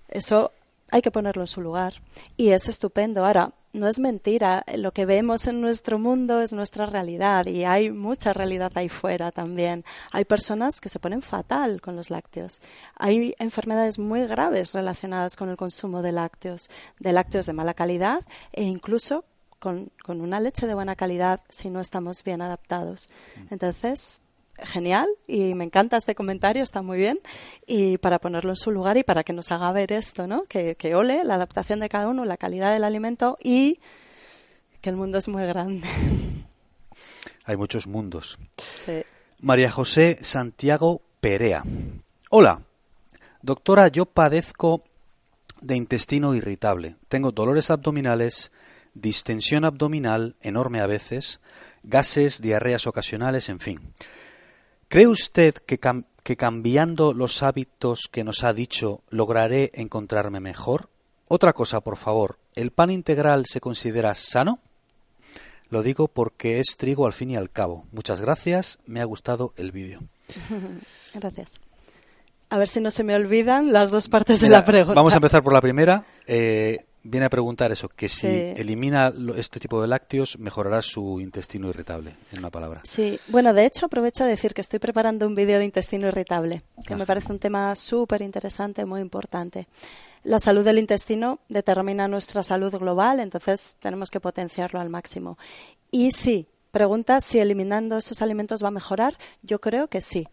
eso 0.10 0.52
hay 0.92 1.02
que 1.02 1.12
ponerlo 1.12 1.44
en 1.44 1.48
su 1.48 1.62
lugar. 1.62 1.96
Y 2.38 2.50
es 2.50 2.70
estupendo. 2.70 3.26
Ahora, 3.26 3.54
no 3.74 3.88
es 3.88 4.00
mentira, 4.00 4.64
lo 4.78 4.92
que 4.92 5.08
vemos 5.08 5.48
en 5.48 5.60
nuestro 5.60 5.98
mundo 5.98 6.42
es 6.42 6.54
nuestra 6.54 6.86
realidad 6.86 7.48
y 7.48 7.66
hay 7.66 7.90
mucha 7.90 8.32
realidad 8.32 8.72
ahí 8.76 8.88
fuera 8.88 9.32
también. 9.32 9.84
Hay 10.12 10.26
personas 10.26 10.80
que 10.80 10.90
se 10.90 11.00
ponen 11.00 11.24
fatal 11.24 11.82
con 11.82 11.96
los 11.96 12.12
lácteos. 12.12 12.62
Hay 12.96 13.34
enfermedades 13.40 13.98
muy 13.98 14.28
graves 14.28 14.74
relacionadas 14.74 15.36
con 15.36 15.50
el 15.50 15.58
consumo 15.58 16.04
de 16.04 16.12
lácteos, 16.12 16.70
de 17.00 17.14
lácteos 17.14 17.48
de 17.48 17.54
mala 17.54 17.74
calidad 17.74 18.22
e 18.52 18.64
incluso 18.64 19.26
con, 19.58 19.92
con 20.04 20.22
una 20.22 20.40
leche 20.40 20.68
de 20.68 20.76
buena 20.76 20.96
calidad 20.96 21.42
si 21.50 21.72
no 21.72 21.80
estamos 21.80 22.24
bien 22.24 22.44
adaptados. 22.44 23.10
Entonces, 23.50 24.22
genial 24.58 25.08
y 25.28 25.54
me 25.56 25.64
encanta 25.64 25.98
este 25.98 26.16
comentario, 26.16 26.64
está 26.64 26.82
muy 26.82 26.98
bien. 26.98 27.20
Y 27.66 27.98
para 27.98 28.20
ponerlo 28.20 28.52
en 28.52 28.56
su 28.56 28.72
lugar 28.72 28.98
y 28.98 29.04
para 29.04 29.24
que 29.24 29.34
nos 29.34 29.52
haga 29.52 29.72
ver 29.72 29.92
esto, 29.92 30.28
¿no? 30.28 30.44
Que, 30.44 30.76
que 30.76 30.96
ole 30.96 31.24
la 31.24 31.36
adaptación 31.36 31.80
de 31.80 31.90
cada 31.90 32.08
uno, 32.08 32.26
la 32.26 32.38
calidad 32.38 32.74
del 32.74 32.84
alimento 32.84 33.38
y 33.42 33.80
que 34.82 34.90
el 34.90 34.96
mundo 34.96 35.18
es 35.18 35.28
muy 35.28 35.46
grande. 35.46 35.88
Hay 37.46 37.58
muchos 37.58 37.88
mundos. 37.88 38.38
Sí. 38.86 39.04
María 39.40 39.72
José 39.72 40.20
Santiago 40.22 41.02
Perea. 41.20 41.64
Hola, 42.30 42.62
doctora, 43.42 43.88
yo 43.90 44.06
padezco 44.06 44.84
de 45.62 45.76
intestino 45.76 46.36
irritable. 46.36 46.96
Tengo 47.08 47.32
dolores 47.32 47.70
abdominales, 47.70 48.52
distensión 48.94 49.66
abdominal 49.66 50.36
enorme 50.42 50.82
a 50.82 50.88
veces, 50.88 51.40
gases, 51.84 52.42
diarreas 52.42 52.88
ocasionales, 52.88 53.50
en 53.50 53.60
fin. 53.60 53.80
¿Cree 54.94 55.08
usted 55.08 55.56
que, 55.56 55.82
cam- 55.82 56.06
que 56.22 56.38
cambiando 56.38 57.14
los 57.14 57.42
hábitos 57.42 58.02
que 58.12 58.24
nos 58.24 58.44
ha 58.44 58.54
dicho 58.54 59.02
lograré 59.10 59.72
encontrarme 59.74 60.40
mejor? 60.40 60.90
Otra 61.28 61.54
cosa, 61.54 61.82
por 61.82 61.98
favor, 61.98 62.38
¿el 62.54 62.70
pan 62.70 62.92
integral 62.92 63.48
se 63.48 63.60
considera 63.60 64.14
sano? 64.14 64.60
Lo 65.70 65.82
digo 65.82 66.08
porque 66.10 66.60
es 66.60 66.78
trigo 66.78 67.08
al 67.08 67.14
fin 67.14 67.32
y 67.32 67.36
al 67.36 67.50
cabo. 67.50 67.88
Muchas 67.92 68.22
gracias, 68.22 68.78
me 68.86 69.02
ha 69.02 69.06
gustado 69.06 69.52
el 69.58 69.72
vídeo. 69.72 70.02
Gracias. 71.16 71.54
A 72.52 72.60
ver 72.60 72.68
si 72.68 72.80
no 72.80 72.92
se 72.92 73.04
me 73.04 73.16
olvidan 73.16 73.74
las 73.74 73.90
dos 73.90 74.08
partes 74.10 74.42
de 74.42 74.50
la 74.50 74.64
pregunta. 74.64 74.94
Vamos 74.94 75.14
a 75.14 75.18
empezar 75.18 75.42
por 75.42 75.54
la 75.54 75.62
primera. 75.62 76.06
Eh, 76.28 76.86
viene 77.04 77.26
a 77.26 77.30
preguntar 77.30 77.72
eso, 77.72 77.90
que 77.90 78.08
si 78.08 78.28
Sí. 78.28 78.54
elimina 78.58 79.14
este 79.36 79.60
tipo 79.60 79.82
de 79.82 79.88
lácteos, 79.88 80.40
mejorará 80.40 80.82
su 80.82 81.20
intestino 81.20 81.70
irritable, 81.70 82.16
en 82.32 82.40
una 82.40 82.50
palabra. 82.50 82.82
Sí, 82.86 83.20
bueno, 83.28 83.54
de 83.54 83.66
hecho 83.66 83.86
aprovecho 83.88 84.24
a 84.24 84.28
decir 84.28 84.54
que 84.54 84.62
estoy 84.62 84.80
preparando 84.80 85.28
un 85.28 85.36
vídeo 85.36 85.60
de 85.60 85.66
intestino 85.66 86.08
irritable, 86.08 86.64
que 86.88 86.96
me 86.96 87.04
Ajá. 87.04 87.08
parece 87.08 87.32
un 87.34 87.40
tema 87.40 87.76
súper 87.76 88.22
interesante, 88.22 88.86
muy 88.86 89.02
importante. 89.02 89.68
La 90.24 90.40
salud 90.40 90.64
del 90.64 90.80
intestino 90.80 91.40
determina 91.50 92.08
nuestra 92.08 92.44
salud 92.44 92.74
global, 92.78 93.20
entonces 93.20 93.76
tenemos 93.82 94.10
que 94.10 94.22
potenciarlo 94.22 94.80
al 94.80 94.90
máximo. 94.90 95.38
Y 95.92 96.12
sí, 96.12 96.48
pregunta 96.72 97.20
si 97.20 97.40
eliminando 97.40 97.98
esos 97.98 98.22
alimentos 98.22 98.64
va 98.64 98.70
a 98.70 98.72
mejorar. 98.72 99.18
Yo 99.42 99.60
creo 99.60 99.90
que 99.90 100.00
sí. 100.00 100.28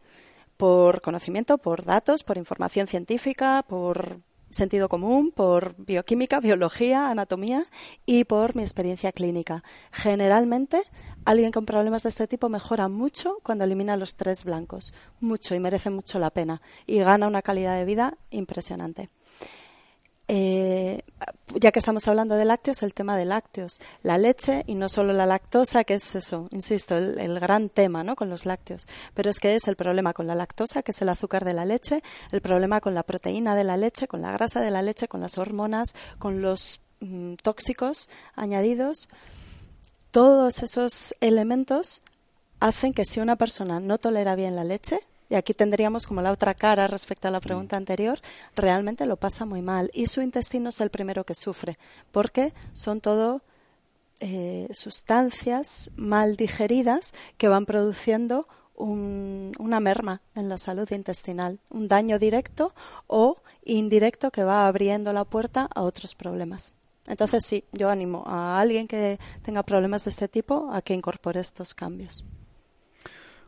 Por 0.57 1.01
conocimiento, 1.01 1.59
por 1.59 1.85
datos, 1.85 2.23
por 2.23 2.37
información 2.39 2.87
científica, 2.87 3.65
por 3.67 4.21
sentido 4.51 4.89
común, 4.89 5.33
por 5.35 5.75
bioquímica, 5.79 6.41
biología, 6.41 7.11
anatomía 7.11 7.67
y 8.07 8.25
por 8.25 8.57
mi 8.57 8.63
experiencia 8.63 9.13
clínica. 9.13 9.63
Generalmente, 9.93 10.83
alguien 11.25 11.53
con 11.53 11.67
problemas 11.67 12.03
de 12.03 12.09
este 12.09 12.27
tipo 12.27 12.49
mejora 12.49 12.89
mucho 12.89 13.39
cuando 13.43 13.65
elimina 13.65 13.97
los 13.97 14.17
tres 14.17 14.45
blancos. 14.45 14.93
Mucho 15.21 15.55
y 15.55 15.61
merece 15.61 15.91
mucho 15.91 16.19
la 16.19 16.31
pena. 16.31 16.61
Y 16.87 16.99
gana 16.99 17.27
una 17.27 17.43
calidad 17.43 17.77
de 17.77 17.85
vida 17.85 18.19
impresionante. 18.31 19.11
Eh, 20.29 21.03
ya 21.55 21.73
que 21.73 21.79
estamos 21.79 22.07
hablando 22.09 22.37
de 22.37 22.45
lácteos, 22.45 22.83
el 22.83 22.95
tema 22.95 23.17
de 23.17 23.25
lácteos, 23.25 23.81
la 24.03 24.19
leche 24.19 24.65
y 24.67 24.75
no 24.75 24.89
solo 24.89 25.13
la 25.13 25.27
lactosa, 25.27 25.85
que 25.85 25.95
es 25.95 26.15
eso, 26.15 26.49
insisto, 26.51 26.97
el, 26.97 27.19
el 27.19 27.41
gran 27.41 27.69
tema 27.69 28.05
¿no? 28.05 28.17
con 28.17 28.31
los 28.31 28.47
lácteos, 28.47 28.87
pero 29.15 29.31
es 29.31 29.41
que 29.41 29.55
es 29.55 29.69
el 29.69 29.77
problema 29.77 30.13
con 30.13 30.27
la 30.27 30.35
lactosa, 30.35 30.83
que 30.83 30.93
es 30.93 31.03
el 31.03 31.09
azúcar 31.09 31.45
de 31.45 31.55
la 31.55 31.65
leche, 31.65 32.03
el 32.33 32.41
problema 32.41 32.81
con 32.81 32.95
la 32.95 33.03
proteína 33.03 33.55
de 33.55 33.65
la 33.65 33.77
leche, 33.77 34.09
con 34.09 34.23
la 34.23 34.33
grasa 34.33 34.61
de 34.61 34.71
la 34.71 34.83
leche, 34.83 35.09
con 35.09 35.21
las 35.21 35.39
hormonas, 35.39 35.95
con 36.19 36.43
los 36.43 36.81
mm, 37.01 37.35
tóxicos 37.43 38.09
añadidos. 38.35 39.09
Todos 40.11 40.63
esos 40.63 41.15
elementos 41.21 42.03
hacen 42.61 42.93
que 42.93 43.05
si 43.05 43.21
una 43.21 43.37
persona 43.37 43.81
no 43.81 43.99
tolera 43.99 44.35
bien 44.35 44.57
la 44.57 44.65
leche, 44.65 45.01
y 45.31 45.37
aquí 45.37 45.55
tendríamos 45.55 46.07
como 46.07 46.21
la 46.21 46.33
otra 46.33 46.53
cara 46.55 46.87
respecto 46.89 47.29
a 47.29 47.31
la 47.31 47.41
pregunta 47.41 47.77
anterior, 47.79 48.19
realmente 48.55 49.07
lo 49.07 49.17
pasa 49.17 49.47
muy 49.47 49.63
mal 49.63 49.91
y 49.95 50.09
su 50.09 50.21
intestino 50.21 50.69
es 50.69 50.81
el 50.81 50.91
primero 50.91 51.25
que 51.25 51.35
sufre, 51.35 51.79
porque 52.11 52.53
son 52.75 53.01
todo 53.01 53.41
eh, 54.21 54.69
sustancias 54.73 55.91
mal 55.97 56.37
digeridas 56.37 57.15
que 57.39 57.49
van 57.49 57.65
produciendo 57.65 58.47
un- 58.75 59.53
una 59.59 59.81
merma 59.81 60.21
en 60.35 60.49
la 60.49 60.59
salud 60.59 60.91
intestinal, 60.91 61.59
un 61.71 61.89
daño 61.89 62.19
directo 62.19 62.75
o 63.07 63.37
indirecto 63.65 64.31
que 64.31 64.45
va 64.45 64.67
abriendo 64.67 65.13
la 65.13 65.25
puerta 65.25 65.69
a 65.75 65.83
otros 65.83 66.15
problemas. 66.15 66.75
Entonces 67.07 67.45
sí, 67.47 67.65
yo 67.73 67.89
animo 67.89 68.23
a 68.27 68.61
alguien 68.61 68.87
que 68.87 69.19
tenga 69.43 69.63
problemas 69.63 70.05
de 70.05 70.11
este 70.11 70.29
tipo 70.29 70.69
a 70.73 70.83
que 70.83 70.93
incorpore 70.95 71.41
estos 71.41 71.73
cambios. 71.75 72.25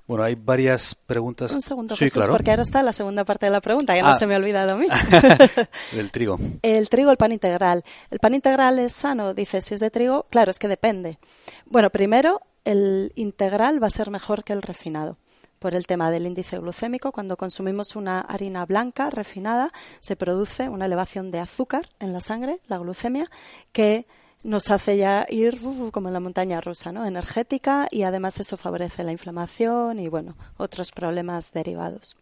Bueno, 0.07 0.24
hay 0.24 0.34
varias 0.34 0.94
preguntas. 1.07 1.53
Un 1.55 1.62
segundo, 1.62 1.94
sí, 1.94 2.05
Jesús, 2.07 2.14
claro. 2.20 2.32
porque 2.32 2.50
ahora 2.50 2.62
está 2.62 2.82
la 2.82 2.92
segunda 2.92 3.24
parte 3.24 3.46
de 3.46 3.53
la 3.53 3.61
pregunta, 3.61 3.94
ya 3.94 4.05
Ah. 4.05 4.11
no 4.12 4.18
se 4.18 4.26
me 4.26 4.34
ha 4.34 4.38
olvidado 4.38 4.72
a 4.72 4.76
mí. 4.76 4.86
Del 5.92 6.11
trigo. 6.11 6.38
El 6.62 6.88
trigo, 6.88 7.11
el 7.11 7.16
pan 7.16 7.32
integral. 7.32 7.84
¿El 8.11 8.18
pan 8.18 8.34
integral 8.34 8.78
es 8.78 8.92
sano? 8.92 9.32
Dice, 9.34 9.61
si 9.61 9.74
es 9.74 9.80
de 9.80 9.90
trigo, 9.90 10.26
claro, 10.30 10.50
es 10.50 10.59
que 10.59 10.68
depende. 10.68 11.18
Bueno, 11.66 11.90
primero, 11.90 12.40
el 12.64 13.12
integral 13.14 13.82
va 13.82 13.86
a 13.86 13.90
ser 13.90 14.11
mejor 14.11 14.44
que 14.44 14.53
el 14.53 14.62
refinado. 14.62 15.16
Por 15.59 15.76
el 15.76 15.86
tema 15.86 16.11
del 16.11 16.26
índice 16.26 16.57
glucémico, 16.59 17.12
cuando 17.12 17.36
consumimos 17.36 17.94
una 17.94 18.20
harina 18.20 18.66
blanca 18.66 19.11
refinada, 19.11 19.72
se 20.00 20.16
produce 20.16 20.68
una 20.68 20.86
elevación 20.86 21.30
de 21.30 21.38
azúcar 21.38 21.88
en 22.00 22.12
la 22.12 22.20
sangre, 22.20 22.59
la 22.66 22.78
glucemia, 22.78 23.30
que 23.70 24.07
nos 24.45 24.70
hace 24.70 24.97
ya 24.97 25.26
ir 25.28 25.61
como 25.93 26.09
en 26.09 26.14
la 26.14 26.20
montaña 26.20 26.61
rusa, 26.61 26.93
¿no? 26.93 27.05
Energética 27.07 27.86
y 27.90 28.03
además 28.03 28.40
eso 28.40 28.57
favorece 28.57 29.05
la 29.05 29.12
inflamación 29.12 29.99
y, 29.99 30.09
bueno, 30.09 30.36
otros 30.57 30.93
problemas 30.93 31.53
derivados. 31.53 32.16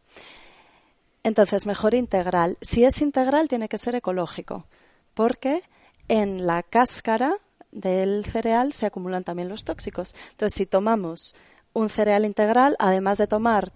Entonces, 1.23 1.67
mejor 1.67 1.95
integral. 1.95 2.57
Si 2.61 2.85
es 2.85 3.03
integral, 3.03 3.49
tiene 3.49 3.69
que 3.69 3.79
ser 3.79 3.95
ecológico, 3.95 4.67
porque 5.15 5.63
en 6.09 6.47
la 6.47 6.63
cáscara 6.63 7.35
del 7.73 8.25
cereal 8.25 8.73
se 8.73 8.87
acumulan 8.87 9.25
también 9.25 9.49
los 9.49 9.65
tóxicos. 9.65 10.15
Entonces, 10.33 10.57
si 10.57 10.67
tomamos 10.67 11.35
un 11.73 11.89
cereal 11.91 12.25
integral, 12.25 12.75
además 12.79 13.19
de 13.19 13.27
tomar 13.27 13.71
to- 13.71 13.75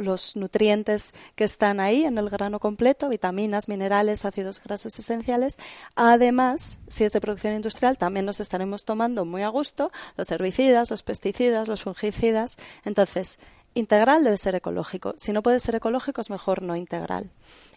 los 0.00 0.36
nutrientes 0.36 1.14
que 1.34 1.44
están 1.44 1.80
ahí 1.80 2.04
en 2.04 2.18
el 2.18 2.28
grano 2.28 2.60
completo, 2.60 3.08
vitaminas, 3.08 3.68
minerales, 3.68 4.24
ácidos 4.24 4.62
grasos 4.62 4.98
esenciales. 4.98 5.58
Además, 5.96 6.80
si 6.88 7.04
es 7.04 7.12
de 7.12 7.20
producción 7.20 7.54
industrial, 7.54 7.98
también 7.98 8.26
nos 8.26 8.40
estaremos 8.40 8.84
tomando 8.84 9.24
muy 9.24 9.42
a 9.42 9.48
gusto 9.48 9.90
los 10.16 10.30
herbicidas, 10.30 10.90
los 10.90 11.02
pesticidas, 11.02 11.68
los 11.68 11.82
fungicidas. 11.82 12.56
Entonces, 12.84 13.38
integral 13.74 14.24
debe 14.24 14.36
ser 14.36 14.54
ecológico. 14.54 15.14
Si 15.16 15.32
no 15.32 15.42
puede 15.42 15.60
ser 15.60 15.74
ecológico, 15.76 16.20
es 16.20 16.30
mejor 16.30 16.62
no 16.62 16.76
integral. 16.76 17.30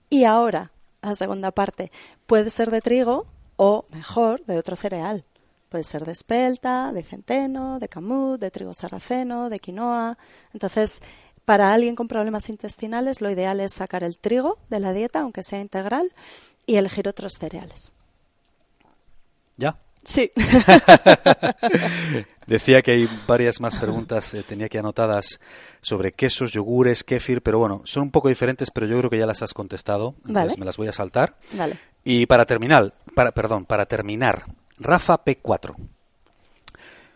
Y 0.10 0.26
ahora, 0.26 0.72
la 1.02 1.16
segunda 1.16 1.52
parte, 1.52 1.92
puede 2.28 2.50
ser 2.50 2.72
de 2.72 2.82
trigo 2.82 3.26
o, 3.56 3.86
mejor, 3.90 4.44
de 4.46 4.58
otro 4.58 4.76
cereal. 4.76 5.24
Puede 5.70 5.84
ser 5.84 6.06
de 6.06 6.12
espelta, 6.12 6.92
de 6.94 7.02
centeno, 7.02 7.80
de 7.80 7.90
camut, 7.90 8.40
de 8.40 8.52
trigo 8.52 8.76
sarraceno, 8.76 9.50
de 9.50 9.60
quinoa. 9.60 10.20
Entonces, 10.54 11.02
para 11.46 11.74
alguien 11.74 11.96
con 11.96 12.08
problemas 12.08 12.50
intestinales, 12.50 13.22
lo 13.22 13.30
ideal 13.30 13.60
es 13.60 13.74
sacar 13.74 14.04
el 14.04 14.18
trigo 14.18 14.58
de 14.70 14.80
la 14.80 14.94
dieta, 14.94 15.20
aunque 15.20 15.44
sea 15.44 15.60
integral, 15.60 16.14
y 16.66 16.76
elegir 16.76 17.08
otros 17.08 17.34
cereales. 17.40 17.92
¿Ya? 19.58 19.78
Sí. 20.04 20.32
Decía 22.48 22.82
que 22.82 22.92
hay 22.92 23.10
varias 23.26 23.62
más 23.62 23.78
preguntas, 23.78 24.34
eh, 24.34 24.44
tenía 24.44 24.66
aquí 24.66 24.78
anotadas 24.78 25.40
sobre 25.82 26.12
quesos, 26.12 26.52
yogures, 26.52 27.04
kéfir, 27.04 27.42
pero 27.42 27.60
bueno, 27.60 27.82
son 27.86 28.04
un 28.04 28.12
poco 28.12 28.30
diferentes, 28.30 28.70
pero 28.70 28.86
yo 28.86 28.98
creo 28.98 29.10
que 29.10 29.18
ya 29.18 29.26
las 29.26 29.42
has 29.42 29.54
contestado, 29.54 30.16
entonces 30.28 30.34
Vale. 30.34 30.56
me 30.60 30.66
las 30.66 30.78
voy 30.78 30.88
a 30.88 30.94
saltar. 30.94 31.38
vale. 31.54 31.78
Y 32.04 32.26
para 32.26 32.46
terminar, 32.46 32.94
para, 33.16 33.32
perdón, 33.32 33.66
para 33.66 33.86
terminar, 33.86 34.46
Rafa 34.78 35.24
P4. 35.24 35.76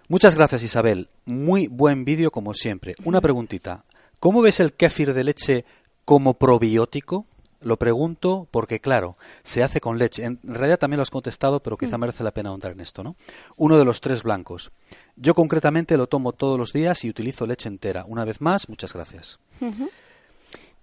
Muchas 0.07 0.35
gracias 0.35 0.63
Isabel, 0.63 1.09
muy 1.25 1.67
buen 1.67 2.05
vídeo 2.05 2.31
como 2.31 2.53
siempre. 2.53 2.95
Una 3.03 3.19
preguntita, 3.19 3.83
¿cómo 4.19 4.41
ves 4.41 4.59
el 4.59 4.73
kéfir 4.73 5.13
de 5.13 5.23
leche 5.23 5.65
como 6.05 6.35
probiótico? 6.35 7.25
Lo 7.59 7.77
pregunto 7.77 8.47
porque, 8.51 8.79
claro, 8.79 9.17
se 9.41 9.63
hace 9.63 9.81
con 9.81 9.97
leche. 9.97 10.23
En 10.23 10.39
realidad 10.43 10.77
también 10.77 10.97
lo 10.97 11.01
has 11.01 11.09
contestado, 11.09 11.59
pero 11.61 11.75
quizá 11.75 11.97
merece 11.97 12.23
la 12.23 12.31
pena 12.31 12.49
ahondar 12.49 12.71
en 12.71 12.81
esto, 12.81 13.03
¿no? 13.03 13.15
Uno 13.55 13.79
de 13.79 13.85
los 13.85 13.99
tres 13.99 14.21
blancos. 14.21 14.71
Yo 15.15 15.33
concretamente 15.33 15.97
lo 15.97 16.07
tomo 16.07 16.33
todos 16.33 16.59
los 16.59 16.71
días 16.71 17.03
y 17.03 17.09
utilizo 17.09 17.47
leche 17.47 17.67
entera. 17.67 18.05
Una 18.07 18.25
vez 18.25 18.41
más, 18.41 18.69
muchas 18.69 18.93
gracias. 18.93 19.39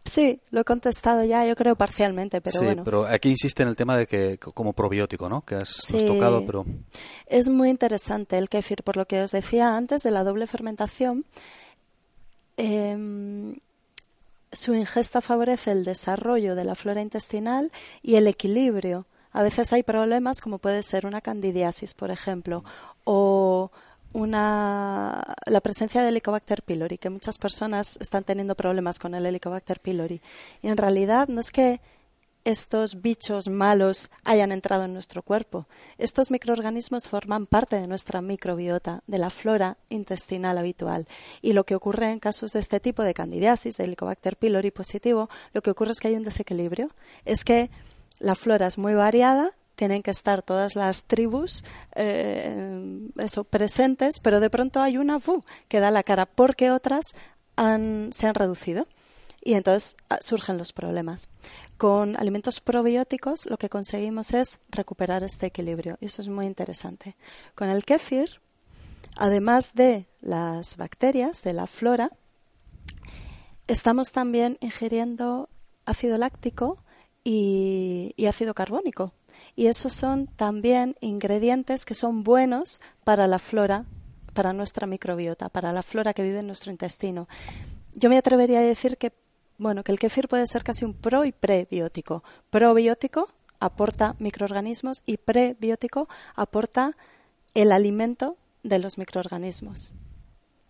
Sí, 0.04 0.40
lo 0.50 0.60
he 0.60 0.64
contestado 0.64 1.24
ya, 1.24 1.46
yo 1.46 1.56
creo 1.56 1.76
parcialmente, 1.76 2.42
pero 2.42 2.58
sí, 2.58 2.64
bueno. 2.64 2.84
pero 2.84 3.06
aquí 3.06 3.30
insiste 3.30 3.62
en 3.62 3.70
el 3.70 3.76
tema 3.76 3.96
de 3.96 4.06
que 4.06 4.36
como 4.38 4.74
probiótico, 4.74 5.30
¿no? 5.30 5.42
Que 5.42 5.54
has, 5.54 5.78
has 5.78 6.06
tocado, 6.06 6.44
pero... 6.44 6.66
Es 7.26 7.48
muy 7.48 7.70
interesante 7.70 8.36
el 8.36 8.50
kéfir, 8.50 8.82
por 8.82 8.98
lo 8.98 9.06
que 9.06 9.22
os 9.22 9.30
decía 9.30 9.76
antes 9.76 10.02
de 10.02 10.10
la 10.10 10.22
doble 10.22 10.46
fermentación. 10.46 11.24
Em, 12.56 13.54
su 14.52 14.74
ingesta 14.74 15.20
favorece 15.20 15.72
el 15.72 15.84
desarrollo 15.84 16.54
de 16.54 16.64
la 16.64 16.74
flora 16.74 17.02
intestinal 17.02 17.72
y 18.02 18.14
el 18.14 18.28
equilibrio 18.28 19.06
A 19.32 19.42
veces 19.42 19.72
hay 19.72 19.82
problemas 19.82 20.40
como 20.40 20.58
puede 20.58 20.84
ser 20.84 21.06
una 21.06 21.20
candidiasis, 21.20 21.92
por 21.92 22.12
ejemplo, 22.12 22.62
o 23.02 23.72
una, 24.12 25.34
la 25.46 25.60
presencia 25.60 26.02
de 26.02 26.10
Helicobacter 26.10 26.62
pylori, 26.62 26.98
que 26.98 27.10
muchas 27.10 27.38
personas 27.38 27.98
están 28.00 28.22
teniendo 28.22 28.54
problemas 28.54 29.00
con 29.00 29.12
el 29.12 29.26
Helicobacter 29.26 29.80
pylori. 29.80 30.22
Y 30.62 30.68
en 30.68 30.76
realidad 30.76 31.26
no 31.26 31.40
es 31.40 31.50
que 31.50 31.80
estos 32.44 33.00
bichos 33.00 33.48
malos 33.48 34.10
hayan 34.22 34.52
entrado 34.52 34.84
en 34.84 34.92
nuestro 34.92 35.22
cuerpo. 35.22 35.66
Estos 35.98 36.30
microorganismos 36.30 37.08
forman 37.08 37.46
parte 37.46 37.76
de 37.76 37.88
nuestra 37.88 38.20
microbiota, 38.20 39.02
de 39.06 39.18
la 39.18 39.30
flora 39.30 39.78
intestinal 39.88 40.58
habitual. 40.58 41.06
Y 41.40 41.54
lo 41.54 41.64
que 41.64 41.74
ocurre 41.74 42.10
en 42.10 42.20
casos 42.20 42.52
de 42.52 42.60
este 42.60 42.80
tipo 42.80 43.02
de 43.02 43.14
candidiasis, 43.14 43.76
de 43.76 43.84
Helicobacter 43.84 44.36
pylori 44.36 44.70
positivo, 44.70 45.28
lo 45.52 45.62
que 45.62 45.70
ocurre 45.70 45.92
es 45.92 46.00
que 46.00 46.08
hay 46.08 46.16
un 46.16 46.24
desequilibrio. 46.24 46.90
Es 47.24 47.44
que 47.44 47.70
la 48.18 48.34
flora 48.34 48.66
es 48.66 48.78
muy 48.78 48.94
variada, 48.94 49.52
tienen 49.74 50.02
que 50.02 50.10
estar 50.10 50.42
todas 50.42 50.76
las 50.76 51.04
tribus 51.04 51.64
eh, 51.96 53.08
eso, 53.18 53.44
presentes, 53.44 54.20
pero 54.20 54.40
de 54.40 54.50
pronto 54.50 54.80
hay 54.80 54.98
una 54.98 55.18
que 55.68 55.80
da 55.80 55.90
la 55.90 56.02
cara 56.02 56.26
porque 56.26 56.70
otras 56.70 57.14
se 57.56 58.26
han 58.26 58.34
reducido 58.34 58.86
y 59.44 59.54
entonces 59.54 59.96
ah, 60.08 60.18
surgen 60.20 60.58
los 60.58 60.72
problemas. 60.72 61.28
Con 61.76 62.16
alimentos 62.16 62.60
probióticos 62.60 63.46
lo 63.46 63.58
que 63.58 63.68
conseguimos 63.68 64.32
es 64.32 64.58
recuperar 64.70 65.22
este 65.22 65.46
equilibrio 65.46 65.98
y 66.00 66.06
eso 66.06 66.22
es 66.22 66.28
muy 66.28 66.46
interesante. 66.46 67.14
Con 67.54 67.68
el 67.68 67.84
kéfir, 67.84 68.40
además 69.16 69.74
de 69.74 70.06
las 70.22 70.78
bacterias, 70.78 71.42
de 71.42 71.52
la 71.52 71.66
flora, 71.66 72.10
estamos 73.68 74.12
también 74.12 74.56
ingiriendo 74.60 75.50
ácido 75.84 76.16
láctico 76.16 76.78
y, 77.22 78.14
y 78.16 78.26
ácido 78.26 78.54
carbónico. 78.54 79.12
Y 79.56 79.66
esos 79.66 79.92
son 79.92 80.26
también 80.26 80.96
ingredientes 81.00 81.84
que 81.84 81.94
son 81.94 82.24
buenos 82.24 82.80
para 83.04 83.26
la 83.26 83.38
flora, 83.38 83.84
para 84.32 84.52
nuestra 84.52 84.86
microbiota, 84.86 85.50
para 85.50 85.72
la 85.72 85.82
flora 85.82 86.14
que 86.14 86.22
vive 86.22 86.40
en 86.40 86.46
nuestro 86.46 86.72
intestino. 86.72 87.28
Yo 87.94 88.08
me 88.08 88.18
atrevería 88.18 88.58
a 88.58 88.62
decir 88.62 88.96
que 88.96 89.12
bueno, 89.58 89.84
que 89.84 89.92
el 89.92 89.98
kefir 89.98 90.28
puede 90.28 90.46
ser 90.46 90.64
casi 90.64 90.84
un 90.84 90.94
pro 90.94 91.24
y 91.24 91.32
prebiótico. 91.32 92.24
Probiótico 92.50 93.28
aporta 93.60 94.16
microorganismos 94.18 95.02
y 95.06 95.16
prebiótico 95.16 96.08
aporta 96.34 96.96
el 97.54 97.72
alimento 97.72 98.36
de 98.62 98.78
los 98.78 98.98
microorganismos. 98.98 99.92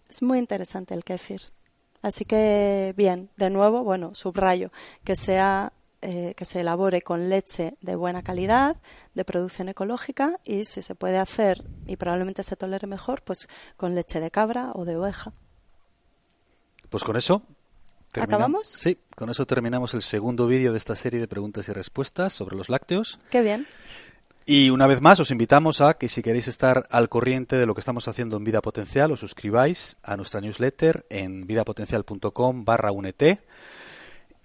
Es 0.09 0.23
muy 0.23 0.39
interesante 0.39 0.95
el 0.95 1.05
kefir. 1.05 1.43
Así 2.03 2.27
que, 2.27 2.93
bien, 2.97 3.31
de 3.37 3.49
nuevo, 3.49 3.83
bueno, 3.83 4.15
subrayo 4.15 4.71
que 5.05 5.17
sea 5.17 5.73
eh, 6.03 6.35
que 6.37 6.45
se 6.45 6.61
elabore 6.61 7.01
con 7.01 7.31
leche 7.31 7.79
de 7.81 7.97
buena 7.97 8.23
calidad, 8.23 8.77
de 9.15 9.25
producción 9.25 9.71
ecológica 9.71 10.39
y 10.45 10.67
si 10.67 10.83
se 10.83 10.95
puede 10.95 11.17
hacer 11.17 11.65
y 11.87 11.97
probablemente 11.97 12.43
se 12.43 12.57
tolere 12.57 12.87
mejor, 12.87 13.23
pues 13.23 13.49
con 13.79 13.95
leche 13.95 14.21
de 14.21 14.31
cabra 14.31 14.73
o 14.75 14.85
de 14.85 14.97
oveja. 14.97 15.33
Pues 16.91 17.05
con 17.05 17.17
eso 17.17 17.43
¿Acabamos? 18.21 18.69
Sí, 18.69 18.99
con 19.15 19.31
eso 19.31 19.47
terminamos 19.47 19.95
el 19.95 20.03
segundo 20.03 20.47
vídeo 20.47 20.73
de 20.73 20.79
esta 20.79 20.97
serie 20.97 21.21
de 21.21 21.29
preguntas 21.29 21.69
y 21.69 21.73
respuestas 21.73 22.33
sobre 22.33 22.57
los 22.57 22.69
lácteos. 22.69 23.19
Qué 23.31 23.43
bien. 23.43 23.67
Y 24.47 24.69
una 24.71 24.87
vez 24.87 25.01
más 25.01 25.21
os 25.21 25.31
invitamos 25.31 25.81
a 25.81 25.95
que 25.95 26.09
si 26.09 26.23
queréis 26.23 26.49
estar 26.49 26.87
al 26.91 27.09
corriente 27.09 27.57
de 27.57 27.65
lo 27.65 27.75
que 27.75 27.81
estamos 27.81 28.09
haciendo 28.09 28.37
en 28.37 28.45
Vida 28.45 28.61
Potencial, 28.61 29.11
os 29.11 29.21
suscribáis 29.21 29.97
a 30.03 30.17
nuestra 30.17 30.41
newsletter 30.43 31.07
en 31.09 31.47
vidapotencial.com 31.47 32.65
barra 32.65 32.93
UNET 32.93 33.41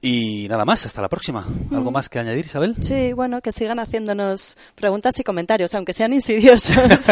y 0.01 0.47
nada 0.47 0.63
más, 0.63 0.85
hasta 0.85 1.01
la 1.01 1.09
próxima. 1.09 1.45
¿Algo 1.73 1.91
más 1.91 2.07
que 2.07 2.19
añadir, 2.19 2.45
Isabel? 2.45 2.75
Sí, 2.79 3.11
bueno, 3.11 3.41
que 3.41 3.51
sigan 3.51 3.79
haciéndonos 3.79 4.57
preguntas 4.75 5.19
y 5.19 5.25
comentarios, 5.25 5.75
aunque 5.75 5.91
sean 5.91 6.13
insidiosos. 6.13 6.77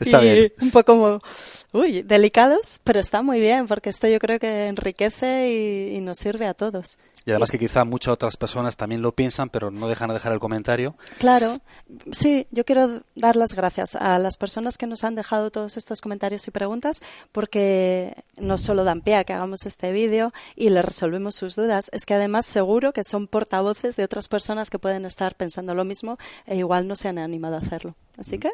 está 0.00 0.20
bien. 0.20 0.52
Un 0.60 0.70
poco, 0.70 1.22
uy, 1.72 2.02
delicados, 2.02 2.80
pero 2.84 3.00
está 3.00 3.22
muy 3.22 3.40
bien, 3.40 3.66
porque 3.66 3.90
esto 3.90 4.08
yo 4.08 4.18
creo 4.18 4.38
que 4.38 4.66
enriquece 4.66 5.92
y 5.94 6.00
nos 6.00 6.18
sirve 6.18 6.46
a 6.46 6.54
todos. 6.54 6.98
Y 7.26 7.32
además 7.32 7.50
que 7.50 7.58
quizá 7.58 7.84
muchas 7.84 8.12
otras 8.12 8.36
personas 8.36 8.76
también 8.76 9.02
lo 9.02 9.10
piensan, 9.10 9.48
pero 9.48 9.72
no 9.72 9.88
dejan 9.88 10.06
de 10.08 10.14
dejar 10.14 10.32
el 10.32 10.38
comentario. 10.38 10.94
Claro, 11.18 11.58
sí, 12.12 12.46
yo 12.52 12.64
quiero 12.64 13.02
dar 13.16 13.34
las 13.34 13.52
gracias 13.52 13.96
a 13.96 14.16
las 14.20 14.36
personas 14.36 14.78
que 14.78 14.86
nos 14.86 15.02
han 15.02 15.16
dejado 15.16 15.50
todos 15.50 15.76
estos 15.76 16.00
comentarios 16.00 16.46
y 16.46 16.52
preguntas, 16.52 17.02
porque 17.32 18.14
no 18.36 18.58
solo 18.58 18.84
dan 18.84 19.00
pie 19.00 19.16
a 19.16 19.24
que 19.24 19.32
hagamos 19.32 19.66
este 19.66 19.90
vídeo 19.90 20.32
y 20.54 20.70
le 20.70 20.82
resolvemos 20.82 21.34
sus 21.34 21.56
dudas, 21.56 21.90
es 21.92 22.06
que 22.06 22.14
además 22.14 22.46
seguro 22.46 22.92
que 22.92 23.02
son 23.02 23.26
portavoces 23.26 23.96
de 23.96 24.04
otras 24.04 24.28
personas 24.28 24.70
que 24.70 24.78
pueden 24.78 25.04
estar 25.04 25.34
pensando 25.34 25.74
lo 25.74 25.84
mismo 25.84 26.18
e 26.46 26.54
igual 26.54 26.86
no 26.86 26.94
se 26.94 27.08
han 27.08 27.18
animado 27.18 27.56
a 27.56 27.58
hacerlo. 27.58 27.96
Así 28.16 28.38
que, 28.38 28.52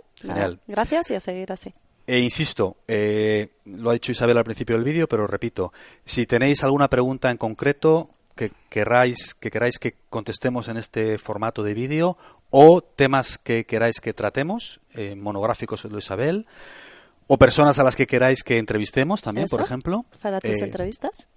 gracias 0.67 1.11
y 1.11 1.15
a 1.15 1.21
seguir 1.21 1.53
así. 1.53 1.75
E 2.07 2.19
insisto, 2.19 2.77
eh, 2.89 3.51
lo 3.65 3.91
ha 3.91 3.93
dicho 3.93 4.13
Isabel 4.13 4.37
al 4.37 4.45
principio 4.45 4.77
del 4.77 4.85
vídeo, 4.85 5.09
pero 5.09 5.27
repito, 5.27 5.73
si 6.05 6.27
tenéis 6.27 6.65
alguna 6.65 6.89
pregunta 6.89 7.31
en 7.31 7.37
concreto, 7.37 8.11
que 8.35 8.51
queráis 8.71 9.35
que 9.35 9.51
queráis 9.51 9.79
que 9.79 9.95
contestemos 10.09 10.69
en 10.69 10.77
este 10.79 11.19
formato 11.19 11.63
de 11.63 11.75
vídeo 11.75 12.17
o 12.51 12.83
temas 12.83 13.39
que 13.39 13.65
queráis 13.65 14.01
que 14.01 14.13
tratemos, 14.15 14.81
eh, 14.95 15.15
monográficos 15.15 15.83
de 15.83 15.99
Isabel, 15.99 16.47
o 17.27 17.39
personas 17.39 17.79
a 17.79 17.85
las 17.85 17.97
que 17.97 18.07
queráis 18.07 18.43
que 18.43 18.59
entrevistemos 18.59 19.23
también, 19.23 19.49
por 19.49 19.61
ejemplo. 19.61 20.05
Para 20.21 20.41
tus 20.41 20.61
eh, 20.61 20.65
entrevistas. 20.65 21.29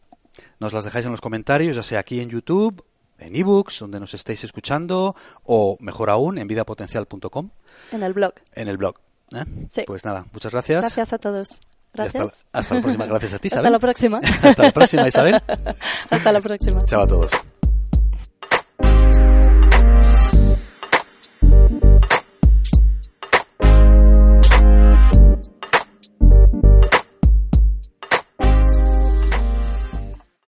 Nos 0.59 0.73
las 0.73 0.83
dejáis 0.83 1.05
en 1.05 1.11
los 1.11 1.21
comentarios, 1.21 1.75
ya 1.75 1.83
sea 1.83 1.99
aquí 1.99 2.19
en 2.19 2.29
YouTube, 2.29 2.83
en 3.17 3.35
ebooks, 3.35 3.79
donde 3.79 3.99
nos 3.99 4.13
estéis 4.13 4.43
escuchando, 4.43 5.15
o 5.43 5.77
mejor 5.79 6.09
aún, 6.09 6.37
en 6.37 6.47
vidapotencial.com. 6.47 7.49
En 7.93 8.03
el 8.03 8.13
blog. 8.13 8.33
En 8.53 8.67
el 8.67 8.77
blog. 8.77 8.95
¿Eh? 9.35 9.83
Pues 9.85 10.05
nada, 10.05 10.25
muchas 10.31 10.51
gracias. 10.51 10.81
Gracias 10.81 11.13
a 11.13 11.17
todos. 11.17 11.59
Hasta, 11.97 12.25
hasta, 12.51 12.75
la 12.75 12.81
próxima. 12.81 13.05
Gracias 13.05 13.33
a 13.33 13.39
ti, 13.39 13.47
Isabel. 13.49 13.65
Hasta 13.65 13.71
la 13.71 13.79
próxima. 13.79 14.19
hasta 14.43 14.63
la 14.63 14.71
próxima, 14.71 15.07
Isabel. 15.07 15.41
hasta 16.09 16.31
la 16.31 16.41
próxima. 16.41 16.81
Chao 16.85 17.03
a 17.03 17.07
todos. 17.07 17.31